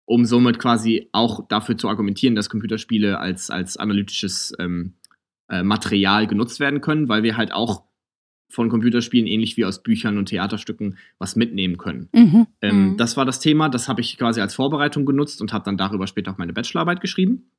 um 0.05 0.25
somit 0.25 0.57
quasi 0.57 1.09
auch 1.11 1.47
dafür 1.47 1.77
zu 1.77 1.87
argumentieren, 1.87 2.33
dass 2.33 2.49
Computerspiele 2.49 3.19
als, 3.19 3.51
als 3.51 3.77
analytisches 3.77 4.53
ähm, 4.57 4.95
äh, 5.49 5.61
Material 5.61 6.25
genutzt 6.25 6.59
werden 6.59 6.81
können, 6.81 7.09
weil 7.09 7.21
wir 7.21 7.37
halt 7.37 7.51
auch 7.51 7.83
von 8.47 8.69
Computerspielen 8.69 9.27
ähnlich 9.27 9.57
wie 9.57 9.65
aus 9.65 9.81
Büchern 9.83 10.17
und 10.17 10.27
Theaterstücken 10.29 10.97
was 11.19 11.35
mitnehmen 11.35 11.77
können. 11.77 12.09
Mhm. 12.13 12.47
Ähm, 12.61 12.91
Mhm. 12.91 12.97
Das 12.97 13.17
war 13.17 13.25
das 13.25 13.39
Thema, 13.39 13.69
das 13.69 13.87
habe 13.89 14.01
ich 14.01 14.17
quasi 14.17 14.39
als 14.41 14.55
Vorbereitung 14.55 15.05
genutzt 15.05 15.41
und 15.41 15.51
habe 15.53 15.65
dann 15.65 15.77
darüber 15.77 16.07
später 16.07 16.31
auch 16.31 16.37
meine 16.37 16.53
Bachelorarbeit 16.53 17.01
geschrieben. 17.01 17.49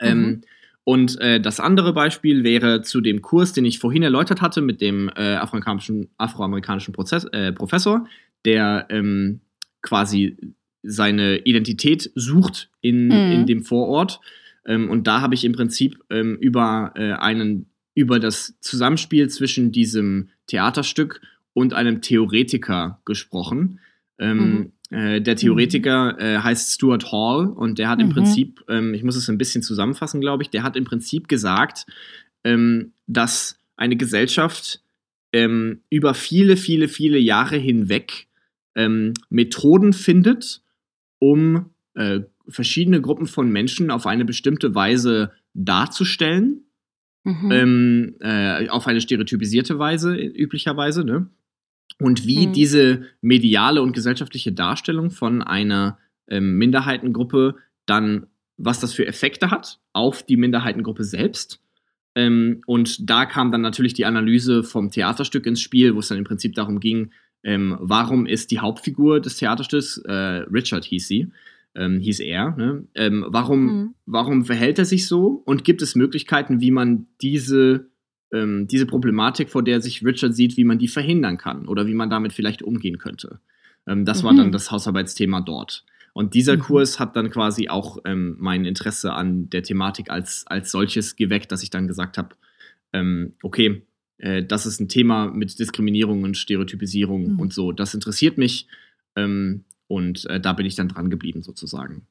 Ähm, 0.00 0.40
und 0.84 1.18
äh, 1.20 1.40
das 1.40 1.60
andere 1.60 1.92
Beispiel 1.92 2.44
wäre 2.44 2.82
zu 2.82 3.00
dem 3.00 3.22
Kurs, 3.22 3.52
den 3.52 3.64
ich 3.64 3.78
vorhin 3.78 4.02
erläutert 4.02 4.42
hatte 4.42 4.60
mit 4.60 4.80
dem 4.80 5.08
äh, 5.16 5.34
afroamerikanischen, 5.36 6.08
afroamerikanischen 6.18 6.92
Prozess, 6.92 7.24
äh, 7.32 7.52
Professor, 7.52 8.06
der 8.44 8.86
ähm, 8.90 9.40
quasi 9.82 10.36
seine 10.82 11.38
Identität 11.38 12.10
sucht 12.14 12.70
in, 12.82 13.06
Mhm. 13.08 13.32
in 13.32 13.46
dem 13.46 13.62
Vorort. 13.62 14.20
Ähm, 14.66 14.90
und 14.90 15.06
da 15.06 15.20
habe 15.22 15.34
ich 15.34 15.44
im 15.44 15.52
Prinzip 15.52 15.98
ähm, 16.10 16.36
über 16.40 16.92
äh, 16.96 17.12
einen 17.12 17.66
über 17.94 18.18
das 18.18 18.54
Zusammenspiel 18.60 19.28
zwischen 19.28 19.72
diesem 19.72 20.30
Theaterstück 20.46 21.20
und 21.52 21.72
einem 21.72 22.02
Theoretiker 22.02 23.00
gesprochen. 23.04 23.80
Ähm, 24.18 24.72
äh, 24.90 25.20
der 25.20 25.36
Theoretiker 25.36 26.18
äh, 26.18 26.38
heißt 26.38 26.72
Stuart 26.72 27.10
Hall 27.12 27.46
und 27.46 27.78
der 27.78 27.88
hat 27.88 28.00
im 28.00 28.08
Mhm. 28.08 28.12
Prinzip, 28.12 28.64
ähm, 28.68 28.94
ich 28.94 29.02
muss 29.02 29.16
es 29.16 29.28
ein 29.28 29.38
bisschen 29.38 29.62
zusammenfassen, 29.62 30.20
glaube 30.20 30.42
ich, 30.42 30.50
der 30.50 30.62
hat 30.62 30.76
im 30.76 30.84
Prinzip 30.84 31.28
gesagt, 31.28 31.86
ähm, 32.42 32.92
dass 33.06 33.58
eine 33.76 33.96
Gesellschaft 33.96 34.82
ähm, 35.32 35.80
über 35.90 36.14
viele, 36.14 36.56
viele, 36.56 36.88
viele 36.88 37.18
Jahre 37.18 37.56
hinweg 37.56 38.28
ähm, 38.76 39.14
Methoden 39.30 39.92
findet, 39.92 40.62
um 41.18 41.70
äh, 41.94 42.20
verschiedene 42.48 43.00
Gruppen 43.00 43.26
von 43.26 43.50
Menschen 43.50 43.90
auf 43.90 44.06
eine 44.06 44.24
bestimmte 44.24 44.74
Weise 44.74 45.32
darzustellen 45.54 46.64
Mhm. 47.24 47.50
ähm, 47.50 48.14
äh, 48.20 48.68
auf 48.68 48.86
eine 48.86 49.00
stereotypisierte 49.00 49.78
Weise, 49.78 50.14
üblicherweise, 50.14 51.04
ne? 51.04 51.28
Und 52.00 52.26
wie 52.26 52.48
Mhm. 52.48 52.52
diese 52.52 53.02
mediale 53.20 53.80
und 53.82 53.92
gesellschaftliche 53.92 54.52
Darstellung 54.52 55.10
von 55.10 55.42
einer 55.42 55.98
ähm, 56.28 56.56
Minderheitengruppe 56.58 57.56
dann, 57.86 58.26
was 58.56 58.80
das 58.80 58.92
für 58.94 59.06
Effekte 59.06 59.50
hat 59.50 59.80
auf 59.92 60.22
die 60.22 60.36
Minderheitengruppe 60.36 61.04
selbst. 61.04 61.60
Ähm, 62.14 62.62
und 62.66 63.08
da 63.10 63.26
kam 63.26 63.50
dann 63.52 63.60
natürlich 63.60 63.94
die 63.94 64.04
Analyse 64.04 64.62
vom 64.62 64.90
Theaterstück 64.90 65.46
ins 65.46 65.60
Spiel, 65.60 65.94
wo 65.94 65.98
es 66.00 66.08
dann 66.08 66.18
im 66.18 66.24
Prinzip 66.24 66.54
darum 66.54 66.78
ging, 66.80 67.10
ähm, 67.42 67.76
warum 67.80 68.26
ist 68.26 68.50
die 68.50 68.60
Hauptfigur 68.60 69.20
des 69.20 69.36
Theaterstücks, 69.36 69.98
äh, 69.98 70.12
Richard 70.12 70.84
hieß 70.84 71.06
sie, 71.08 71.30
ähm, 71.74 71.98
hieß 72.00 72.20
er, 72.20 72.56
ne? 72.56 72.84
ähm, 72.94 73.24
warum 73.28 73.64
Mhm. 73.66 73.94
warum 74.06 74.44
verhält 74.44 74.78
er 74.78 74.84
sich 74.84 75.06
so 75.08 75.42
und 75.44 75.64
gibt 75.64 75.82
es 75.82 75.94
Möglichkeiten, 75.96 76.60
wie 76.60 76.70
man 76.70 77.06
diese, 77.20 77.88
ähm, 78.32 78.66
diese 78.68 78.86
Problematik, 78.86 79.48
vor 79.50 79.62
der 79.62 79.80
sich 79.80 80.04
Richard 80.04 80.34
sieht, 80.36 80.56
wie 80.56 80.64
man 80.64 80.78
die 80.78 80.88
verhindern 80.88 81.38
kann 81.38 81.66
oder 81.66 81.86
wie 81.86 81.94
man 81.94 82.10
damit 82.10 82.32
vielleicht 82.32 82.62
umgehen 82.62 82.98
könnte. 82.98 83.40
Ähm, 83.86 84.04
das 84.04 84.22
war 84.24 84.32
Mhm. 84.32 84.36
dann 84.38 84.52
das 84.52 84.70
Hausarbeitsthema 84.70 85.40
dort. 85.40 85.84
Und 86.12 86.34
dieser 86.34 86.56
Mhm. 86.56 86.60
Kurs 86.60 87.00
hat 87.00 87.16
dann 87.16 87.28
quasi 87.30 87.68
auch 87.68 87.98
ähm, 88.04 88.36
mein 88.38 88.64
Interesse 88.64 89.12
an 89.12 89.50
der 89.50 89.64
Thematik 89.64 90.10
als, 90.10 90.44
als 90.46 90.70
solches 90.70 91.16
geweckt, 91.16 91.50
dass 91.50 91.62
ich 91.64 91.70
dann 91.70 91.88
gesagt 91.88 92.18
habe, 92.18 92.36
ähm, 92.92 93.32
okay, 93.42 93.82
äh, 94.18 94.44
das 94.44 94.64
ist 94.64 94.80
ein 94.80 94.88
Thema 94.88 95.26
mit 95.32 95.58
Diskriminierung 95.58 96.22
und 96.22 96.36
Stereotypisierung 96.36 97.32
Mhm. 97.32 97.40
und 97.40 97.52
so. 97.52 97.72
Das 97.72 97.94
interessiert 97.94 98.38
mich 98.38 98.68
ähm, 99.16 99.64
und 99.88 100.24
äh, 100.26 100.40
da 100.40 100.52
bin 100.52 100.66
ich 100.66 100.74
dann 100.74 100.88
dran 100.88 101.10
geblieben 101.10 101.42
sozusagen. 101.42 102.06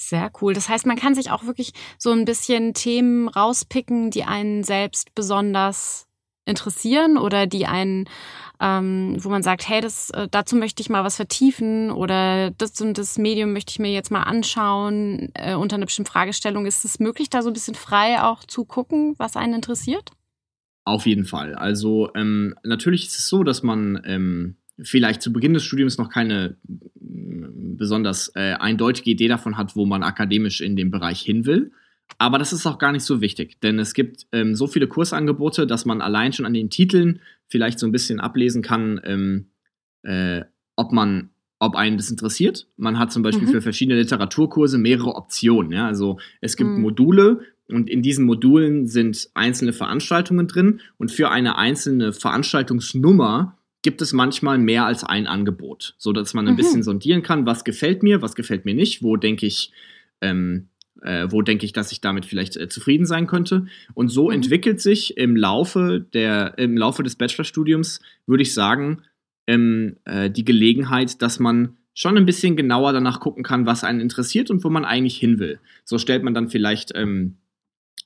Sehr 0.00 0.30
cool. 0.40 0.54
Das 0.54 0.68
heißt, 0.68 0.86
man 0.86 0.96
kann 0.96 1.14
sich 1.14 1.30
auch 1.30 1.44
wirklich 1.44 1.72
so 1.98 2.12
ein 2.12 2.24
bisschen 2.24 2.72
Themen 2.72 3.28
rauspicken, 3.28 4.10
die 4.10 4.22
einen 4.22 4.62
selbst 4.62 5.14
besonders 5.14 6.06
interessieren 6.48 7.18
oder 7.18 7.46
die 7.46 7.66
einen, 7.66 8.08
ähm, 8.60 9.16
wo 9.18 9.28
man 9.28 9.42
sagt, 9.42 9.68
hey, 9.68 9.80
das, 9.80 10.10
äh, 10.10 10.28
dazu 10.30 10.56
möchte 10.56 10.80
ich 10.80 10.88
mal 10.88 11.04
was 11.04 11.16
vertiefen 11.16 11.90
oder 11.90 12.50
das 12.52 12.80
und 12.80 12.96
das 12.96 13.18
Medium 13.18 13.52
möchte 13.52 13.72
ich 13.72 13.78
mir 13.78 13.92
jetzt 13.92 14.10
mal 14.10 14.22
anschauen 14.22 15.30
äh, 15.34 15.54
unter 15.54 15.76
einer 15.76 15.86
bestimmten 15.86 16.10
Fragestellung. 16.10 16.64
Ist 16.64 16.84
es 16.84 17.00
möglich, 17.00 17.28
da 17.28 17.42
so 17.42 17.50
ein 17.50 17.52
bisschen 17.52 17.74
frei 17.74 18.22
auch 18.22 18.44
zu 18.44 18.64
gucken, 18.64 19.14
was 19.18 19.36
einen 19.36 19.54
interessiert? 19.54 20.10
Auf 20.84 21.06
jeden 21.06 21.26
Fall. 21.26 21.54
Also 21.54 22.10
ähm, 22.14 22.54
natürlich 22.62 23.06
ist 23.06 23.18
es 23.18 23.28
so, 23.28 23.44
dass 23.44 23.62
man 23.62 24.00
ähm, 24.06 24.56
vielleicht 24.82 25.22
zu 25.22 25.32
Beginn 25.32 25.54
des 25.54 25.64
Studiums 25.64 25.98
noch 25.98 26.08
keine 26.10 26.56
mm, 27.00 27.76
besonders 27.76 28.32
äh, 28.34 28.54
eindeutige 28.58 29.10
Idee 29.10 29.28
davon 29.28 29.56
hat, 29.56 29.76
wo 29.76 29.86
man 29.86 30.02
akademisch 30.02 30.60
in 30.60 30.76
dem 30.76 30.90
Bereich 30.90 31.20
hin 31.20 31.46
will. 31.46 31.72
Aber 32.16 32.38
das 32.38 32.52
ist 32.52 32.66
auch 32.66 32.78
gar 32.78 32.92
nicht 32.92 33.04
so 33.04 33.20
wichtig, 33.20 33.60
denn 33.60 33.78
es 33.78 33.92
gibt 33.92 34.26
ähm, 34.32 34.54
so 34.54 34.66
viele 34.66 34.86
Kursangebote, 34.86 35.66
dass 35.66 35.84
man 35.84 36.00
allein 36.00 36.32
schon 36.32 36.46
an 36.46 36.54
den 36.54 36.70
Titeln 36.70 37.20
vielleicht 37.48 37.78
so 37.78 37.86
ein 37.86 37.92
bisschen 37.92 38.18
ablesen 38.18 38.62
kann, 38.62 39.00
ähm, 39.04 39.46
äh, 40.02 40.42
ob 40.76 40.92
man 40.92 41.30
ob 41.60 41.74
einen 41.74 41.96
das 41.96 42.08
interessiert. 42.08 42.68
Man 42.76 43.00
hat 43.00 43.10
zum 43.10 43.24
Beispiel 43.24 43.48
Mhm. 43.48 43.50
für 43.50 43.62
verschiedene 43.62 43.98
Literaturkurse 44.00 44.78
mehrere 44.78 45.16
Optionen. 45.16 45.72
Ja? 45.72 45.88
Also 45.88 46.18
es 46.40 46.56
gibt 46.56 46.70
Mhm. 46.70 46.82
Module 46.82 47.40
und 47.68 47.90
in 47.90 48.00
diesen 48.00 48.26
Modulen 48.26 48.86
sind 48.86 49.28
einzelne 49.34 49.72
Veranstaltungen 49.72 50.46
drin 50.46 50.80
und 50.98 51.10
für 51.10 51.30
eine 51.30 51.58
einzelne 51.58 52.12
Veranstaltungsnummer 52.12 53.57
gibt 53.82 54.02
es 54.02 54.12
manchmal 54.12 54.58
mehr 54.58 54.84
als 54.86 55.04
ein 55.04 55.26
Angebot, 55.26 55.94
so 55.98 56.12
dass 56.12 56.34
man 56.34 56.46
ein 56.48 56.54
Mhm. 56.54 56.56
bisschen 56.56 56.82
sondieren 56.82 57.22
kann, 57.22 57.46
was 57.46 57.64
gefällt 57.64 58.02
mir, 58.02 58.22
was 58.22 58.34
gefällt 58.34 58.64
mir 58.64 58.74
nicht, 58.74 59.02
wo 59.02 59.16
denke 59.16 59.46
ich, 59.46 59.72
ähm, 60.20 60.68
äh, 61.02 61.28
wo 61.30 61.42
denke 61.42 61.64
ich, 61.64 61.72
dass 61.72 61.92
ich 61.92 62.00
damit 62.00 62.26
vielleicht 62.26 62.56
äh, 62.56 62.68
zufrieden 62.68 63.06
sein 63.06 63.26
könnte. 63.28 63.66
Und 63.94 64.08
so 64.08 64.26
Mhm. 64.28 64.34
entwickelt 64.34 64.80
sich 64.80 65.16
im 65.16 65.36
Laufe 65.36 66.04
der, 66.12 66.58
im 66.58 66.76
Laufe 66.76 67.02
des 67.04 67.16
Bachelorstudiums, 67.16 68.00
würde 68.26 68.42
ich 68.42 68.52
sagen, 68.52 69.02
ähm, 69.46 69.96
äh, 70.04 70.28
die 70.28 70.44
Gelegenheit, 70.44 71.22
dass 71.22 71.38
man 71.38 71.76
schon 71.94 72.16
ein 72.16 72.26
bisschen 72.26 72.56
genauer 72.56 72.92
danach 72.92 73.20
gucken 73.20 73.42
kann, 73.44 73.66
was 73.66 73.84
einen 73.84 74.00
interessiert 74.00 74.50
und 74.50 74.62
wo 74.64 74.70
man 74.70 74.84
eigentlich 74.84 75.16
hin 75.16 75.38
will. 75.38 75.60
So 75.84 75.98
stellt 75.98 76.22
man 76.24 76.34
dann 76.34 76.48
vielleicht 76.48 76.92
ähm, 76.94 77.36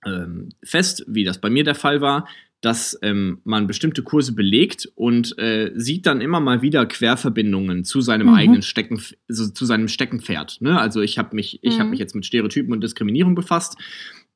ähm, 0.06 0.50
fest, 0.62 1.04
wie 1.08 1.24
das 1.24 1.38
bei 1.38 1.50
mir 1.50 1.64
der 1.64 1.74
Fall 1.74 2.00
war, 2.00 2.26
dass 2.62 2.98
ähm, 3.02 3.40
man 3.44 3.66
bestimmte 3.66 4.02
Kurse 4.02 4.34
belegt 4.34 4.88
und 4.94 5.36
äh, 5.38 5.72
sieht 5.74 6.06
dann 6.06 6.20
immer 6.22 6.40
mal 6.40 6.62
wieder 6.62 6.86
Querverbindungen 6.86 7.84
zu 7.84 8.00
seinem 8.00 8.28
Mhm. 8.28 8.34
eigenen 8.34 8.62
Stecken, 8.62 9.02
also 9.28 9.48
zu 9.50 9.66
seinem 9.66 9.88
Steckenpferd. 9.88 10.62
Ne? 10.62 10.80
Also 10.80 11.00
ich 11.02 11.18
habe 11.18 11.36
mich, 11.36 11.58
ich 11.62 11.74
habe 11.74 11.84
Mhm. 11.84 11.90
mich 11.90 12.00
jetzt 12.00 12.14
mit 12.14 12.24
Stereotypen 12.24 12.72
und 12.72 12.80
Diskriminierung 12.82 13.34
befasst 13.34 13.76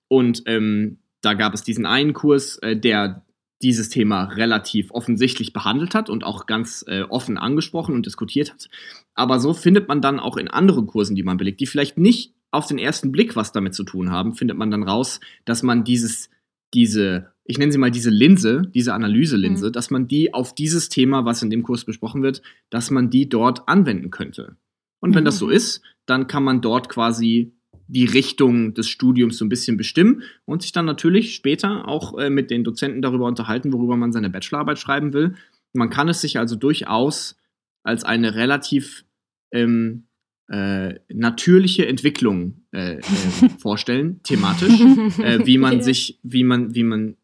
und 0.08 0.42
ähm, 0.46 0.98
da 1.22 1.34
gab 1.34 1.54
es 1.54 1.62
diesen 1.62 1.86
einen 1.86 2.12
Kurs, 2.12 2.58
äh, 2.58 2.76
der 2.76 3.24
dieses 3.62 3.88
Thema 3.88 4.24
relativ 4.24 4.90
offensichtlich 4.90 5.52
behandelt 5.54 5.94
hat 5.94 6.10
und 6.10 6.24
auch 6.24 6.46
ganz 6.46 6.84
äh, 6.88 7.02
offen 7.02 7.38
angesprochen 7.38 7.94
und 7.94 8.04
diskutiert 8.04 8.52
hat. 8.52 8.68
Aber 9.14 9.40
so 9.40 9.54
findet 9.54 9.88
man 9.88 10.02
dann 10.02 10.20
auch 10.20 10.36
in 10.36 10.48
anderen 10.48 10.86
Kursen, 10.86 11.16
die 11.16 11.22
man 11.22 11.38
belegt, 11.38 11.60
die 11.60 11.66
vielleicht 11.66 11.96
nicht 11.96 12.34
auf 12.50 12.66
den 12.66 12.78
ersten 12.78 13.12
Blick 13.12 13.34
was 13.34 13.52
damit 13.52 13.74
zu 13.74 13.84
tun 13.84 14.10
haben, 14.10 14.34
findet 14.34 14.58
man 14.58 14.70
dann 14.70 14.82
raus, 14.82 15.20
dass 15.46 15.62
man 15.62 15.84
dieses, 15.84 16.28
diese, 16.74 17.33
ich 17.44 17.59
nenne 17.59 17.72
sie 17.72 17.79
mal 17.79 17.90
diese 17.90 18.11
Linse, 18.11 18.62
diese 18.74 18.94
Analyselinse, 18.94 19.68
Mhm. 19.68 19.72
dass 19.72 19.90
man 19.90 20.09
die 20.09 20.35
auf 20.35 20.55
dieses 20.55 20.88
Thema, 20.88 21.24
was 21.24 21.42
in 21.42 21.50
dem 21.50 21.62
Kurs 21.62 21.85
besprochen 21.85 22.22
wird, 22.22 22.42
dass 22.70 22.90
man 22.90 23.11
die 23.11 23.29
dort 23.29 23.68
anwenden 23.68 24.11
könnte. 24.11 24.56
Und 25.00 25.14
wenn 25.14 25.25
das 25.25 25.38
so 25.38 25.46
Mhm. 25.46 25.52
ist, 25.52 25.83
dann 26.06 26.27
kann 26.27 26.42
man 26.42 26.60
dort 26.60 26.88
quasi 26.88 27.52
die 27.88 28.04
Richtung 28.04 28.75
des 28.75 28.88
Studiums 28.88 29.38
so 29.38 29.44
ein 29.44 29.48
bisschen 29.48 29.77
bestimmen 29.77 30.23
und 30.44 30.62
sich 30.62 30.73
dann 30.73 30.87
natürlich 30.87 31.35
später 31.37 31.87
auch 31.87 32.19
äh, 32.19 32.31
mit 32.31 32.50
den 32.50 32.64
Dozenten 32.64 33.00
darüber 33.00 33.27
unterhalten, 33.27 33.73
worüber 33.73 33.96
man 33.96 34.12
seine 34.12 34.29
Bachelorarbeit 34.31 34.79
schreiben 34.81 35.12
will. 35.12 35.37
Man 35.73 35.90
kann 35.90 36.08
es 36.08 36.21
sich 36.21 36.38
also 36.38 36.56
durchaus 36.56 37.38
als 37.85 38.02
eine 38.02 38.35
relativ 38.35 39.04
ähm, 39.52 40.06
äh, 40.49 40.94
natürliche 41.13 41.87
Entwicklung 41.87 42.63
äh, 42.73 42.99
äh, 42.99 43.03
vorstellen, 43.59 44.21
thematisch, 44.23 44.81
äh, 45.19 45.44
wie 45.44 45.59
man 45.59 45.79
Ja. 45.79 45.83
sich, 45.83 46.19
wie 46.23 46.44
man, 46.44 46.75
wie 46.75 46.85
man, 46.85 47.17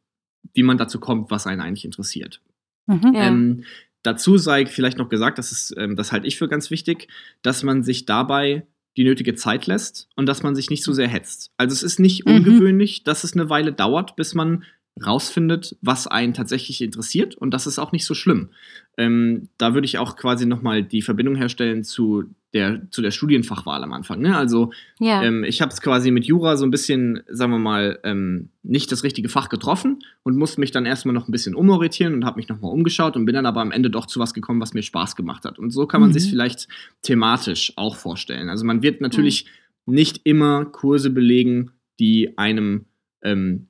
wie 0.54 0.62
man 0.62 0.76
dazu 0.78 0.98
kommt, 0.98 1.30
was 1.30 1.46
einen 1.46 1.60
eigentlich 1.60 1.84
interessiert. 1.84 2.40
Mhm. 2.86 3.12
Ja. 3.14 3.28
Ähm, 3.28 3.64
dazu 4.02 4.38
sei 4.38 4.66
vielleicht 4.66 4.98
noch 4.98 5.08
gesagt, 5.08 5.38
das 5.38 5.52
ist, 5.52 5.74
ähm, 5.78 5.94
das 5.96 6.10
halte 6.10 6.26
ich 6.26 6.36
für 6.36 6.48
ganz 6.48 6.70
wichtig, 6.70 7.08
dass 7.42 7.62
man 7.62 7.82
sich 7.82 8.06
dabei 8.06 8.66
die 8.96 9.04
nötige 9.04 9.34
Zeit 9.34 9.66
lässt 9.66 10.08
und 10.16 10.26
dass 10.26 10.42
man 10.42 10.54
sich 10.54 10.68
nicht 10.68 10.84
so 10.84 10.92
sehr 10.92 11.08
hetzt. 11.08 11.52
Also 11.56 11.72
es 11.72 11.82
ist 11.82 11.98
nicht 11.98 12.26
mhm. 12.26 12.36
ungewöhnlich, 12.36 13.04
dass 13.04 13.24
es 13.24 13.34
eine 13.34 13.48
Weile 13.48 13.72
dauert, 13.72 14.16
bis 14.16 14.34
man 14.34 14.64
rausfindet, 15.02 15.76
was 15.80 16.06
einen 16.06 16.34
tatsächlich 16.34 16.82
interessiert 16.82 17.34
und 17.34 17.54
das 17.54 17.66
ist 17.66 17.78
auch 17.78 17.92
nicht 17.92 18.04
so 18.04 18.14
schlimm. 18.14 18.50
Ähm, 18.98 19.48
da 19.56 19.72
würde 19.72 19.86
ich 19.86 19.96
auch 19.96 20.16
quasi 20.16 20.44
nochmal 20.44 20.82
die 20.82 21.00
Verbindung 21.00 21.36
herstellen 21.36 21.84
zu 21.84 22.24
der, 22.52 22.82
zu 22.90 23.00
der 23.00 23.10
Studienfachwahl 23.10 23.82
am 23.82 23.92
Anfang. 23.92 24.20
Ne? 24.20 24.36
Also 24.36 24.72
ja. 24.98 25.22
ähm, 25.22 25.42
ich 25.42 25.62
habe 25.62 25.72
es 25.72 25.80
quasi 25.80 26.10
mit 26.10 26.24
Jura 26.24 26.56
so 26.56 26.64
ein 26.64 26.70
bisschen, 26.70 27.22
sagen 27.28 27.52
wir 27.52 27.58
mal, 27.58 27.98
ähm, 28.04 28.50
nicht 28.62 28.92
das 28.92 29.04
richtige 29.04 29.28
Fach 29.28 29.48
getroffen 29.48 30.00
und 30.22 30.36
musste 30.36 30.60
mich 30.60 30.70
dann 30.70 30.84
erstmal 30.84 31.14
noch 31.14 31.28
ein 31.28 31.32
bisschen 31.32 31.54
umorientieren 31.54 32.14
und 32.14 32.24
habe 32.24 32.36
mich 32.36 32.48
nochmal 32.48 32.72
umgeschaut 32.72 33.16
und 33.16 33.24
bin 33.24 33.34
dann 33.34 33.46
aber 33.46 33.62
am 33.62 33.72
Ende 33.72 33.90
doch 33.90 34.06
zu 34.06 34.20
was 34.20 34.34
gekommen, 34.34 34.60
was 34.60 34.74
mir 34.74 34.82
Spaß 34.82 35.16
gemacht 35.16 35.44
hat. 35.44 35.58
Und 35.58 35.70
so 35.70 35.86
kann 35.86 36.00
man 36.00 36.10
mhm. 36.10 36.14
sich 36.14 36.28
vielleicht 36.28 36.68
thematisch 37.02 37.72
auch 37.76 37.96
vorstellen. 37.96 38.50
Also 38.50 38.66
man 38.66 38.82
wird 38.82 39.00
natürlich 39.00 39.46
mhm. 39.86 39.94
nicht 39.94 40.20
immer 40.24 40.66
Kurse 40.66 41.08
belegen, 41.08 41.70
die 41.98 42.36
einem 42.36 42.84
ähm, 43.22 43.68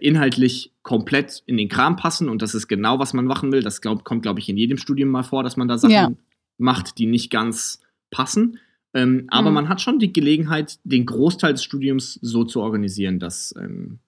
inhaltlich 0.00 0.72
komplett 0.82 1.42
in 1.46 1.56
den 1.56 1.68
Kram 1.68 1.96
passen 1.96 2.28
und 2.28 2.42
das 2.42 2.54
ist 2.54 2.68
genau, 2.68 2.98
was 3.00 3.12
man 3.12 3.24
machen 3.24 3.50
will. 3.50 3.62
Das 3.62 3.80
glaub, 3.80 4.04
kommt, 4.04 4.22
glaube 4.22 4.38
ich, 4.38 4.48
in 4.48 4.56
jedem 4.56 4.78
Studium 4.78 5.08
mal 5.08 5.24
vor, 5.24 5.42
dass 5.42 5.56
man 5.56 5.66
da 5.66 5.78
Sachen 5.78 5.92
ja. 5.92 6.12
macht, 6.58 6.98
die 6.98 7.06
nicht 7.06 7.30
ganz 7.30 7.80
passen. 8.10 8.58
Ähm, 8.92 9.26
aber 9.28 9.50
mhm. 9.50 9.54
man 9.54 9.68
hat 9.68 9.80
schon 9.80 9.98
die 9.98 10.12
Gelegenheit, 10.12 10.78
den 10.84 11.06
Großteil 11.06 11.52
des 11.52 11.64
Studiums 11.64 12.14
so 12.14 12.44
zu 12.44 12.60
organisieren, 12.60 13.18
dass, 13.18 13.54
ähm, 13.56 14.00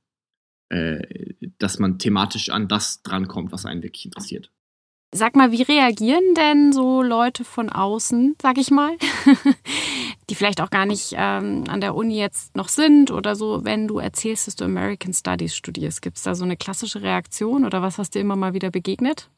äh, 0.71 1.35
dass 1.59 1.79
man 1.79 1.99
thematisch 1.99 2.51
an 2.51 2.69
das 2.69 3.03
drankommt, 3.03 3.53
was 3.53 3.65
einen 3.65 3.83
wirklich 3.83 4.05
interessiert. 4.05 4.51
Sag 5.15 5.37
mal, 5.37 5.53
wie 5.53 5.61
reagieren 5.61 6.35
denn 6.35 6.73
so 6.73 7.03
Leute 7.03 7.45
von 7.45 7.69
außen, 7.69 8.35
sag 8.41 8.57
ich 8.57 8.71
mal, 8.71 8.97
die 10.31 10.35
vielleicht 10.35 10.63
auch 10.63 10.71
gar 10.71 10.87
nicht 10.87 11.13
ähm, 11.15 11.65
an 11.69 11.83
der 11.83 11.95
Uni 11.95 12.17
jetzt 12.17 12.57
noch 12.57 12.69
sind 12.69 13.11
oder 13.11 13.37
so, 13.37 13.63
wenn 13.63 13.87
du 13.87 13.99
erzählst, 13.99 14.47
dass 14.47 14.57
du 14.57 14.65
American 14.65 15.13
Studies 15.13 15.55
studierst? 15.55 16.01
Gibt 16.01 16.17
es 16.17 16.23
da 16.23 16.35
so 16.35 16.45
eine 16.45 16.57
klassische 16.57 17.03
Reaktion 17.03 17.67
oder 17.67 17.83
was 17.83 17.99
hast 17.99 18.15
du 18.15 18.21
immer 18.21 18.37
mal 18.37 18.55
wieder 18.55 18.71
begegnet? 18.71 19.29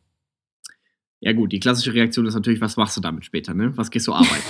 Ja 1.25 1.33
gut, 1.33 1.53
die 1.53 1.59
klassische 1.59 1.95
Reaktion 1.95 2.27
ist 2.27 2.35
natürlich, 2.35 2.61
was 2.61 2.77
machst 2.77 2.99
du 2.99 3.01
damit 3.01 3.25
später, 3.25 3.55
ne? 3.55 3.72
Was 3.79 3.91
gehst 3.91 4.07
du 4.09 4.12
arbeiten? 4.12 4.45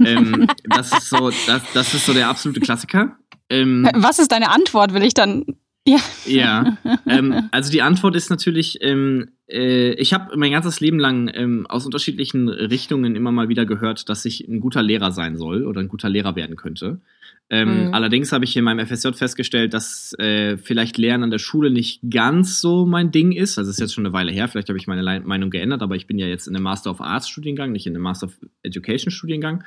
ähm, 0.04 0.46
das, 0.68 0.92
ist 0.92 1.08
so, 1.08 1.30
das, 1.46 1.62
das 1.72 1.94
ist 1.94 2.04
so 2.04 2.12
der 2.12 2.28
absolute 2.28 2.60
Klassiker. 2.60 3.16
Ähm, 3.48 3.88
was 3.94 4.18
ist 4.18 4.30
deine 4.30 4.50
Antwort, 4.50 4.92
will 4.92 5.02
ich 5.02 5.14
dann 5.14 5.46
ja. 5.86 5.98
Ja. 6.26 6.78
Ähm, 7.06 7.48
also 7.50 7.70
die 7.70 7.82
Antwort 7.82 8.16
ist 8.16 8.30
natürlich, 8.30 8.78
ähm, 8.80 9.32
äh, 9.46 9.92
ich 9.94 10.14
habe 10.14 10.36
mein 10.38 10.52
ganzes 10.52 10.80
Leben 10.80 10.98
lang 10.98 11.30
ähm, 11.34 11.66
aus 11.68 11.84
unterschiedlichen 11.84 12.48
Richtungen 12.48 13.14
immer 13.14 13.30
mal 13.30 13.50
wieder 13.50 13.66
gehört, 13.66 14.08
dass 14.08 14.24
ich 14.24 14.48
ein 14.48 14.60
guter 14.60 14.82
Lehrer 14.82 15.12
sein 15.12 15.36
soll 15.36 15.66
oder 15.66 15.80
ein 15.80 15.88
guter 15.88 16.08
Lehrer 16.08 16.34
werden 16.34 16.56
könnte. 16.56 17.02
Ähm, 17.50 17.88
mhm. 17.88 17.94
Allerdings 17.94 18.32
habe 18.32 18.44
ich 18.46 18.56
in 18.56 18.64
meinem 18.64 18.86
FSJ 18.86 19.12
festgestellt, 19.12 19.74
dass 19.74 20.14
äh, 20.18 20.56
vielleicht 20.56 20.96
Lernen 20.96 21.24
an 21.24 21.30
der 21.30 21.38
Schule 21.38 21.70
nicht 21.70 22.00
ganz 22.10 22.60
so 22.60 22.86
mein 22.86 23.10
Ding 23.10 23.32
ist. 23.32 23.58
Also 23.58 23.68
es 23.68 23.76
ist 23.76 23.80
jetzt 23.80 23.94
schon 23.94 24.06
eine 24.06 24.14
Weile 24.14 24.32
her, 24.32 24.48
vielleicht 24.48 24.68
habe 24.70 24.78
ich 24.78 24.86
meine 24.86 25.02
Le 25.02 25.20
Meinung 25.20 25.50
geändert, 25.50 25.82
aber 25.82 25.94
ich 25.94 26.06
bin 26.06 26.18
ja 26.18 26.26
jetzt 26.26 26.48
in 26.48 26.56
einem 26.56 26.64
Master 26.64 26.90
of 26.90 27.02
Arts 27.02 27.28
Studiengang, 27.28 27.72
nicht 27.72 27.86
in 27.86 27.94
einem 27.94 28.02
Master 28.02 28.28
of 28.28 28.38
Education 28.62 29.10
Studiengang. 29.10 29.62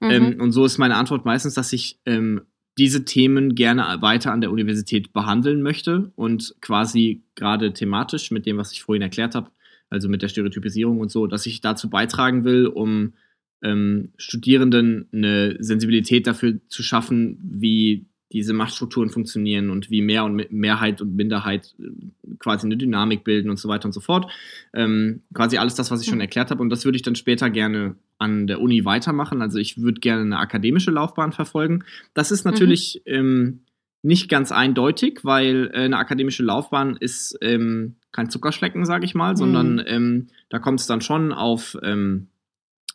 Mhm. 0.00 0.10
Ähm, 0.10 0.40
und 0.40 0.52
so 0.52 0.64
ist 0.64 0.78
meine 0.78 0.96
Antwort 0.96 1.26
meistens, 1.26 1.52
dass 1.52 1.72
ich 1.74 2.00
ähm, 2.06 2.40
diese 2.78 3.04
Themen 3.04 3.54
gerne 3.54 4.00
weiter 4.00 4.32
an 4.32 4.40
der 4.40 4.52
Universität 4.52 5.12
behandeln 5.12 5.62
möchte 5.62 6.12
und 6.14 6.54
quasi 6.60 7.22
gerade 7.34 7.72
thematisch 7.72 8.30
mit 8.30 8.46
dem, 8.46 8.56
was 8.56 8.72
ich 8.72 8.82
vorhin 8.82 9.02
erklärt 9.02 9.34
habe, 9.34 9.50
also 9.90 10.08
mit 10.08 10.22
der 10.22 10.28
Stereotypisierung 10.28 11.00
und 11.00 11.10
so, 11.10 11.26
dass 11.26 11.46
ich 11.46 11.60
dazu 11.60 11.90
beitragen 11.90 12.44
will, 12.44 12.66
um 12.66 13.14
ähm, 13.62 14.12
Studierenden 14.16 15.08
eine 15.12 15.56
Sensibilität 15.58 16.26
dafür 16.26 16.60
zu 16.68 16.82
schaffen, 16.82 17.38
wie 17.42 18.06
diese 18.32 18.52
Machtstrukturen 18.52 19.08
funktionieren 19.08 19.70
und 19.70 19.90
wie 19.90 20.02
Mehr 20.02 20.24
und 20.24 20.52
Mehrheit 20.52 21.00
und 21.00 21.16
Minderheit 21.16 21.74
äh, 21.78 21.90
quasi 22.38 22.66
eine 22.66 22.76
Dynamik 22.76 23.24
bilden 23.24 23.50
und 23.50 23.58
so 23.58 23.68
weiter 23.68 23.86
und 23.86 23.92
so 23.92 24.00
fort. 24.00 24.30
Ähm, 24.74 25.22
quasi 25.32 25.56
alles 25.56 25.74
das, 25.74 25.90
was 25.90 26.00
ich 26.00 26.06
schon 26.06 26.16
hm. 26.16 26.22
erklärt 26.22 26.50
habe. 26.50 26.62
Und 26.62 26.70
das 26.70 26.84
würde 26.84 26.96
ich 26.96 27.02
dann 27.02 27.14
später 27.14 27.48
gerne 27.50 27.96
an 28.18 28.46
der 28.46 28.60
Uni 28.60 28.84
weitermachen. 28.84 29.40
Also 29.40 29.58
ich 29.58 29.80
würde 29.80 30.00
gerne 30.00 30.22
eine 30.22 30.38
akademische 30.38 30.90
Laufbahn 30.90 31.32
verfolgen. 31.32 31.84
Das 32.14 32.30
ist 32.30 32.44
natürlich 32.44 33.02
mhm. 33.06 33.14
ähm, 33.14 33.60
nicht 34.02 34.28
ganz 34.28 34.52
eindeutig, 34.52 35.20
weil 35.22 35.70
äh, 35.72 35.84
eine 35.84 35.98
akademische 35.98 36.42
Laufbahn 36.42 36.96
ist 36.96 37.38
ähm, 37.40 37.96
kein 38.12 38.30
Zuckerschlecken, 38.30 38.84
sage 38.84 39.04
ich 39.04 39.14
mal, 39.14 39.32
mhm. 39.32 39.36
sondern 39.36 39.82
ähm, 39.86 40.28
da 40.48 40.58
kommt 40.58 40.80
es 40.80 40.86
dann 40.86 41.00
schon 41.00 41.32
auf 41.32 41.76
ähm, 41.82 42.28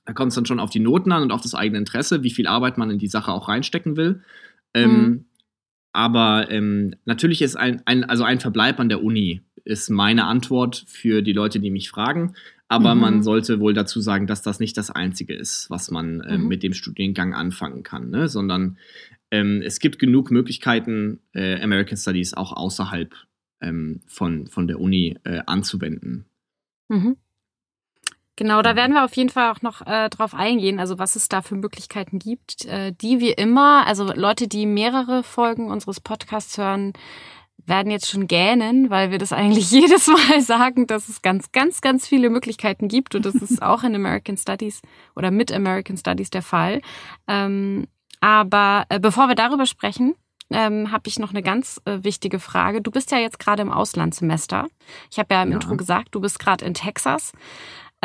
da 0.05 0.13
kommt 0.13 0.29
es 0.29 0.35
dann 0.35 0.45
schon 0.45 0.59
auf 0.59 0.69
die 0.69 0.81
Noten 0.81 1.11
an 1.11 1.23
und 1.23 1.31
auf 1.31 1.41
das 1.41 1.55
eigene 1.55 1.79
Interesse, 1.79 2.23
wie 2.23 2.31
viel 2.31 2.47
Arbeit 2.47 2.77
man 2.77 2.89
in 2.89 2.99
die 2.99 3.07
Sache 3.07 3.31
auch 3.31 3.47
reinstecken 3.47 3.95
will. 3.95 4.21
Ähm, 4.73 4.91
mhm. 4.91 5.25
Aber 5.93 6.49
ähm, 6.49 6.95
natürlich 7.05 7.41
ist 7.41 7.55
ein, 7.55 7.81
ein, 7.85 8.03
also 8.03 8.23
ein 8.23 8.39
Verbleib 8.39 8.79
an 8.79 8.89
der 8.89 9.03
Uni 9.03 9.41
ist 9.63 9.89
meine 9.89 10.25
Antwort 10.25 10.83
für 10.87 11.21
die 11.21 11.33
Leute, 11.33 11.59
die 11.59 11.71
mich 11.71 11.89
fragen. 11.89 12.33
Aber 12.67 12.95
mhm. 12.95 13.01
man 13.01 13.23
sollte 13.23 13.59
wohl 13.59 13.73
dazu 13.73 14.01
sagen, 14.01 14.25
dass 14.25 14.41
das 14.41 14.59
nicht 14.59 14.77
das 14.77 14.89
Einzige 14.89 15.35
ist, 15.35 15.69
was 15.69 15.91
man 15.91 16.21
äh, 16.21 16.37
mhm. 16.37 16.47
mit 16.47 16.63
dem 16.63 16.73
Studiengang 16.73 17.33
anfangen 17.33 17.83
kann, 17.83 18.09
ne? 18.09 18.27
sondern 18.27 18.77
ähm, 19.29 19.61
es 19.63 19.79
gibt 19.79 19.99
genug 19.99 20.31
Möglichkeiten, 20.31 21.19
äh, 21.33 21.61
American 21.61 21.97
Studies 21.97 22.33
auch 22.33 22.51
außerhalb 22.51 23.13
ähm, 23.61 24.01
von, 24.07 24.47
von 24.47 24.67
der 24.67 24.79
Uni 24.79 25.17
äh, 25.23 25.41
anzuwenden. 25.45 26.25
Mhm. 26.89 27.17
Genau, 28.35 28.63
da 28.63 28.75
werden 28.75 28.93
wir 28.93 29.05
auf 29.05 29.15
jeden 29.15 29.29
Fall 29.29 29.51
auch 29.51 29.61
noch 29.61 29.85
äh, 29.85 30.09
drauf 30.09 30.33
eingehen, 30.33 30.79
also 30.79 30.97
was 30.97 31.15
es 31.15 31.29
da 31.29 31.43
für 31.43 31.55
Möglichkeiten 31.55 32.17
gibt, 32.17 32.65
äh, 32.65 32.91
die 32.91 33.19
wie 33.19 33.31
immer, 33.31 33.85
also 33.85 34.11
Leute, 34.11 34.47
die 34.47 34.65
mehrere 34.65 35.21
Folgen 35.21 35.69
unseres 35.69 35.99
Podcasts 35.99 36.57
hören, 36.57 36.93
werden 37.65 37.91
jetzt 37.91 38.09
schon 38.09 38.27
gähnen, 38.27 38.89
weil 38.89 39.11
wir 39.11 39.19
das 39.19 39.33
eigentlich 39.33 39.71
jedes 39.71 40.07
Mal 40.07 40.41
sagen, 40.41 40.87
dass 40.87 41.09
es 41.09 41.21
ganz, 41.21 41.51
ganz, 41.51 41.81
ganz 41.81 42.07
viele 42.07 42.29
Möglichkeiten 42.29 42.87
gibt. 42.87 43.15
Und 43.15 43.25
das 43.25 43.35
ist 43.35 43.61
auch 43.61 43.83
in 43.83 43.95
American 43.95 44.37
Studies 44.37 44.81
oder 45.15 45.31
mit 45.31 45.51
American 45.51 45.97
Studies 45.97 46.29
der 46.29 46.41
Fall. 46.41 46.81
Ähm, 47.27 47.87
aber 48.19 48.85
äh, 48.89 48.99
bevor 48.99 49.27
wir 49.27 49.35
darüber 49.35 49.65
sprechen, 49.65 50.15
ähm, 50.49 50.91
habe 50.91 51.07
ich 51.07 51.19
noch 51.19 51.31
eine 51.31 51.41
ganz 51.41 51.81
äh, 51.85 52.03
wichtige 52.03 52.39
Frage. 52.39 52.81
Du 52.81 52.91
bist 52.91 53.11
ja 53.11 53.17
jetzt 53.17 53.39
gerade 53.39 53.61
im 53.61 53.71
Auslandssemester. 53.71 54.67
Ich 55.09 55.19
habe 55.19 55.33
ja 55.33 55.43
im 55.43 55.49
ja. 55.49 55.55
Intro 55.55 55.75
gesagt, 55.75 56.09
du 56.11 56.21
bist 56.21 56.39
gerade 56.39 56.65
in 56.65 56.73
Texas. 56.73 57.31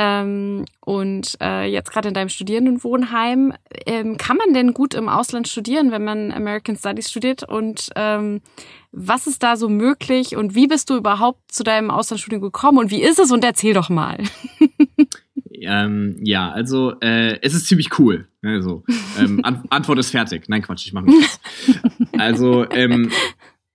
Ähm, 0.00 0.64
und 0.80 1.36
äh, 1.40 1.68
jetzt 1.68 1.90
gerade 1.90 2.06
in 2.06 2.14
deinem 2.14 2.28
Studierendenwohnheim. 2.28 3.52
Ähm, 3.84 4.16
kann 4.16 4.36
man 4.36 4.54
denn 4.54 4.72
gut 4.72 4.94
im 4.94 5.08
Ausland 5.08 5.48
studieren, 5.48 5.90
wenn 5.90 6.04
man 6.04 6.30
American 6.30 6.76
Studies 6.76 7.10
studiert? 7.10 7.42
Und 7.42 7.90
ähm, 7.96 8.40
was 8.92 9.26
ist 9.26 9.42
da 9.42 9.56
so 9.56 9.68
möglich? 9.68 10.36
Und 10.36 10.54
wie 10.54 10.68
bist 10.68 10.88
du 10.88 10.96
überhaupt 10.96 11.50
zu 11.50 11.64
deinem 11.64 11.90
Auslandsstudium 11.90 12.40
gekommen? 12.40 12.78
Und 12.78 12.92
wie 12.92 13.02
ist 13.02 13.18
es? 13.18 13.32
Und 13.32 13.42
erzähl 13.42 13.74
doch 13.74 13.88
mal. 13.90 14.18
Ähm, 15.60 16.14
ja, 16.22 16.52
also 16.52 16.94
äh, 17.00 17.40
es 17.42 17.52
ist 17.52 17.66
ziemlich 17.66 17.98
cool. 17.98 18.28
Also, 18.42 18.84
ähm, 19.18 19.40
An 19.42 19.64
Antwort 19.70 19.98
ist 19.98 20.12
fertig. 20.12 20.48
Nein, 20.48 20.62
Quatsch, 20.62 20.86
ich 20.86 20.92
mache 20.92 21.06
nichts. 21.06 21.40
Also 22.16 22.70
ähm, 22.70 23.10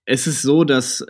es 0.05 0.25
ist 0.25 0.43
so, 0.43 0.63
dass 0.63 1.05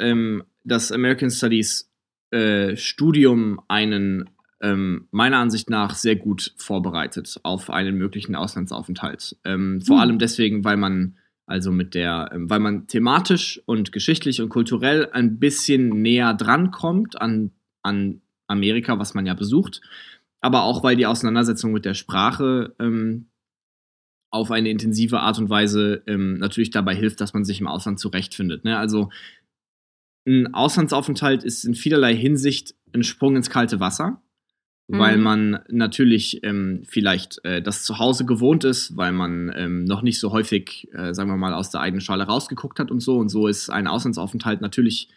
das 0.63 0.91
American 0.91 1.29
Studies 1.29 1.91
äh, 2.31 2.75
Studium 2.75 3.61
einen 3.67 4.27
ähm, 4.63 5.07
meiner 5.11 5.37
Ansicht 5.37 5.69
nach 5.69 5.93
sehr 5.93 6.15
gut 6.15 6.53
vorbereitet 6.57 7.39
auf 7.43 7.69
einen 7.69 7.97
möglichen 7.97 8.35
Auslandsaufenthalt. 8.35 9.37
Ähm, 9.43 9.81
vor 9.81 9.97
mhm. 9.97 10.01
allem 10.01 10.19
deswegen, 10.19 10.63
weil 10.63 10.77
man 10.77 11.17
also 11.45 11.71
mit 11.71 11.93
der, 11.93 12.31
ähm, 12.33 12.49
weil 12.49 12.61
man 12.61 12.87
thematisch 12.87 13.61
und 13.65 13.91
geschichtlich 13.91 14.41
und 14.41 14.49
kulturell 14.49 15.09
ein 15.11 15.37
bisschen 15.37 16.01
näher 16.01 16.33
drankommt 16.33 17.21
an, 17.21 17.51
an 17.83 18.21
Amerika, 18.47 18.97
was 18.97 19.13
man 19.13 19.25
ja 19.25 19.33
besucht, 19.33 19.81
aber 20.39 20.63
auch 20.63 20.81
weil 20.83 20.95
die 20.95 21.05
Auseinandersetzung 21.05 21.73
mit 21.73 21.83
der 21.83 21.93
Sprache 21.93 22.73
ähm, 22.79 23.27
auf 24.31 24.49
eine 24.49 24.69
intensive 24.69 25.19
Art 25.19 25.37
und 25.37 25.49
Weise 25.49 26.01
ähm, 26.07 26.37
natürlich 26.37 26.71
dabei 26.71 26.95
hilft, 26.95 27.19
dass 27.19 27.33
man 27.33 27.43
sich 27.43 27.59
im 27.59 27.67
Ausland 27.67 27.99
zurechtfindet. 27.99 28.63
Ne? 28.63 28.77
Also 28.77 29.09
ein 30.25 30.53
Auslandsaufenthalt 30.53 31.43
ist 31.43 31.65
in 31.65 31.75
vielerlei 31.75 32.15
Hinsicht 32.15 32.75
ein 32.93 33.03
Sprung 33.03 33.35
ins 33.35 33.49
kalte 33.49 33.81
Wasser 33.81 34.21
weil 34.87 35.17
mhm. 35.17 35.23
man 35.23 35.59
natürlich 35.69 36.43
ähm, 36.43 36.83
vielleicht 36.85 37.43
äh, 37.45 37.61
das 37.61 37.83
zu 37.83 37.99
Hause 37.99 38.25
gewohnt 38.25 38.63
ist, 38.63 38.97
weil 38.97 39.13
man 39.13 39.51
ähm, 39.55 39.85
noch 39.85 40.01
nicht 40.01 40.19
so 40.19 40.31
häufig, 40.31 40.89
äh, 40.93 41.13
sagen 41.13 41.29
wir 41.29 41.37
mal, 41.37 41.53
aus 41.53 41.69
der 41.69 41.81
eigenen 41.81 42.01
Schale 42.01 42.25
rausgeguckt 42.25 42.79
hat 42.79 42.91
und 42.91 42.99
so. 42.99 43.17
Und 43.17 43.29
so 43.29 43.47
ist 43.47 43.69
ein 43.69 43.87
Auslandsaufenthalt 43.87 44.61
natürlich 44.61 45.09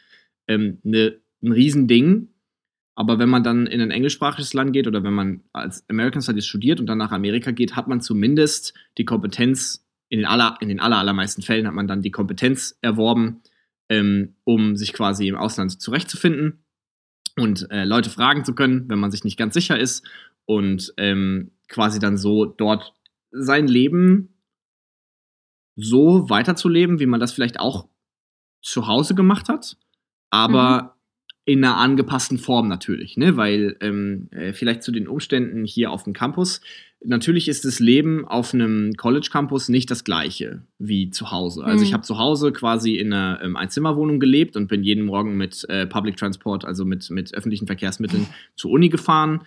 ähm, 0.47 0.79
ne, 0.85 1.19
ein 1.43 1.53
Riesending. 1.53 2.29
Aber 2.95 3.19
wenn 3.19 3.29
man 3.29 3.43
dann 3.43 3.67
in 3.67 3.81
ein 3.81 3.91
englischsprachiges 3.91 4.55
Land 4.55 4.73
geht 4.73 4.87
oder 4.87 5.03
wenn 5.03 5.13
man 5.13 5.43
als 5.53 5.85
American 5.91 6.23
Studies 6.23 6.47
studiert 6.47 6.81
und 6.81 6.87
dann 6.87 6.99
nach 6.99 7.13
Amerika 7.13 7.51
geht, 7.51 7.77
hat 7.77 7.89
man 7.89 8.01
zumindest 8.01 8.73
die 8.99 9.05
Kompetenz, 9.05 9.85
in 10.09 10.21
den, 10.21 10.27
aller, 10.27 10.57
in 10.61 10.69
den 10.69 10.81
aller, 10.81 10.99
allermeisten 10.99 11.43
Fällen 11.43 11.67
hat 11.67 11.75
man 11.75 11.89
dann 11.89 12.01
die 12.01 12.13
Kompetenz 12.13 12.79
erworben, 12.81 13.43
ähm, 13.89 14.37
um 14.45 14.77
sich 14.77 14.93
quasi 14.93 15.27
im 15.27 15.37
Ausland 15.37 15.79
zurechtzufinden 15.81 16.65
und 17.37 17.71
äh, 17.71 17.85
Leute 17.85 18.11
fragen 18.11 18.45
zu 18.45 18.55
können, 18.55 18.89
wenn 18.89 18.99
man 18.99 19.11
sich 19.11 19.25
nicht 19.25 19.37
ganz 19.37 19.55
sicher 19.55 19.79
ist 19.79 20.07
und 20.45 20.93
ähm, 20.97 21.53
quasi 21.69 21.99
dann 21.99 22.17
so 22.17 22.45
dort 22.45 22.95
sein 23.31 23.67
Leben 23.67 24.35
so 25.77 26.31
weiterzuleben, 26.31 27.01
wie 27.01 27.07
man 27.07 27.21
das 27.21 27.33
vielleicht 27.33 27.61
auch 27.61 27.89
zu 28.63 28.87
Hause 28.87 29.15
gemacht 29.15 29.49
hat, 29.49 29.77
aber 30.31 30.83
mhm. 30.83 30.96
In 31.47 31.65
einer 31.65 31.77
angepassten 31.77 32.39
Form 32.39 32.67
natürlich, 32.67 33.17
ne? 33.17 33.37
Weil 33.37 33.77
ähm, 33.81 34.29
äh, 34.33 34.53
vielleicht 34.53 34.83
zu 34.83 34.91
den 34.91 35.07
Umständen 35.07 35.65
hier 35.65 35.93
auf 35.93 36.03
dem 36.03 36.13
Campus. 36.13 36.61
Natürlich 37.05 37.47
ist 37.47 37.65
das 37.65 37.79
Leben 37.79 38.27
auf 38.27 38.53
einem 38.53 38.95
College 38.95 39.29
Campus 39.31 39.69
nicht 39.69 39.89
das 39.91 40.03
gleiche 40.03 40.63
wie 40.79 41.11
zu 41.11 41.31
Hause. 41.31 41.63
Also 41.63 41.79
mhm. 41.79 41.85
ich 41.85 41.93
habe 41.93 42.03
zu 42.03 42.19
Hause 42.19 42.53
quasi 42.53 42.97
in 42.97 43.13
einer 43.13 43.41
ähm, 43.43 43.57
Einzimmerwohnung 43.57 44.19
gelebt 44.19 44.57
und 44.57 44.67
bin 44.67 44.83
jeden 44.83 45.05
Morgen 45.05 45.37
mit 45.37 45.65
äh, 45.69 45.87
Public 45.87 46.17
Transport, 46.17 46.65
also 46.65 46.85
mit, 46.85 47.09
mit 47.11 47.33
öffentlichen 47.33 47.67
Verkehrsmitteln 47.67 48.27
zur 48.57 48.73
Uni 48.73 48.89
gefahren 48.89 49.43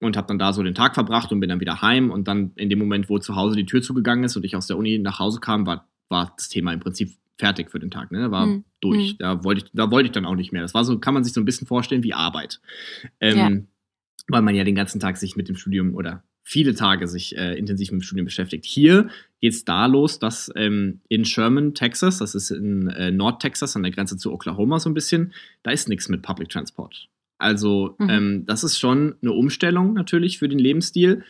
und 0.00 0.16
habe 0.16 0.26
dann 0.26 0.40
da 0.40 0.52
so 0.52 0.64
den 0.64 0.74
Tag 0.74 0.94
verbracht 0.94 1.30
und 1.30 1.38
bin 1.38 1.50
dann 1.50 1.60
wieder 1.60 1.82
heim 1.82 2.10
und 2.10 2.26
dann 2.26 2.50
in 2.56 2.68
dem 2.68 2.80
Moment, 2.80 3.08
wo 3.08 3.20
zu 3.20 3.36
Hause 3.36 3.54
die 3.54 3.66
Tür 3.66 3.80
zugegangen 3.80 4.24
ist 4.24 4.36
und 4.36 4.44
ich 4.44 4.56
aus 4.56 4.66
der 4.66 4.76
Uni 4.76 4.98
nach 4.98 5.20
Hause 5.20 5.38
kam, 5.38 5.66
war, 5.66 5.86
war 6.08 6.32
das 6.36 6.48
Thema 6.48 6.72
im 6.72 6.80
Prinzip 6.80 7.12
fertig 7.36 7.70
für 7.70 7.78
den 7.78 7.90
Tag, 7.90 8.12
ne? 8.12 8.30
War 8.30 8.46
mhm. 8.46 8.64
durch. 8.80 9.10
Hm. 9.10 9.16
Da 9.18 9.44
wollte 9.44 9.64
ich, 9.64 9.70
da 9.72 9.90
wollte 9.90 10.06
ich 10.06 10.12
dann 10.12 10.26
auch 10.26 10.36
nicht 10.36 10.52
mehr. 10.52 10.62
Das 10.62 10.74
war 10.74 10.84
so, 10.84 10.98
kann 10.98 11.14
man 11.14 11.24
sich 11.24 11.32
so 11.32 11.40
ein 11.40 11.44
bisschen 11.44 11.66
vorstellen 11.66 12.02
wie 12.02 12.14
Arbeit. 12.14 12.60
Ähm, 13.20 13.38
ja. 13.38 13.50
Weil 14.28 14.42
man 14.42 14.54
ja 14.54 14.64
den 14.64 14.74
ganzen 14.74 15.00
Tag 15.00 15.16
sich 15.16 15.36
mit 15.36 15.48
dem 15.48 15.56
Studium 15.56 15.94
oder 15.94 16.22
viele 16.44 16.74
Tage 16.74 17.08
sich 17.08 17.36
äh, 17.36 17.58
intensiv 17.58 17.90
mit 17.90 18.00
dem 18.00 18.04
Studium 18.04 18.26
beschäftigt. 18.26 18.66
Hier 18.66 19.08
geht 19.40 19.54
es 19.54 19.64
da 19.64 19.86
los, 19.86 20.18
dass 20.18 20.52
ähm, 20.54 21.00
in 21.08 21.24
Sherman, 21.24 21.74
Texas, 21.74 22.18
das 22.18 22.34
ist 22.34 22.50
in 22.50 22.88
äh, 22.88 23.10
Nord-Texas 23.10 23.76
an 23.76 23.82
der 23.82 23.92
Grenze 23.92 24.16
zu 24.16 24.32
Oklahoma 24.32 24.78
so 24.78 24.90
ein 24.90 24.94
bisschen, 24.94 25.32
da 25.62 25.70
ist 25.70 25.88
nichts 25.88 26.08
mit 26.08 26.22
Public 26.22 26.50
Transport. 26.50 27.08
Also 27.38 27.96
mhm. 27.98 28.10
ähm, 28.10 28.46
das 28.46 28.62
ist 28.62 28.78
schon 28.78 29.16
eine 29.20 29.32
Umstellung 29.32 29.94
natürlich 29.94 30.38
für 30.38 30.48
den 30.48 30.58
Lebensstil 30.58 31.24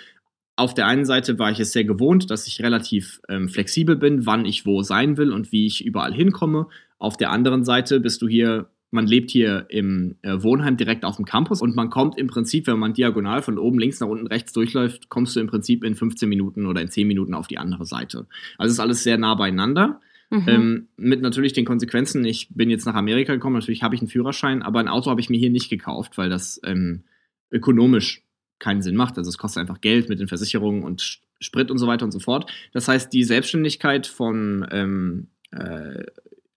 auf 0.57 0.75
der 0.75 0.87
einen 0.87 1.05
Seite 1.05 1.39
war 1.39 1.51
ich 1.51 1.59
es 1.61 1.73
sehr 1.73 1.85
gewohnt, 1.85 2.31
dass 2.31 2.47
ich 2.47 2.63
relativ 2.63 3.21
ähm, 3.29 3.49
flexibel 3.49 3.97
bin, 3.97 4.27
wann 4.27 4.45
ich 4.45 4.67
wo 4.67 4.83
sein 4.83 5.17
will 5.17 5.33
und 5.33 5.51
wie 5.53 5.67
ich 5.67 5.85
überall 5.85 6.15
hinkomme. 6.15 6.69
Auf 6.99 7.17
der 7.17 7.31
anderen 7.31 7.65
Seite 7.65 7.99
bist 7.99 8.23
du 8.23 8.29
hier, 8.29 8.71
man 8.93 9.07
lebt 9.07 9.31
hier 9.31 9.67
im 9.69 10.17
äh, 10.23 10.43
Wohnheim 10.43 10.77
direkt 10.77 11.05
auf 11.05 11.17
dem 11.17 11.25
Campus 11.25 11.61
und 11.61 11.75
man 11.75 11.91
kommt 11.91 12.17
im 12.19 12.29
Prinzip, 12.29 12.69
wenn 12.69 12.79
man 12.79 12.95
diagonal 12.95 13.43
von 13.43 13.59
oben 13.59 13.81
links 13.81 13.99
nach 13.99 14.07
unten 14.07 14.29
rechts 14.29 14.53
durchläuft, 14.53 15.09
kommst 15.09 15.35
du 15.35 15.41
im 15.41 15.49
Prinzip 15.49 15.83
in 15.83 15.97
15 15.97 16.29
Minuten 16.29 16.67
oder 16.67 16.81
in 16.81 16.89
10 16.89 17.09
Minuten 17.09 17.35
auf 17.35 17.49
die 17.49 17.59
andere 17.59 17.85
Seite. 17.85 18.27
Also 18.57 18.73
ist 18.73 18.81
alles 18.81 19.03
sehr 19.03 19.19
nah 19.19 19.35
beieinander. 19.35 20.01
Mhm. 20.31 20.45
Ähm, 20.47 20.89
mit 20.97 21.21
natürlich 21.21 21.53
den 21.53 21.65
Konsequenzen, 21.65 22.25
ich 22.25 22.49
bin 22.51 22.71
jetzt 22.71 22.87
nach 22.87 22.95
Amerika 22.95 23.35
gekommen, 23.35 23.55
natürlich 23.55 23.83
habe 23.83 23.97
ich 23.97 24.01
einen 24.01 24.09
Führerschein, 24.09 24.63
aber 24.63 24.79
ein 24.79 24.89
Auto 24.89 25.11
habe 25.11 25.21
ich 25.21 25.31
mir 25.31 25.39
hier 25.39 25.51
nicht 25.51 25.69
gekauft, 25.69 26.17
weil 26.17 26.31
das 26.31 26.61
ähm, 26.65 27.03
ökonomisch 27.51 28.24
keinen 28.59 28.83
Sinn 28.83 28.97
macht. 28.97 29.19
Also 29.19 29.29
es 29.29 29.39
kostet 29.39 29.61
einfach 29.61 29.81
Geld 29.81 30.09
mit 30.09 30.21
den 30.21 30.29
Versicherungen 30.29 30.83
und 30.83 31.21
Sprit 31.41 31.71
und 31.71 31.79
so 31.79 31.87
weiter 31.87 32.05
und 32.05 32.13
so 32.13 32.21
fort. 32.21 32.51
Das 32.73 32.89
heißt, 32.89 33.13
die 33.13 33.25
Selbstständigkeit 33.25 34.07
von, 34.07 34.67
ähm, 34.71 35.29
äh, 35.51 36.05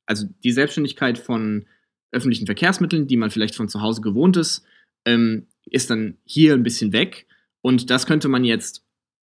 also 0.05 0.27
die 0.43 0.51
Selbstständigkeit 0.51 1.17
von 1.17 1.65
öffentlichen 2.11 2.45
Verkehrsmitteln, 2.45 3.07
die 3.07 3.17
man 3.17 3.31
vielleicht 3.31 3.55
von 3.55 3.67
zu 3.67 3.81
Hause 3.81 4.01
gewohnt 4.01 4.37
ist, 4.37 4.63
ähm, 5.05 5.47
ist 5.65 5.89
dann 5.89 6.17
hier 6.23 6.53
ein 6.53 6.63
bisschen 6.63 6.93
weg. 6.93 7.27
Und 7.61 7.89
das 7.89 8.05
könnte 8.05 8.29
man 8.29 8.43
jetzt 8.43 8.85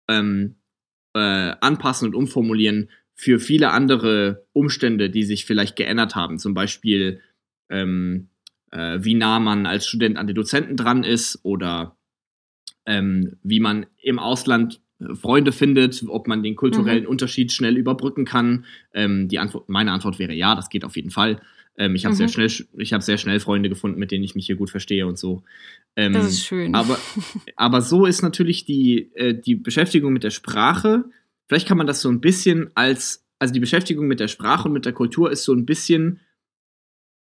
ähm, 0.10 0.56
äh, 1.14 1.20
anpassen 1.62 2.10
und 2.10 2.16
umformulieren 2.16 2.90
für 3.14 3.40
viele 3.40 3.72
andere 3.72 4.46
Umstände, 4.52 5.10
die 5.10 5.24
sich 5.24 5.46
vielleicht 5.46 5.78
geändert 5.78 6.16
haben. 6.16 6.38
Zum 6.38 6.54
Beispiel, 6.54 7.22
ähm, 7.70 8.28
äh, 8.72 9.00
wie 9.02 9.14
nah 9.14 9.40
man 9.40 9.66
als 9.66 9.88
Student 9.88 10.18
an 10.18 10.28
den 10.28 10.36
Dozenten 10.36 10.76
dran 10.76 11.04
ist 11.04 11.40
oder 11.44 11.95
ähm, 12.86 13.38
wie 13.44 13.60
man 13.60 13.86
im 14.02 14.20
Ausland 14.20 14.82
äh, 15.00 15.16
Freunde 15.16 15.52
findet, 15.52 16.04
ob 16.08 16.28
man 16.28 16.44
den 16.44 16.56
kulturellen 16.56 17.04
mhm. 17.04 17.10
Unterschied 17.10 17.52
schnell 17.52 17.78
überbrücken 17.78 18.26
kann. 18.26 18.66
Ähm, 18.94 19.28
die 19.28 19.40
Antwort, 19.40 19.70
meine 19.70 19.92
Antwort 19.92 20.20
wäre 20.20 20.34
ja, 20.34 20.56
das 20.56 20.70
geht 20.70 20.86
auf 20.86 20.96
jeden 20.96 21.12
Fall. 21.12 21.42
Ähm, 21.78 21.96
ich 21.96 22.06
habe 22.06 22.14
mhm. 22.14 22.18
sehr 22.18 22.30
schnell, 22.30 22.50
ich 22.78 22.94
habe 22.94 23.04
sehr 23.04 23.18
schnell 23.18 23.40
Freunde 23.40 23.70
gefunden, 23.70 24.00
mit 24.00 24.12
denen 24.12 24.24
ich 24.24 24.36
mich 24.36 24.46
hier 24.46 24.56
gut 24.56 24.70
verstehe 24.70 25.08
und 25.08 25.18
so. 25.18 25.44
Ähm, 25.96 26.14
das 26.14 26.28
ist 26.28 26.46
schön. 26.46 26.74
Aber, 26.74 26.98
aber 27.56 27.82
so 27.82 28.06
ist 28.06 28.22
natürlich 28.22 28.66
die, 28.66 29.12
äh, 29.16 29.34
die 29.34 29.56
Beschäftigung 29.56 30.14
mit 30.14 30.24
der 30.24 30.32
Sprache. 30.32 31.06
Vielleicht 31.48 31.68
kann 31.68 31.78
man 31.78 31.88
das 31.88 32.02
so 32.02 32.10
ein 32.10 32.22
bisschen 32.22 32.72
als, 32.76 33.26
also 33.40 33.54
die 33.54 33.60
Beschäftigung 33.60 34.08
mit 34.08 34.20
der 34.20 34.28
Sprache 34.28 34.68
und 34.68 34.74
mit 34.74 34.86
der 34.86 34.94
Kultur 34.94 35.32
ist 35.32 35.44
so 35.44 35.54
ein 35.54 35.66
bisschen 35.66 36.22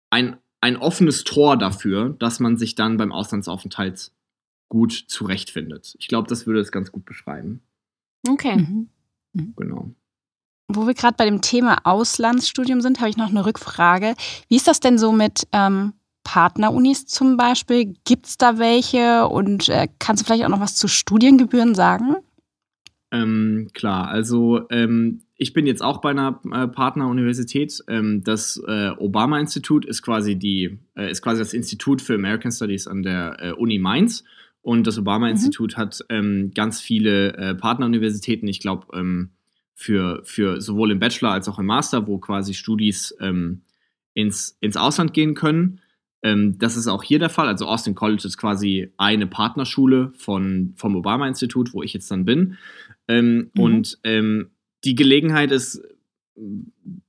ein, 0.10 0.38
ein 0.62 0.78
offenes 0.78 1.24
Tor 1.24 1.58
dafür, 1.58 2.16
dass 2.20 2.39
man 2.39 2.58
sich 2.58 2.76
dann 2.76 2.97
beim 2.97 3.12
Auslandsaufenthalt 3.12 4.12
gut 4.74 4.92
zurechtfindet. 5.08 5.96
Ich 6.00 6.08
glaube, 6.08 6.28
das 6.28 6.48
würde 6.48 6.60
es 6.60 6.72
ganz 6.72 6.92
gut 6.92 7.06
beschreiben. 7.06 7.62
Okay. 8.28 8.58
Mhm. 8.58 8.90
mhm. 9.34 9.54
Genau. 9.56 9.92
Wo 10.68 10.88
wir 10.88 10.96
gerade 10.96 11.16
bei 11.16 11.26
dem 11.26 11.42
Thema 11.42 11.86
Auslandsstudium 11.86 12.82
sind, 12.82 13.00
habe 13.00 13.10
ich 13.12 13.18
noch 13.18 13.30
eine 13.30 13.46
Rückfrage. 13.46 14.16
Wie 14.50 14.56
ist 14.56 14.68
das 14.68 14.80
denn 14.80 14.98
so 14.98 15.12
mit 15.12 15.48
ähm, 15.52 15.94
Partnerunis 16.24 17.06
zum 17.06 17.38
Beispiel? 17.38 17.94
Gibt 18.04 18.26
es 18.26 18.38
da 18.38 18.58
welche? 18.58 19.28
Und 19.28 19.70
äh, 19.70 19.88
kannst 20.00 20.24
du 20.24 20.26
vielleicht 20.26 20.44
auch 20.44 20.50
noch 20.50 20.60
was 20.60 20.76
zu 20.76 20.88
Studiengebühren 20.88 21.76
sagen? 21.76 22.16
Ähm, 23.12 23.70
klar, 23.74 24.08
also 24.08 24.68
ähm, 24.72 25.22
ich 25.36 25.54
bin 25.54 25.68
jetzt 25.68 25.84
auch 25.84 26.02
bei 26.02 26.10
einer 26.10 26.42
äh, 26.52 26.68
Partneruniversität. 26.68 27.78
Ähm, 27.88 28.24
das 28.24 28.60
äh, 28.68 28.90
Obama-Institut 28.98 29.86
ist 29.86 30.02
quasi 30.02 30.36
die, 30.36 30.80
äh, 30.96 31.12
ist 31.12 31.22
quasi 31.22 31.38
das 31.38 31.54
Institut 31.54 32.02
für 32.02 32.16
American 32.16 32.52
Studies 32.52 32.88
an 32.88 33.04
der 33.04 33.38
äh, 33.40 33.52
Uni 33.52 33.78
Mainz. 33.78 34.24
Und 34.64 34.88
das 34.88 34.97
Obama-Institut 34.97 35.76
mhm. 35.76 35.78
hat 35.78 36.05
ähm, 36.09 36.51
ganz 36.55 36.82
viele 36.82 37.36
äh, 37.36 37.53
Partneruniversitäten, 37.53 38.47
ich 38.47 38.61
glaube, 38.61 38.88
ähm, 38.97 39.32
für, 39.76 40.22
für 40.24 40.61
sowohl 40.61 40.91
im 40.91 40.99
Bachelor 40.99 41.32
als 41.32 41.49
auch 41.49 41.59
im 41.59 41.66
Master, 41.66 42.07
wo 42.07 42.18
quasi 42.18 42.53
Studis 42.53 43.14
ähm, 43.20 43.61
ins, 44.14 44.57
ins 44.61 44.78
Ausland 44.78 45.14
gehen 45.14 45.36
können. 45.36 45.82
Ähm, 46.22 46.57
das 46.59 46.78
ist 46.78 46.88
auch 46.88 47.03
hier 47.03 47.20
der 47.20 47.30
Fall. 47.30 47.47
Also 47.47 47.66
Austin 47.66 47.93
College 47.93 48.24
ist 48.26 48.38
quasi 48.38 48.89
eine 48.97 49.28
Partnerschule 49.28 50.14
von, 50.16 50.74
vom 50.78 50.95
Obama-Institut, 50.95 51.74
wo 51.74 51.84
ich 51.84 51.93
jetzt 51.93 52.09
dann 52.09 52.24
bin. 52.24 52.57
Ähm, 53.09 53.51
mhm. 53.53 53.61
Und 53.61 53.99
ähm, 54.05 54.51
die 54.86 54.95
Gelegenheit 54.95 55.51
ist 55.51 55.82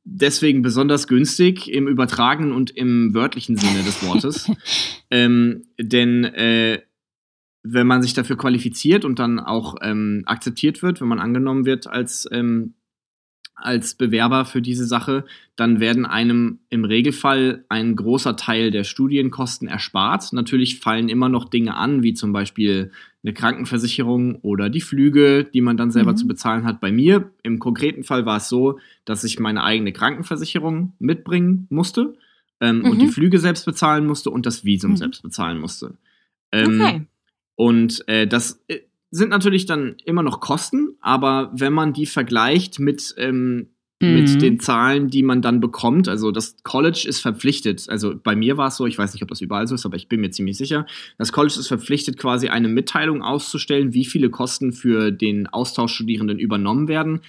deswegen 0.02 0.62
besonders 0.62 1.06
günstig 1.06 1.72
im 1.72 1.86
übertragenen 1.86 2.52
und 2.52 2.72
im 2.72 3.14
wörtlichen 3.14 3.56
Sinne 3.56 3.84
des 3.84 4.04
Wortes. 4.04 4.50
denn 5.12 6.24
äh, 6.24 6.80
wenn 7.64 7.86
man 7.86 8.02
sich 8.02 8.12
dafür 8.12 8.36
qualifiziert 8.36 9.04
und 9.04 9.18
dann 9.18 9.40
auch 9.40 9.76
ähm, 9.80 10.22
akzeptiert 10.26 10.82
wird, 10.82 11.00
wenn 11.00 11.08
man 11.08 11.18
angenommen 11.18 11.64
wird 11.64 11.86
als, 11.86 12.28
ähm, 12.30 12.74
als 13.54 13.94
Bewerber 13.94 14.44
für 14.44 14.60
diese 14.60 14.84
Sache, 14.84 15.24
dann 15.56 15.80
werden 15.80 16.04
einem 16.04 16.58
im 16.68 16.84
Regelfall 16.84 17.64
ein 17.70 17.96
großer 17.96 18.36
Teil 18.36 18.70
der 18.70 18.84
Studienkosten 18.84 19.66
erspart. 19.66 20.32
Natürlich 20.34 20.80
fallen 20.80 21.08
immer 21.08 21.30
noch 21.30 21.48
Dinge 21.48 21.74
an, 21.74 22.02
wie 22.02 22.12
zum 22.12 22.34
Beispiel 22.34 22.92
eine 23.22 23.32
Krankenversicherung 23.32 24.36
oder 24.42 24.68
die 24.68 24.82
Flüge, 24.82 25.44
die 25.44 25.62
man 25.62 25.78
dann 25.78 25.90
selber 25.90 26.12
mhm. 26.12 26.16
zu 26.16 26.28
bezahlen 26.28 26.64
hat. 26.64 26.82
Bei 26.82 26.92
mir 26.92 27.32
im 27.42 27.60
konkreten 27.60 28.04
Fall 28.04 28.26
war 28.26 28.36
es 28.36 28.50
so, 28.50 28.78
dass 29.06 29.24
ich 29.24 29.40
meine 29.40 29.64
eigene 29.64 29.92
Krankenversicherung 29.92 30.92
mitbringen 30.98 31.66
musste 31.70 32.14
ähm, 32.60 32.80
mhm. 32.80 32.90
und 32.90 32.98
die 33.00 33.06
mhm. 33.06 33.12
Flüge 33.12 33.38
selbst 33.38 33.64
bezahlen 33.64 34.04
musste 34.04 34.28
und 34.28 34.44
das 34.44 34.66
Visum 34.66 34.90
mhm. 34.90 34.96
selbst 34.96 35.22
bezahlen 35.22 35.58
musste. 35.58 35.96
Ähm, 36.52 36.80
okay. 36.82 37.06
Und 37.56 38.06
äh, 38.08 38.26
das 38.26 38.62
äh, 38.68 38.80
sind 39.10 39.30
natürlich 39.30 39.66
dann 39.66 39.96
immer 40.04 40.22
noch 40.22 40.40
Kosten, 40.40 40.96
aber 41.00 41.52
wenn 41.54 41.72
man 41.72 41.92
die 41.92 42.06
vergleicht 42.06 42.80
mit, 42.80 43.14
ähm, 43.16 43.68
mhm. 44.02 44.14
mit 44.14 44.42
den 44.42 44.58
Zahlen, 44.58 45.08
die 45.08 45.22
man 45.22 45.40
dann 45.40 45.60
bekommt, 45.60 46.08
also 46.08 46.32
das 46.32 46.56
College 46.64 47.06
ist 47.08 47.20
verpflichtet, 47.20 47.88
also 47.88 48.14
bei 48.20 48.34
mir 48.34 48.56
war 48.56 48.68
es 48.68 48.76
so, 48.76 48.86
ich 48.86 48.98
weiß 48.98 49.12
nicht, 49.12 49.22
ob 49.22 49.28
das 49.28 49.40
überall 49.40 49.68
so 49.68 49.76
ist, 49.76 49.86
aber 49.86 49.96
ich 49.96 50.08
bin 50.08 50.20
mir 50.20 50.30
ziemlich 50.30 50.56
sicher, 50.56 50.86
das 51.16 51.30
College 51.30 51.54
ist 51.60 51.68
verpflichtet, 51.68 52.18
quasi 52.18 52.48
eine 52.48 52.68
Mitteilung 52.68 53.22
auszustellen, 53.22 53.94
wie 53.94 54.04
viele 54.04 54.30
Kosten 54.30 54.72
für 54.72 55.12
den 55.12 55.46
Austauschstudierenden 55.46 56.40
übernommen 56.40 56.88
werden. 56.88 57.20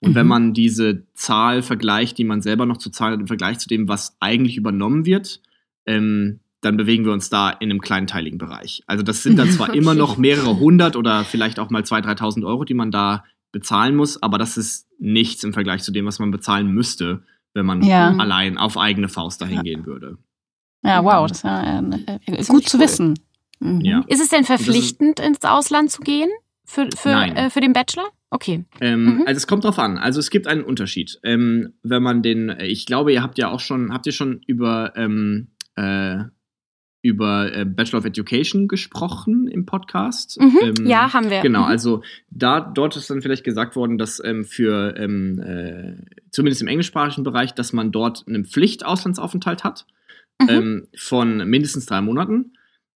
Und 0.00 0.10
mhm. 0.10 0.14
wenn 0.14 0.26
man 0.26 0.52
diese 0.52 1.06
Zahl 1.14 1.62
vergleicht, 1.62 2.18
die 2.18 2.24
man 2.24 2.42
selber 2.42 2.66
noch 2.66 2.78
zu 2.78 2.90
zahlen 2.90 3.14
hat, 3.14 3.20
im 3.20 3.26
Vergleich 3.26 3.58
zu 3.58 3.68
dem, 3.68 3.88
was 3.88 4.16
eigentlich 4.20 4.56
übernommen 4.58 5.06
wird, 5.06 5.40
ähm, 5.86 6.40
dann 6.60 6.76
bewegen 6.76 7.04
wir 7.04 7.12
uns 7.12 7.30
da 7.30 7.50
in 7.50 7.70
einem 7.70 7.80
kleinteiligen 7.80 8.38
Bereich. 8.38 8.82
Also 8.86 9.02
das 9.02 9.22
sind 9.22 9.38
dann 9.38 9.50
zwar 9.50 9.68
okay. 9.70 9.78
immer 9.78 9.94
noch 9.94 10.16
mehrere 10.18 10.58
hundert 10.58 10.96
oder 10.96 11.24
vielleicht 11.24 11.58
auch 11.58 11.70
mal 11.70 11.84
zwei, 11.84 12.00
3.000 12.00 12.46
Euro, 12.46 12.64
die 12.64 12.74
man 12.74 12.90
da 12.90 13.24
bezahlen 13.52 13.96
muss, 13.96 14.22
aber 14.22 14.38
das 14.38 14.56
ist 14.56 14.86
nichts 14.98 15.42
im 15.42 15.52
Vergleich 15.52 15.82
zu 15.82 15.90
dem, 15.90 16.06
was 16.06 16.18
man 16.18 16.30
bezahlen 16.30 16.70
müsste, 16.70 17.22
wenn 17.54 17.66
man 17.66 17.82
ja. 17.82 18.14
allein 18.16 18.58
auf 18.58 18.78
eigene 18.78 19.08
Faust 19.08 19.40
dahin 19.40 19.56
ja. 19.56 19.62
gehen 19.62 19.86
würde. 19.86 20.18
Ja, 20.82 21.04
wow, 21.04 21.26
das 21.26 21.38
ist 21.38 21.44
ja 21.44 21.80
äh, 21.80 22.18
äh 22.26 22.44
gut 22.44 22.68
zu 22.68 22.76
cool. 22.76 22.84
wissen. 22.84 23.18
Mhm. 23.58 23.80
Ja. 23.82 24.04
Ist 24.06 24.20
es 24.20 24.28
denn 24.28 24.44
verpflichtend, 24.44 25.20
ins 25.20 25.42
Ausland 25.42 25.90
zu 25.90 26.00
gehen 26.00 26.30
für, 26.64 26.88
für, 26.96 27.10
äh, 27.10 27.50
für 27.50 27.60
den 27.60 27.72
Bachelor? 27.72 28.08
Okay. 28.30 28.64
Ähm, 28.80 29.04
mhm. 29.04 29.22
Also 29.26 29.38
es 29.38 29.46
kommt 29.46 29.64
drauf 29.64 29.78
an. 29.78 29.98
Also 29.98 30.20
es 30.20 30.30
gibt 30.30 30.46
einen 30.46 30.62
Unterschied. 30.62 31.18
Ähm, 31.24 31.74
wenn 31.82 32.02
man 32.02 32.22
den, 32.22 32.54
ich 32.60 32.86
glaube, 32.86 33.12
ihr 33.12 33.22
habt 33.22 33.38
ja 33.38 33.50
auch 33.50 33.60
schon, 33.60 33.92
habt 33.92 34.06
ihr 34.06 34.12
schon 34.12 34.40
über 34.46 34.92
ähm, 34.96 35.48
äh, 35.74 36.24
über 37.02 37.54
äh, 37.54 37.64
Bachelor 37.64 38.00
of 38.00 38.04
Education 38.04 38.68
gesprochen 38.68 39.48
im 39.48 39.64
Podcast. 39.64 40.38
Mhm, 40.40 40.58
ähm, 40.62 40.86
ja, 40.86 41.12
haben 41.12 41.30
wir. 41.30 41.40
Genau, 41.40 41.60
mhm. 41.60 41.66
also 41.66 42.02
da 42.30 42.60
dort 42.60 42.96
ist 42.96 43.08
dann 43.08 43.22
vielleicht 43.22 43.44
gesagt 43.44 43.74
worden, 43.76 43.96
dass 43.96 44.22
ähm, 44.22 44.44
für 44.44 44.94
ähm, 44.98 45.40
äh, 45.40 45.96
zumindest 46.30 46.62
im 46.62 46.68
englischsprachigen 46.68 47.24
Bereich, 47.24 47.54
dass 47.54 47.72
man 47.72 47.90
dort 47.90 48.24
einen 48.26 48.44
Pflichtauslandsaufenthalt 48.44 49.64
hat 49.64 49.86
mhm. 50.40 50.48
Ähm, 50.48 50.88
von 50.96 51.48
mindestens 51.48 51.86
drei 51.86 52.00
Monaten. 52.00 52.54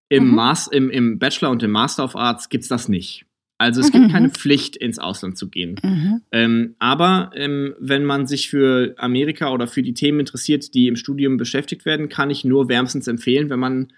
Im, 0.09 0.29
mhm. 0.29 0.35
Mas 0.35 0.67
im, 0.67 0.91
Im 0.91 1.19
Bachelor 1.19 1.51
und 1.51 1.63
im 1.63 1.71
Master 1.71 2.05
of 2.05 2.15
Arts 2.15 2.49
gibt 2.49 2.63
es 2.63 2.69
das 2.69 2.89
nicht. 2.89 3.27
Also 3.57 3.81
es 3.81 3.93
gibt 3.93 4.07
mhm. 4.07 4.11
keine 4.11 4.31
Pflicht, 4.31 4.77
ins 4.77 4.99
Ausland 4.99 5.39
zu 5.39 5.49
gehen. 5.49 5.77
Mhm. 5.83 6.23
Ähm, 6.33 6.75
aber 6.79 7.31
ähm, 7.35 7.75
wenn 7.79 8.05
man 8.05 8.27
sich 8.27 8.51
für 8.51 8.95
Amerika 8.99 9.51
oder 9.53 9.69
für 9.69 9.83
die 9.83 9.95
Themen 9.95 10.21
interessiert, 10.21 10.75
die 10.75 10.89
im 10.89 10.97
Studium 10.97 11.37
beschäftigt 11.37 11.85
werden, 11.85 12.09
kann 12.09 12.31
ich 12.31 12.45
nur 12.45 12.69
wärmstens 12.69 13.07
empfehlen, 13.07 13.51
wenn 13.51 13.61
man 13.61 13.93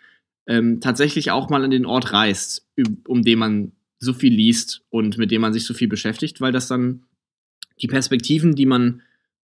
ähm, 0.46 0.80
tatsächlich 0.80 1.30
auch 1.30 1.48
mal 1.48 1.64
an 1.64 1.70
den 1.70 1.86
Ort 1.86 2.12
reist, 2.12 2.66
um 3.06 3.22
den 3.22 3.38
man 3.38 3.72
so 3.98 4.12
viel 4.12 4.32
liest 4.32 4.82
und 4.90 5.16
mit 5.16 5.30
dem 5.30 5.40
man 5.40 5.52
sich 5.52 5.64
so 5.64 5.74
viel 5.74 5.88
beschäftigt, 5.88 6.40
weil 6.40 6.52
das 6.52 6.68
dann 6.68 7.04
die 7.80 7.88
Perspektiven, 7.88 8.54
die 8.54 8.66
man 8.66 9.02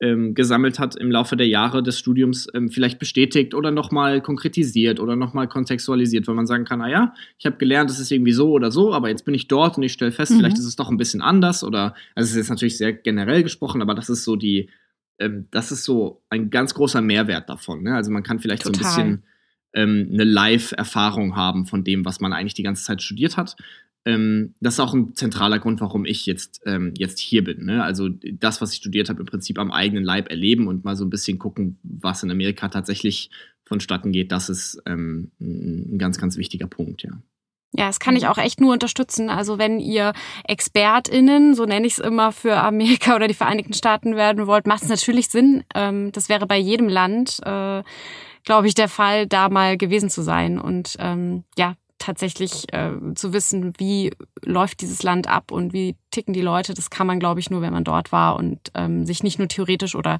ähm, 0.02 0.34
gesammelt 0.34 0.80
hat 0.80 0.96
im 0.96 1.12
Laufe 1.12 1.38
der 1.38 1.48
Jahre 1.48 1.84
des 1.84 2.00
Studiums, 2.00 2.48
ähm, 2.56 2.72
vielleicht 2.72 2.98
bestätigt 2.98 3.54
oder 3.54 3.70
nochmal 3.70 4.20
konkretisiert 4.22 5.00
oder 5.00 5.16
nochmal 5.16 5.48
kontextualisiert, 5.48 6.28
weil 6.28 6.34
man 6.34 6.48
sagen 6.48 6.66
kann, 6.66 6.80
naja, 6.80 7.14
ich 7.38 7.46
habe 7.46 7.58
gelernt, 7.58 7.92
es 7.92 8.00
ist 8.00 8.12
irgendwie 8.12 8.32
so 8.32 8.52
oder 8.52 8.72
so, 8.72 8.94
aber 8.94 9.10
jetzt 9.10 9.26
bin 9.26 9.36
ich 9.36 9.48
dort 9.48 9.78
und 9.78 9.84
ich 9.84 9.94
stelle 9.94 10.12
fest, 10.12 10.32
mhm. 10.32 10.38
vielleicht 10.38 10.58
ist 10.58 10.66
es 10.66 10.76
doch 10.76 10.90
ein 10.90 10.98
bisschen 10.98 11.22
anders 11.22 11.64
oder, 11.64 11.94
also 12.16 12.26
es 12.26 12.32
ist 12.32 12.38
jetzt 12.38 12.50
natürlich 12.50 12.78
sehr 12.78 12.94
generell 12.94 13.44
gesprochen, 13.44 13.84
aber 13.84 13.94
das 13.94 14.10
ist 14.10 14.24
so 14.24 14.36
die, 14.36 14.70
ähm, 15.20 15.48
das 15.52 15.72
ist 15.72 15.84
so 15.84 16.24
ein 16.30 16.50
ganz 16.50 16.74
großer 16.74 17.02
Mehrwert 17.02 17.48
davon. 17.48 17.84
Ne? 17.84 17.94
Also 17.96 18.10
man 18.10 18.24
kann 18.24 18.40
vielleicht 18.40 18.64
Total. 18.64 18.84
so 18.84 18.90
ein 18.90 18.96
bisschen 18.96 19.24
ähm, 19.74 20.10
eine 20.12 20.24
Live-Erfahrung 20.24 21.36
haben 21.36 21.68
von 21.68 21.84
dem, 21.84 22.06
was 22.06 22.20
man 22.20 22.34
eigentlich 22.34 22.56
die 22.56 22.64
ganze 22.64 22.84
Zeit 22.84 23.04
studiert 23.04 23.38
hat 23.38 23.56
ähm, 24.06 24.56
das 24.60 24.76
ist 24.76 24.80
auch 24.80 24.94
ein 24.94 25.16
zentraler 25.16 25.60
Grund, 25.60 25.82
warum 25.82 26.06
ich 26.06 26.26
jetzt, 26.26 26.62
ähm, 26.66 26.94
jetzt 26.98 27.20
hier 27.20 27.44
bin. 27.44 27.66
Ne? 27.66 27.84
Also 27.84 28.10
das, 28.10 28.62
was 28.62 28.72
ich 28.72 28.78
studiert 28.78 29.10
habe, 29.10 29.20
im 29.20 29.26
Prinzip 29.26 29.60
am 29.60 29.72
eigenen 29.72 30.04
Leib 30.04 30.30
erleben 30.30 30.68
und 30.68 30.84
mal 30.84 30.96
so 30.96 31.06
ein 31.06 31.10
bisschen 31.10 31.38
gucken, 31.38 31.80
was 31.84 32.24
in 32.24 32.32
Amerika 32.32 32.68
tatsächlich 32.70 33.30
vonstatten 33.64 34.12
geht, 34.12 34.32
das 34.32 34.50
ist 34.50 34.82
ähm, 34.86 35.32
ein 35.40 35.98
ganz, 35.98 36.18
ganz 36.18 36.38
wichtiger 36.38 36.68
Punkt, 36.68 37.04
ja. 37.04 37.12
Ja, 37.74 37.88
das 37.88 38.02
kann 38.02 38.18
ich 38.18 38.28
auch 38.28 38.38
echt 38.38 38.60
nur 38.60 38.74
unterstützen. 38.74 39.30
Also 39.30 39.58
wenn 39.58 39.80
ihr 39.80 40.12
ExpertInnen, 40.44 41.56
so 41.56 41.66
nenne 41.66 41.88
ich 41.88 41.94
es 41.94 42.00
immer, 42.00 42.34
für 42.34 42.58
Amerika 42.58 43.16
oder 43.16 43.30
die 43.30 43.34
Vereinigten 43.34 43.74
Staaten 43.74 44.18
werden 44.18 44.46
wollt, 44.46 44.68
macht 44.68 44.84
es 44.84 44.90
natürlich 44.90 45.30
Sinn. 45.30 45.64
Ähm, 45.74 46.12
das 46.12 46.28
wäre 46.28 46.48
bei 46.48 46.58
jedem 46.58 46.90
Land, 46.90 47.40
äh, 47.46 47.84
glaube 48.44 48.68
ich, 48.68 48.74
der 48.74 48.90
Fall, 48.90 49.26
da 49.26 49.48
mal 49.48 49.78
gewesen 49.78 50.10
zu 50.10 50.22
sein. 50.22 50.60
Und 50.60 50.98
ähm, 51.00 51.46
ja, 51.58 51.76
tatsächlich 52.02 52.72
äh, 52.74 52.92
zu 53.16 53.32
wissen, 53.32 53.74
wie 53.78 54.12
läuft 54.44 54.82
dieses 54.82 55.04
Land 55.04 55.28
ab 55.28 55.52
und 55.52 55.72
wie 55.72 55.96
ticken 56.10 56.34
die 56.34 56.42
Leute, 56.42 56.74
das 56.74 56.90
kann 56.90 57.08
man, 57.08 57.20
glaube 57.20 57.40
ich, 57.40 57.50
nur, 57.50 57.62
wenn 57.62 57.74
man 57.74 57.84
dort 57.84 58.12
war 58.12 58.36
und 58.36 58.60
ähm, 58.74 59.06
sich 59.06 59.24
nicht 59.24 59.38
nur 59.38 59.48
theoretisch 59.48 59.96
oder 59.96 60.20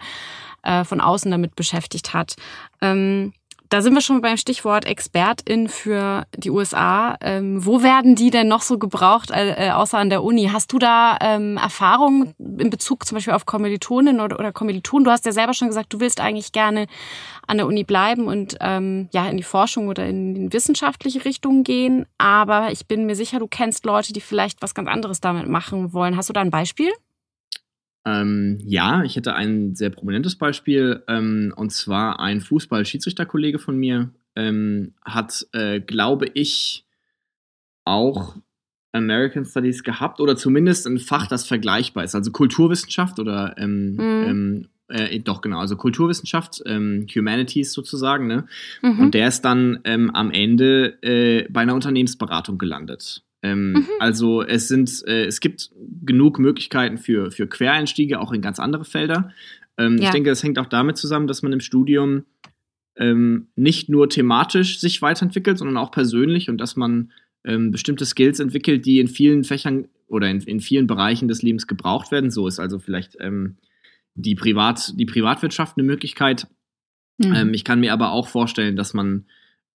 äh, 0.64 0.84
von 0.84 1.02
außen 1.02 1.32
damit 1.32 1.56
beschäftigt 1.56 2.14
hat. 2.14 2.36
Ähm, 2.82 3.34
da 3.72 3.82
sind 3.82 3.94
wir 3.94 4.02
schon 4.02 4.20
beim 4.20 4.36
Stichwort 4.36 4.86
Expertin 4.86 5.70
für 5.70 6.26
die 6.36 6.50
USA. 6.50 7.16
Ähm, 7.22 7.66
wo 7.66 7.82
werden 7.82 8.16
die 8.16 8.30
denn 8.30 8.50
noch 8.50 8.64
so 8.64 8.78
gebraucht, 8.78 9.32
äh, 9.32 9.68
äh, 9.68 9.72
außer 9.72 9.98
an 9.98 10.10
der 10.10 10.24
Uni? 10.24 10.50
Hast 10.52 10.74
du 10.74 10.78
da 10.78 11.18
ähm, 11.22 11.56
Erfahrungen 11.56 12.34
in 12.38 12.70
Bezug 12.70 13.06
zum 13.06 13.16
Beispiel 13.16 13.34
auf 13.34 13.46
Kommilitonen 13.46 14.20
oder, 14.20 14.38
oder 14.38 14.52
Kommilitonen? 14.52 15.06
Du 15.06 15.12
hast 15.12 15.26
ja 15.26 15.32
selber 15.32 15.54
schon 15.54 15.70
gesagt, 15.70 15.94
du 15.94 16.02
willst 16.02 16.20
eigentlich 16.20 16.52
gerne 16.52 16.88
an 17.48 17.58
der 17.58 17.66
Uni 17.66 17.86
bleiben 17.86 18.28
und 18.28 18.58
ähm, 18.60 19.08
ja 19.14 19.28
in 19.30 19.38
die 19.38 19.44
Forschung 19.44 19.88
oder 19.88 20.06
in, 20.06 20.36
in 20.36 20.54
wissenschaftliche 20.54 21.24
Richtungen 21.24 21.64
gehen. 21.64 22.06
Aber 22.18 22.74
ich 22.74 22.88
bin 22.88 23.06
mir 23.06 23.16
sicher, 23.16 23.40
du 23.40 23.48
kennst 23.48 23.86
Leute, 23.86 24.12
die 24.12 24.22
vielleicht 24.22 24.62
was 24.62 24.76
ganz 24.76 24.90
anderes 24.90 25.22
damit 25.22 25.48
machen 25.48 25.94
wollen. 25.94 26.18
Hast 26.18 26.28
du 26.28 26.34
da 26.34 26.42
ein 26.42 26.52
Beispiel? 26.52 26.92
Ähm, 28.06 28.60
ja, 28.64 29.04
ich 29.04 29.16
hätte 29.16 29.36
ein 29.36 29.76
sehr 29.76 29.92
prominentes 29.92 30.36
Beispiel, 30.36 31.04
ähm, 31.08 31.54
und 31.56 31.72
zwar 31.72 32.20
ein 32.20 32.42
Fußball-Schiedsrichterkollege 32.42 33.60
von 33.60 33.78
mir 33.78 34.12
ähm, 34.36 34.94
hat, 35.04 35.46
äh, 35.54 35.80
glaube 35.80 36.28
ich, 36.34 36.86
auch 37.86 38.36
American 38.94 39.46
Studies 39.46 39.84
gehabt 39.84 40.20
oder 40.20 40.36
zumindest 40.36 40.88
ein 40.88 41.00
Fach, 41.00 41.28
das 41.28 41.46
vergleichbar 41.48 42.04
ist, 42.04 42.16
also 42.16 42.32
Kulturwissenschaft 42.32 43.20
oder 43.20 43.56
ähm, 43.58 43.96
mhm. 43.96 44.68
äh, 44.90 45.20
doch 45.20 45.42
genau, 45.42 45.60
also 45.60 45.78
Kulturwissenschaft, 45.78 46.62
ähm, 46.66 47.06
Humanities 47.14 47.72
sozusagen, 47.74 48.28
ne? 48.28 48.48
Mhm. 48.82 49.00
Und 49.00 49.14
der 49.14 49.28
ist 49.28 49.42
dann 49.42 49.80
ähm, 49.84 50.10
am 50.12 50.32
Ende 50.32 51.02
äh, 51.04 51.48
bei 51.50 51.62
einer 51.62 51.76
Unternehmensberatung 51.76 52.58
gelandet. 52.58 53.24
Ähm, 53.44 53.74
mhm. 53.74 53.88
Also 54.00 54.44
es 54.44 54.68
sind, 54.68 55.04
äh, 55.08 55.26
es 55.26 55.40
gibt 55.40 55.72
genug 56.04 56.40
Möglichkeiten 56.40 56.98
für, 56.98 57.32
für 57.32 57.48
Quereinstiege, 57.48 58.20
auch 58.20 58.32
in 58.32 58.42
ganz 58.42 58.60
andere 58.60 58.86
Felder. 58.86 59.32
Ähm, 59.78 59.98
ja. 59.98 60.06
Ich 60.06 60.10
denke, 60.12 60.30
das 60.30 60.44
hängt 60.44 60.60
auch 60.60 60.68
damit 60.68 60.98
zusammen, 60.98 61.28
dass 61.28 61.42
man 61.42 61.54
im 61.54 61.60
Studium 61.60 62.26
ähm, 62.98 63.48
nicht 63.56 63.90
nur 63.90 64.10
thematisch 64.10 64.80
sich 64.80 65.02
weiterentwickelt, 65.02 65.58
sondern 65.58 65.78
auch 65.78 65.92
persönlich 65.92 66.50
und 66.50 66.60
dass 66.60 66.76
man 66.76 67.12
ähm, 67.44 67.72
bestimmte 67.72 68.06
Skills 68.06 68.40
entwickelt, 68.40 68.86
die 68.86 69.00
in 69.00 69.08
vielen 69.08 69.44
Fächern 69.44 69.88
oder 70.08 70.30
in, 70.30 70.42
in 70.42 70.60
vielen 70.60 70.88
Bereichen 70.88 71.28
des 71.28 71.42
Lebens 71.42 71.68
gebraucht 71.68 72.12
werden. 72.12 72.32
So 72.32 72.48
ist 72.48 72.60
also 72.60 72.80
vielleicht 72.80 73.18
ähm, 73.20 73.58
die, 74.14 74.36
Privat, 74.36 74.94
die 75.00 75.06
Privatwirtschaft 75.06 75.78
eine 75.78 75.88
Möglichkeit. 75.88 76.48
Mhm. 77.18 77.34
Ähm, 77.34 77.54
ich 77.54 77.64
kann 77.64 77.80
mir 77.80 77.94
aber 77.94 78.12
auch 78.12 78.28
vorstellen, 78.28 78.76
dass 78.76 78.94
man 78.94 79.26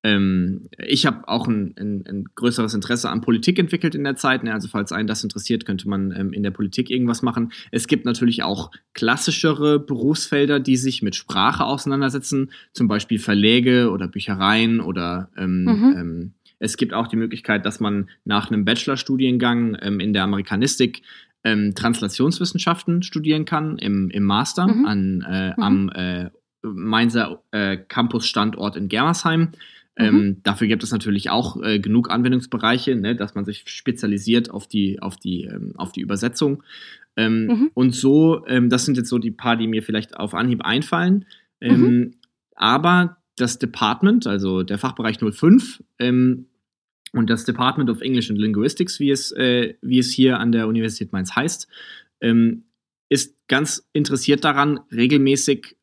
ähm, 0.02 0.68
ich 0.78 1.06
habe 1.06 1.26
auch 1.26 1.48
ein, 1.48 1.74
ein, 1.78 2.04
ein, 2.06 2.24
größeres 2.34 2.74
Interesse 2.74 3.10
an 3.10 3.22
Politik 3.22 3.58
entwickelt 3.58 3.94
in 3.94 4.04
der 4.04 4.16
Zeit. 4.16 4.44
Ne? 4.44 4.52
Also 4.52 4.68
falls 4.68 4.92
einen 4.92 5.08
das 5.08 5.24
interessiert, 5.24 5.66
könnte 5.66 5.88
man 5.88 6.12
ähm, 6.12 6.32
in 6.32 6.42
der 6.42 6.50
Politik 6.50 6.90
irgendwas 6.90 7.22
machen. 7.22 7.52
Es 7.70 7.86
gibt 7.86 8.04
natürlich 8.04 8.42
auch 8.42 8.70
klassischere 8.94 9.80
Berufsfelder, 9.80 10.60
die 10.60 10.76
sich 10.76 11.02
mit 11.02 11.16
Sprache 11.16 11.64
auseinandersetzen, 11.64 12.52
zum 12.72 12.88
Beispiel 12.88 13.18
Verläge 13.18 13.90
oder 13.90 14.08
Büchereien 14.08 14.80
oder 14.80 15.30
ähm, 15.36 15.64
mhm. 15.64 15.94
Ähm, 15.96 16.32
es 16.58 16.76
gibt 16.76 16.94
auch 16.94 17.06
die 17.06 17.16
Möglichkeit, 17.16 17.66
dass 17.66 17.80
man 17.80 18.08
nach 18.24 18.50
einem 18.50 18.64
Bachelorstudiengang 18.64 19.76
ähm, 19.80 20.00
in 20.00 20.12
der 20.12 20.22
Amerikanistik 20.22 21.02
ähm, 21.44 21.74
Translationswissenschaften 21.74 23.02
studieren 23.02 23.44
kann 23.44 23.78
im, 23.78 24.10
im 24.10 24.24
Master 24.24 24.66
mhm. 24.66 24.86
an, 24.86 25.26
äh, 25.28 25.48
mhm. 25.48 25.62
am 25.62 25.88
äh, 25.90 26.30
Mainzer 26.62 27.42
äh, 27.52 27.76
Campus-Standort 27.76 28.76
in 28.76 28.88
Germersheim. 28.88 29.52
Ähm, 29.98 30.14
mhm. 30.14 30.42
dafür 30.42 30.68
gibt 30.68 30.82
es 30.82 30.92
natürlich 30.92 31.30
auch 31.30 31.62
äh, 31.62 31.78
genug 31.78 32.10
Anwendungsbereiche, 32.10 32.94
ne, 32.96 33.16
dass 33.16 33.34
man 33.34 33.46
sich 33.46 33.64
spezialisiert 33.66 34.50
auf 34.50 34.68
die, 34.68 35.00
auf 35.00 35.16
die, 35.16 35.44
ähm, 35.44 35.72
auf 35.76 35.90
die 35.92 36.02
Übersetzung. 36.02 36.62
Ähm, 37.16 37.46
mhm. 37.46 37.70
Und 37.72 37.94
so, 37.94 38.44
ähm, 38.46 38.68
das 38.68 38.84
sind 38.84 38.98
jetzt 38.98 39.08
so 39.08 39.18
die 39.18 39.30
paar, 39.30 39.56
die 39.56 39.66
mir 39.66 39.82
vielleicht 39.82 40.18
auf 40.18 40.34
Anhieb 40.34 40.62
einfallen. 40.62 41.24
Ähm, 41.62 41.80
mhm. 41.80 42.14
Aber 42.54 43.16
das 43.36 43.58
Department, 43.58 44.26
also 44.26 44.62
der 44.62 44.78
Fachbereich 44.78 45.18
05 45.18 45.82
ähm, 45.98 46.46
und 47.12 47.30
das 47.30 47.46
Department 47.46 47.88
of 47.88 48.02
English 48.02 48.28
and 48.28 48.38
Linguistics, 48.38 49.00
wie 49.00 49.10
es, 49.10 49.32
äh, 49.32 49.74
wie 49.80 49.98
es 49.98 50.12
hier 50.12 50.38
an 50.40 50.52
der 50.52 50.68
Universität 50.68 51.12
Mainz 51.12 51.34
heißt, 51.34 51.68
ist 53.10 53.36
ganz 53.46 53.86
interessiert 53.92 54.42
daran, 54.42 54.80
regelmäßig 54.90 55.76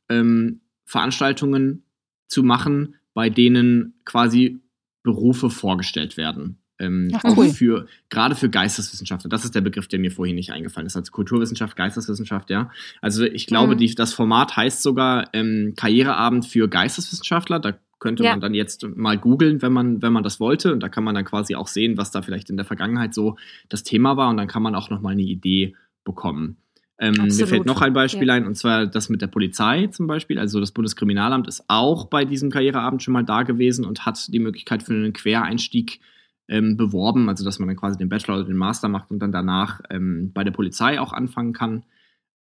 Veranstaltungen 0.83 1.83
zu 2.27 2.41
machen, 2.41 2.95
bei 3.13 3.29
denen 3.29 3.93
quasi 4.05 4.59
Berufe 5.03 5.49
vorgestellt 5.49 6.17
werden. 6.17 6.59
Ähm, 6.79 7.11
Ach, 7.13 7.23
cool. 7.37 7.49
für, 7.49 7.87
gerade 8.09 8.35
für 8.35 8.49
Geisteswissenschaftler. 8.49 9.29
Das 9.29 9.45
ist 9.45 9.53
der 9.53 9.61
Begriff, 9.61 9.87
der 9.87 9.99
mir 9.99 10.11
vorhin 10.11 10.35
nicht 10.35 10.51
eingefallen 10.51 10.87
ist. 10.87 10.95
Also 10.95 11.11
Kulturwissenschaft, 11.11 11.75
Geisteswissenschaft, 11.75 12.49
ja. 12.49 12.71
Also 13.01 13.23
ich 13.23 13.45
glaube, 13.45 13.75
mhm. 13.75 13.77
die, 13.77 13.93
das 13.93 14.13
Format 14.13 14.55
heißt 14.55 14.81
sogar 14.81 15.29
ähm, 15.33 15.73
Karriereabend 15.77 16.45
für 16.45 16.67
Geisteswissenschaftler. 16.67 17.59
Da 17.59 17.77
könnte 17.99 18.23
ja. 18.23 18.31
man 18.31 18.41
dann 18.41 18.53
jetzt 18.53 18.85
mal 18.95 19.17
googeln, 19.17 19.61
wenn 19.61 19.71
man, 19.71 20.01
wenn 20.01 20.13
man 20.13 20.23
das 20.23 20.39
wollte. 20.39 20.73
Und 20.73 20.81
da 20.81 20.89
kann 20.89 21.03
man 21.03 21.15
dann 21.15 21.25
quasi 21.25 21.55
auch 21.55 21.67
sehen, 21.67 21.97
was 21.97 22.11
da 22.11 22.21
vielleicht 22.21 22.49
in 22.49 22.57
der 22.57 22.65
Vergangenheit 22.65 23.13
so 23.13 23.37
das 23.69 23.83
Thema 23.83 24.17
war. 24.17 24.29
Und 24.29 24.37
dann 24.37 24.47
kann 24.47 24.63
man 24.63 24.75
auch 24.75 24.89
nochmal 24.89 25.13
eine 25.13 25.21
Idee 25.21 25.75
bekommen. 26.03 26.57
Ähm, 26.99 27.13
mir 27.13 27.47
fällt 27.47 27.65
noch 27.65 27.81
ein 27.81 27.93
Beispiel 27.93 28.27
ja. 28.27 28.35
ein, 28.35 28.45
und 28.45 28.55
zwar 28.55 28.85
das 28.85 29.09
mit 29.09 29.21
der 29.21 29.27
Polizei 29.27 29.87
zum 29.87 30.07
Beispiel. 30.07 30.37
Also 30.37 30.59
das 30.59 30.71
Bundeskriminalamt 30.71 31.47
ist 31.47 31.63
auch 31.67 32.05
bei 32.05 32.23
diesem 32.23 32.51
Karriereabend 32.51 33.01
schon 33.01 33.13
mal 33.13 33.23
da 33.23 33.43
gewesen 33.43 33.85
und 33.85 34.05
hat 34.05 34.31
die 34.31 34.39
Möglichkeit 34.39 34.83
für 34.83 34.93
einen 34.93 35.13
Quereinstieg 35.13 35.99
ähm, 36.47 36.77
beworben, 36.77 37.29
also 37.29 37.43
dass 37.43 37.59
man 37.59 37.67
dann 37.67 37.77
quasi 37.77 37.97
den 37.97 38.09
Bachelor 38.09 38.35
oder 38.35 38.45
den 38.45 38.57
Master 38.57 38.89
macht 38.89 39.11
und 39.11 39.19
dann 39.19 39.31
danach 39.31 39.81
ähm, 39.89 40.31
bei 40.33 40.43
der 40.43 40.51
Polizei 40.51 40.99
auch 40.99 41.13
anfangen 41.13 41.53
kann. 41.53 41.83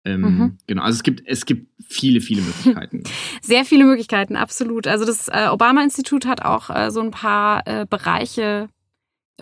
Ähm, 0.04 0.22
mhm. 0.22 0.58
Genau, 0.68 0.82
also 0.82 0.98
es 0.98 1.04
gibt, 1.04 1.22
es 1.28 1.46
gibt 1.46 1.68
viele, 1.88 2.22
viele 2.22 2.42
Möglichkeiten. 2.42 3.04
Sehr 3.42 3.66
viele 3.66 3.86
Möglichkeiten, 3.86 4.36
absolut. 4.36 4.88
Also 4.88 5.06
das 5.06 5.28
äh, 5.28 5.48
Obama-Institut 5.50 6.26
hat 6.26 6.44
auch 6.44 6.70
äh, 6.70 6.90
so 6.90 7.02
ein 7.02 7.12
paar 7.12 7.66
äh, 7.68 7.86
Bereiche 7.88 8.68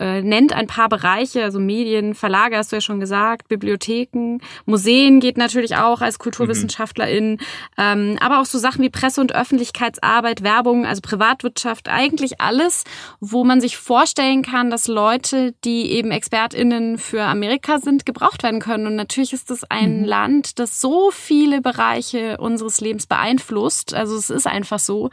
äh, 0.00 0.22
nennt 0.22 0.54
ein 0.54 0.66
paar 0.66 0.88
Bereiche, 0.88 1.44
also 1.44 1.60
Medien, 1.60 2.14
Verlage 2.14 2.56
hast 2.56 2.72
du 2.72 2.76
ja 2.76 2.80
schon 2.80 3.00
gesagt, 3.00 3.48
Bibliotheken, 3.48 4.38
Museen 4.64 5.20
geht 5.20 5.36
natürlich 5.36 5.76
auch 5.76 6.00
als 6.00 6.18
Kulturwissenschaftlerin, 6.18 7.32
mhm. 7.32 7.38
ähm, 7.76 8.18
aber 8.20 8.40
auch 8.40 8.46
so 8.46 8.58
Sachen 8.58 8.82
wie 8.82 8.88
Presse- 8.88 9.20
und 9.20 9.34
Öffentlichkeitsarbeit, 9.34 10.42
Werbung, 10.42 10.86
also 10.86 11.02
Privatwirtschaft, 11.02 11.88
eigentlich 11.88 12.40
alles, 12.40 12.84
wo 13.20 13.44
man 13.44 13.60
sich 13.60 13.76
vorstellen 13.76 14.42
kann, 14.42 14.70
dass 14.70 14.88
Leute, 14.88 15.54
die 15.64 15.92
eben 15.92 16.10
ExpertInnen 16.10 16.96
für 16.96 17.24
Amerika 17.24 17.78
sind, 17.78 18.06
gebraucht 18.06 18.42
werden 18.42 18.60
können. 18.60 18.86
Und 18.86 18.96
natürlich 18.96 19.34
ist 19.34 19.50
es 19.50 19.64
ein 19.64 20.00
mhm. 20.00 20.04
Land, 20.06 20.58
das 20.58 20.80
so 20.80 21.10
viele 21.10 21.60
Bereiche 21.60 22.38
unseres 22.38 22.80
Lebens 22.80 23.06
beeinflusst. 23.06 23.92
Also 23.92 24.16
es 24.16 24.30
ist 24.30 24.46
einfach 24.46 24.78
so 24.78 25.10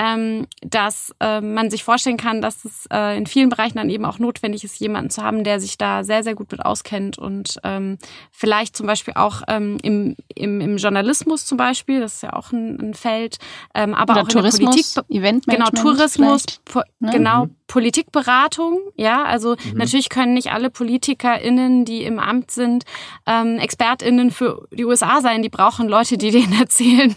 ähm, 0.00 0.46
dass 0.62 1.14
äh, 1.20 1.42
man 1.42 1.70
sich 1.70 1.84
vorstellen 1.84 2.16
kann, 2.16 2.40
dass 2.40 2.64
es 2.64 2.86
äh, 2.90 3.18
in 3.18 3.26
vielen 3.26 3.50
Bereichen 3.50 3.76
dann 3.76 3.90
eben 3.90 4.06
auch 4.06 4.18
notwendig 4.18 4.64
ist, 4.64 4.80
jemanden 4.80 5.10
zu 5.10 5.22
haben, 5.22 5.44
der 5.44 5.60
sich 5.60 5.76
da 5.76 6.04
sehr, 6.04 6.24
sehr 6.24 6.34
gut 6.34 6.50
mit 6.50 6.64
auskennt 6.64 7.18
und 7.18 7.58
ähm, 7.64 7.98
vielleicht 8.32 8.74
zum 8.78 8.86
Beispiel 8.86 9.12
auch 9.14 9.42
ähm, 9.46 9.76
im, 9.82 10.16
im, 10.34 10.62
im 10.62 10.78
Journalismus 10.78 11.44
zum 11.44 11.58
Beispiel, 11.58 12.00
das 12.00 12.14
ist 12.14 12.22
ja 12.22 12.32
auch 12.32 12.50
ein, 12.50 12.80
ein 12.80 12.94
Feld, 12.94 13.36
ähm, 13.74 13.92
aber 13.92 14.14
Oder 14.14 14.22
auch 14.22 14.28
Tourismus, 14.28 14.74
in 14.74 14.94
der 14.94 15.02
Politik. 15.02 15.22
Eventmanagement 15.22 15.74
genau, 15.74 15.94
Tourismus, 15.94 16.44
po, 16.64 16.80
ne? 17.00 17.10
genau, 17.12 17.44
Mhm. 17.44 17.56
Politikberatung, 17.70 18.80
ja, 18.96 19.22
also 19.22 19.50
Mhm. 19.50 19.78
natürlich 19.78 20.08
können 20.08 20.34
nicht 20.34 20.50
alle 20.50 20.70
PolitikerInnen, 20.70 21.84
die 21.84 22.02
im 22.02 22.18
Amt 22.18 22.50
sind, 22.50 22.82
ähm, 23.28 23.58
ExpertInnen 23.60 24.32
für 24.32 24.66
die 24.72 24.84
USA 24.84 25.20
sein. 25.20 25.42
Die 25.42 25.50
brauchen 25.50 25.88
Leute, 25.88 26.18
die 26.18 26.32
denen 26.32 26.52
erzählen, 26.60 27.14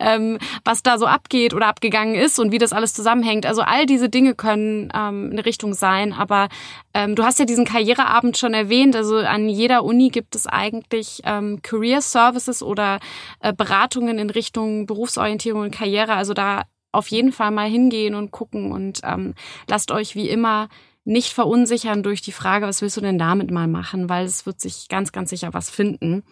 ähm, 0.00 0.38
was 0.64 0.82
da 0.82 0.98
so 0.98 1.06
abgeht 1.06 1.54
oder 1.54 1.68
abgegangen 1.68 2.16
ist 2.16 2.40
und 2.40 2.50
wie 2.50 2.58
das 2.58 2.72
alles 2.72 2.94
zusammenhängt. 2.94 3.46
Also 3.46 3.62
all 3.62 3.86
diese 3.86 4.08
Dinge 4.08 4.34
können 4.34 4.90
ähm, 4.92 5.28
eine 5.30 5.46
Richtung 5.46 5.72
sein. 5.72 6.12
Aber 6.12 6.48
ähm, 6.92 7.14
du 7.14 7.22
hast 7.22 7.38
ja 7.38 7.44
diesen 7.44 7.64
Karriereabend 7.64 8.36
schon 8.36 8.54
erwähnt. 8.54 8.96
Also 8.96 9.18
an 9.18 9.48
jeder 9.48 9.84
Uni 9.84 10.08
gibt 10.08 10.34
es 10.34 10.48
eigentlich 10.48 11.20
ähm, 11.24 11.60
Career 11.62 12.00
Services 12.00 12.60
oder 12.60 12.98
äh, 13.38 13.52
Beratungen 13.52 14.18
in 14.18 14.30
Richtung 14.30 14.86
Berufsorientierung 14.86 15.62
und 15.62 15.70
Karriere. 15.70 16.14
Also 16.14 16.34
da 16.34 16.62
auf 16.94 17.08
jeden 17.08 17.32
Fall 17.32 17.50
mal 17.50 17.68
hingehen 17.68 18.14
und 18.14 18.30
gucken 18.30 18.72
und 18.72 19.00
ähm, 19.04 19.34
lasst 19.68 19.90
euch 19.90 20.14
wie 20.14 20.28
immer 20.28 20.68
nicht 21.04 21.32
verunsichern 21.32 22.02
durch 22.02 22.22
die 22.22 22.32
Frage, 22.32 22.66
was 22.66 22.80
willst 22.80 22.96
du 22.96 23.02
denn 23.02 23.18
damit 23.18 23.50
mal 23.50 23.68
machen, 23.68 24.08
weil 24.08 24.24
es 24.24 24.46
wird 24.46 24.60
sich 24.60 24.88
ganz, 24.88 25.12
ganz 25.12 25.30
sicher 25.30 25.52
was 25.52 25.68
finden. 25.68 26.22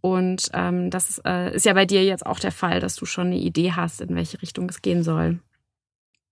Und 0.00 0.50
ähm, 0.52 0.90
das 0.90 1.08
ist, 1.08 1.22
äh, 1.24 1.54
ist 1.54 1.64
ja 1.64 1.72
bei 1.72 1.86
dir 1.86 2.04
jetzt 2.04 2.26
auch 2.26 2.38
der 2.38 2.52
Fall, 2.52 2.78
dass 2.80 2.94
du 2.94 3.06
schon 3.06 3.28
eine 3.28 3.38
Idee 3.38 3.72
hast, 3.72 4.00
in 4.00 4.14
welche 4.14 4.40
Richtung 4.42 4.68
es 4.68 4.82
gehen 4.82 5.02
soll. 5.02 5.40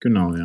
Genau, 0.00 0.34
ja. 0.34 0.44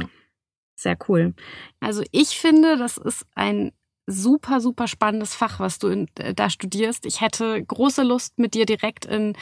Sehr 0.76 0.98
cool. 1.08 1.36
Also 1.80 2.04
ich 2.12 2.39
finde, 2.39 2.78
das 2.78 2.98
ist 2.98 3.26
ein 3.36 3.72
super, 4.08 4.62
super 4.62 4.88
spannendes 4.88 5.36
Fach, 5.36 5.60
was 5.60 5.80
du 5.80 5.88
in, 5.88 6.08
äh, 6.20 6.34
da 6.34 6.49
studierst. 6.49 7.06
Ich 7.06 7.22
hätte 7.22 7.64
große 7.64 8.04
Lust, 8.04 8.39
mit 8.39 8.54
dir 8.54 8.66
direkt 8.66 9.06
in 9.06 9.34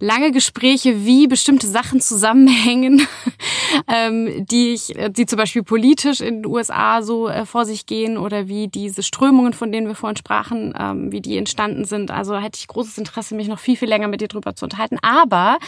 lange 0.00 0.30
Gespräche, 0.30 1.04
wie 1.04 1.26
bestimmte 1.26 1.66
Sachen 1.66 2.00
zusammenhängen, 2.00 3.06
ähm, 3.88 4.46
die 4.46 4.74
ich, 4.74 4.96
äh, 4.96 5.10
die 5.10 5.26
zum 5.26 5.36
Beispiel 5.36 5.62
politisch 5.62 6.20
in 6.20 6.42
den 6.42 6.46
USA 6.46 7.02
so 7.02 7.28
äh, 7.28 7.44
vor 7.44 7.64
sich 7.64 7.86
gehen 7.86 8.16
oder 8.16 8.48
wie 8.48 8.68
diese 8.68 9.02
Strömungen, 9.02 9.52
von 9.52 9.72
denen 9.72 9.88
wir 9.88 9.94
vorhin 9.94 10.16
sprachen, 10.16 10.74
ähm, 10.78 11.12
wie 11.12 11.20
die 11.20 11.36
entstanden 11.36 11.84
sind. 11.84 12.10
Also 12.10 12.36
hätte 12.38 12.58
ich 12.60 12.68
großes 12.68 12.98
Interesse, 12.98 13.34
mich 13.34 13.48
noch 13.48 13.58
viel, 13.58 13.76
viel 13.76 13.88
länger 13.88 14.08
mit 14.08 14.20
dir 14.20 14.28
drüber 14.28 14.54
zu 14.54 14.64
unterhalten. 14.64 14.98
Aber 15.02 15.58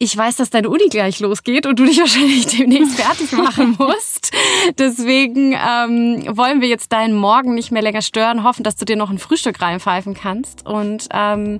ich 0.00 0.16
weiß, 0.16 0.36
dass 0.36 0.50
deine 0.50 0.68
Uni 0.70 0.88
gleich 0.88 1.18
losgeht 1.20 1.66
und 1.66 1.78
du 1.78 1.84
dich 1.84 1.98
wahrscheinlich 2.00 2.46
demnächst 2.46 3.00
fertig 3.00 3.32
machen 3.32 3.76
musst. 3.78 4.32
Deswegen 4.78 5.52
ähm, 5.52 6.24
wollen 6.36 6.60
wir 6.60 6.68
jetzt 6.68 6.92
deinen 6.92 7.16
Morgen 7.16 7.54
nicht 7.54 7.72
mehr 7.72 7.82
länger 7.82 8.02
stören, 8.02 8.44
hoffen, 8.44 8.62
dass 8.62 8.76
du 8.76 8.84
dir 8.84 8.96
noch 8.96 9.10
ein 9.10 9.18
Frühstück 9.18 9.60
reinpfeifen 9.60 10.14
kannst. 10.14 10.64
Und 10.66 11.08
ähm, 11.12 11.58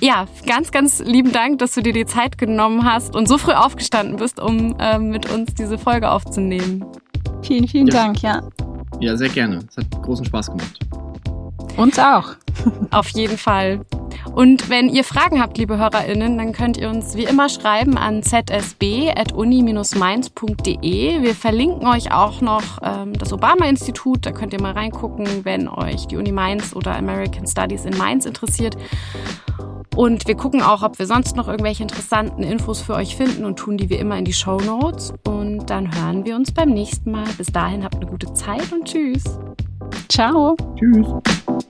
ja, 0.00 0.26
ganz, 0.46 0.72
ganz 0.72 1.00
lieben 1.00 1.32
Dank, 1.32 1.60
dass 1.60 1.72
du 1.72 1.82
dir 1.82 1.92
die 1.92 2.06
Zeit 2.06 2.36
genommen 2.36 2.84
hast 2.84 3.14
und 3.14 3.28
so 3.28 3.38
früh 3.38 3.52
aufgestanden 3.52 4.16
bist, 4.16 4.40
um 4.40 4.76
ähm, 4.80 5.10
mit 5.10 5.30
uns 5.30 5.54
diese 5.54 5.78
Folge 5.78 6.10
aufzunehmen. 6.10 6.84
Vielen, 7.42 7.68
vielen 7.68 7.86
Ja. 7.86 7.94
Dank, 7.94 8.22
ja. 8.22 8.42
Ja, 9.00 9.16
sehr 9.16 9.28
gerne. 9.28 9.60
Es 9.70 9.76
hat 9.76 9.86
großen 10.02 10.24
Spaß 10.24 10.48
gemacht. 10.50 10.80
Uns 11.76 11.96
auch. 11.98 12.30
Auf 12.90 13.08
jeden 13.10 13.38
Fall. 13.38 13.80
Und 14.34 14.70
wenn 14.70 14.88
ihr 14.88 15.04
Fragen 15.04 15.40
habt, 15.40 15.56
liebe 15.58 15.78
HörerInnen, 15.78 16.36
dann 16.38 16.52
könnt 16.52 16.76
ihr 16.76 16.88
uns 16.88 17.16
wie 17.16 17.22
immer 17.24 17.48
schreiben 17.48 17.96
an 17.96 18.22
zsb.uni-mainz.de. 18.22 21.22
Wir 21.22 21.34
verlinken 21.34 21.86
euch 21.86 22.12
auch 22.12 22.40
noch 22.40 22.62
ähm, 22.82 23.12
das 23.14 23.32
Obama-Institut, 23.32 24.26
da 24.26 24.32
könnt 24.32 24.52
ihr 24.52 24.60
mal 24.60 24.72
reingucken, 24.72 25.44
wenn 25.44 25.68
euch 25.68 26.06
die 26.06 26.16
Uni 26.16 26.32
Mainz 26.32 26.76
oder 26.76 26.96
American 26.96 27.46
Studies 27.46 27.84
in 27.84 27.96
Mainz 27.96 28.26
interessiert. 28.26 28.76
Und 29.98 30.28
wir 30.28 30.36
gucken 30.36 30.62
auch, 30.62 30.84
ob 30.84 31.00
wir 31.00 31.06
sonst 31.06 31.34
noch 31.34 31.48
irgendwelche 31.48 31.82
interessanten 31.82 32.44
Infos 32.44 32.80
für 32.80 32.94
euch 32.94 33.16
finden 33.16 33.44
und 33.44 33.58
tun 33.58 33.76
die 33.76 33.90
wie 33.90 33.96
immer 33.96 34.16
in 34.16 34.24
die 34.24 34.32
Show 34.32 34.60
Notes. 34.60 35.12
Und 35.26 35.70
dann 35.70 35.92
hören 35.92 36.24
wir 36.24 36.36
uns 36.36 36.52
beim 36.52 36.68
nächsten 36.68 37.10
Mal. 37.10 37.26
Bis 37.36 37.48
dahin 37.48 37.82
habt 37.82 37.96
eine 37.96 38.06
gute 38.06 38.32
Zeit 38.32 38.72
und 38.72 38.84
tschüss. 38.84 39.24
Ciao. 40.08 40.56
Tschüss. 40.76 41.64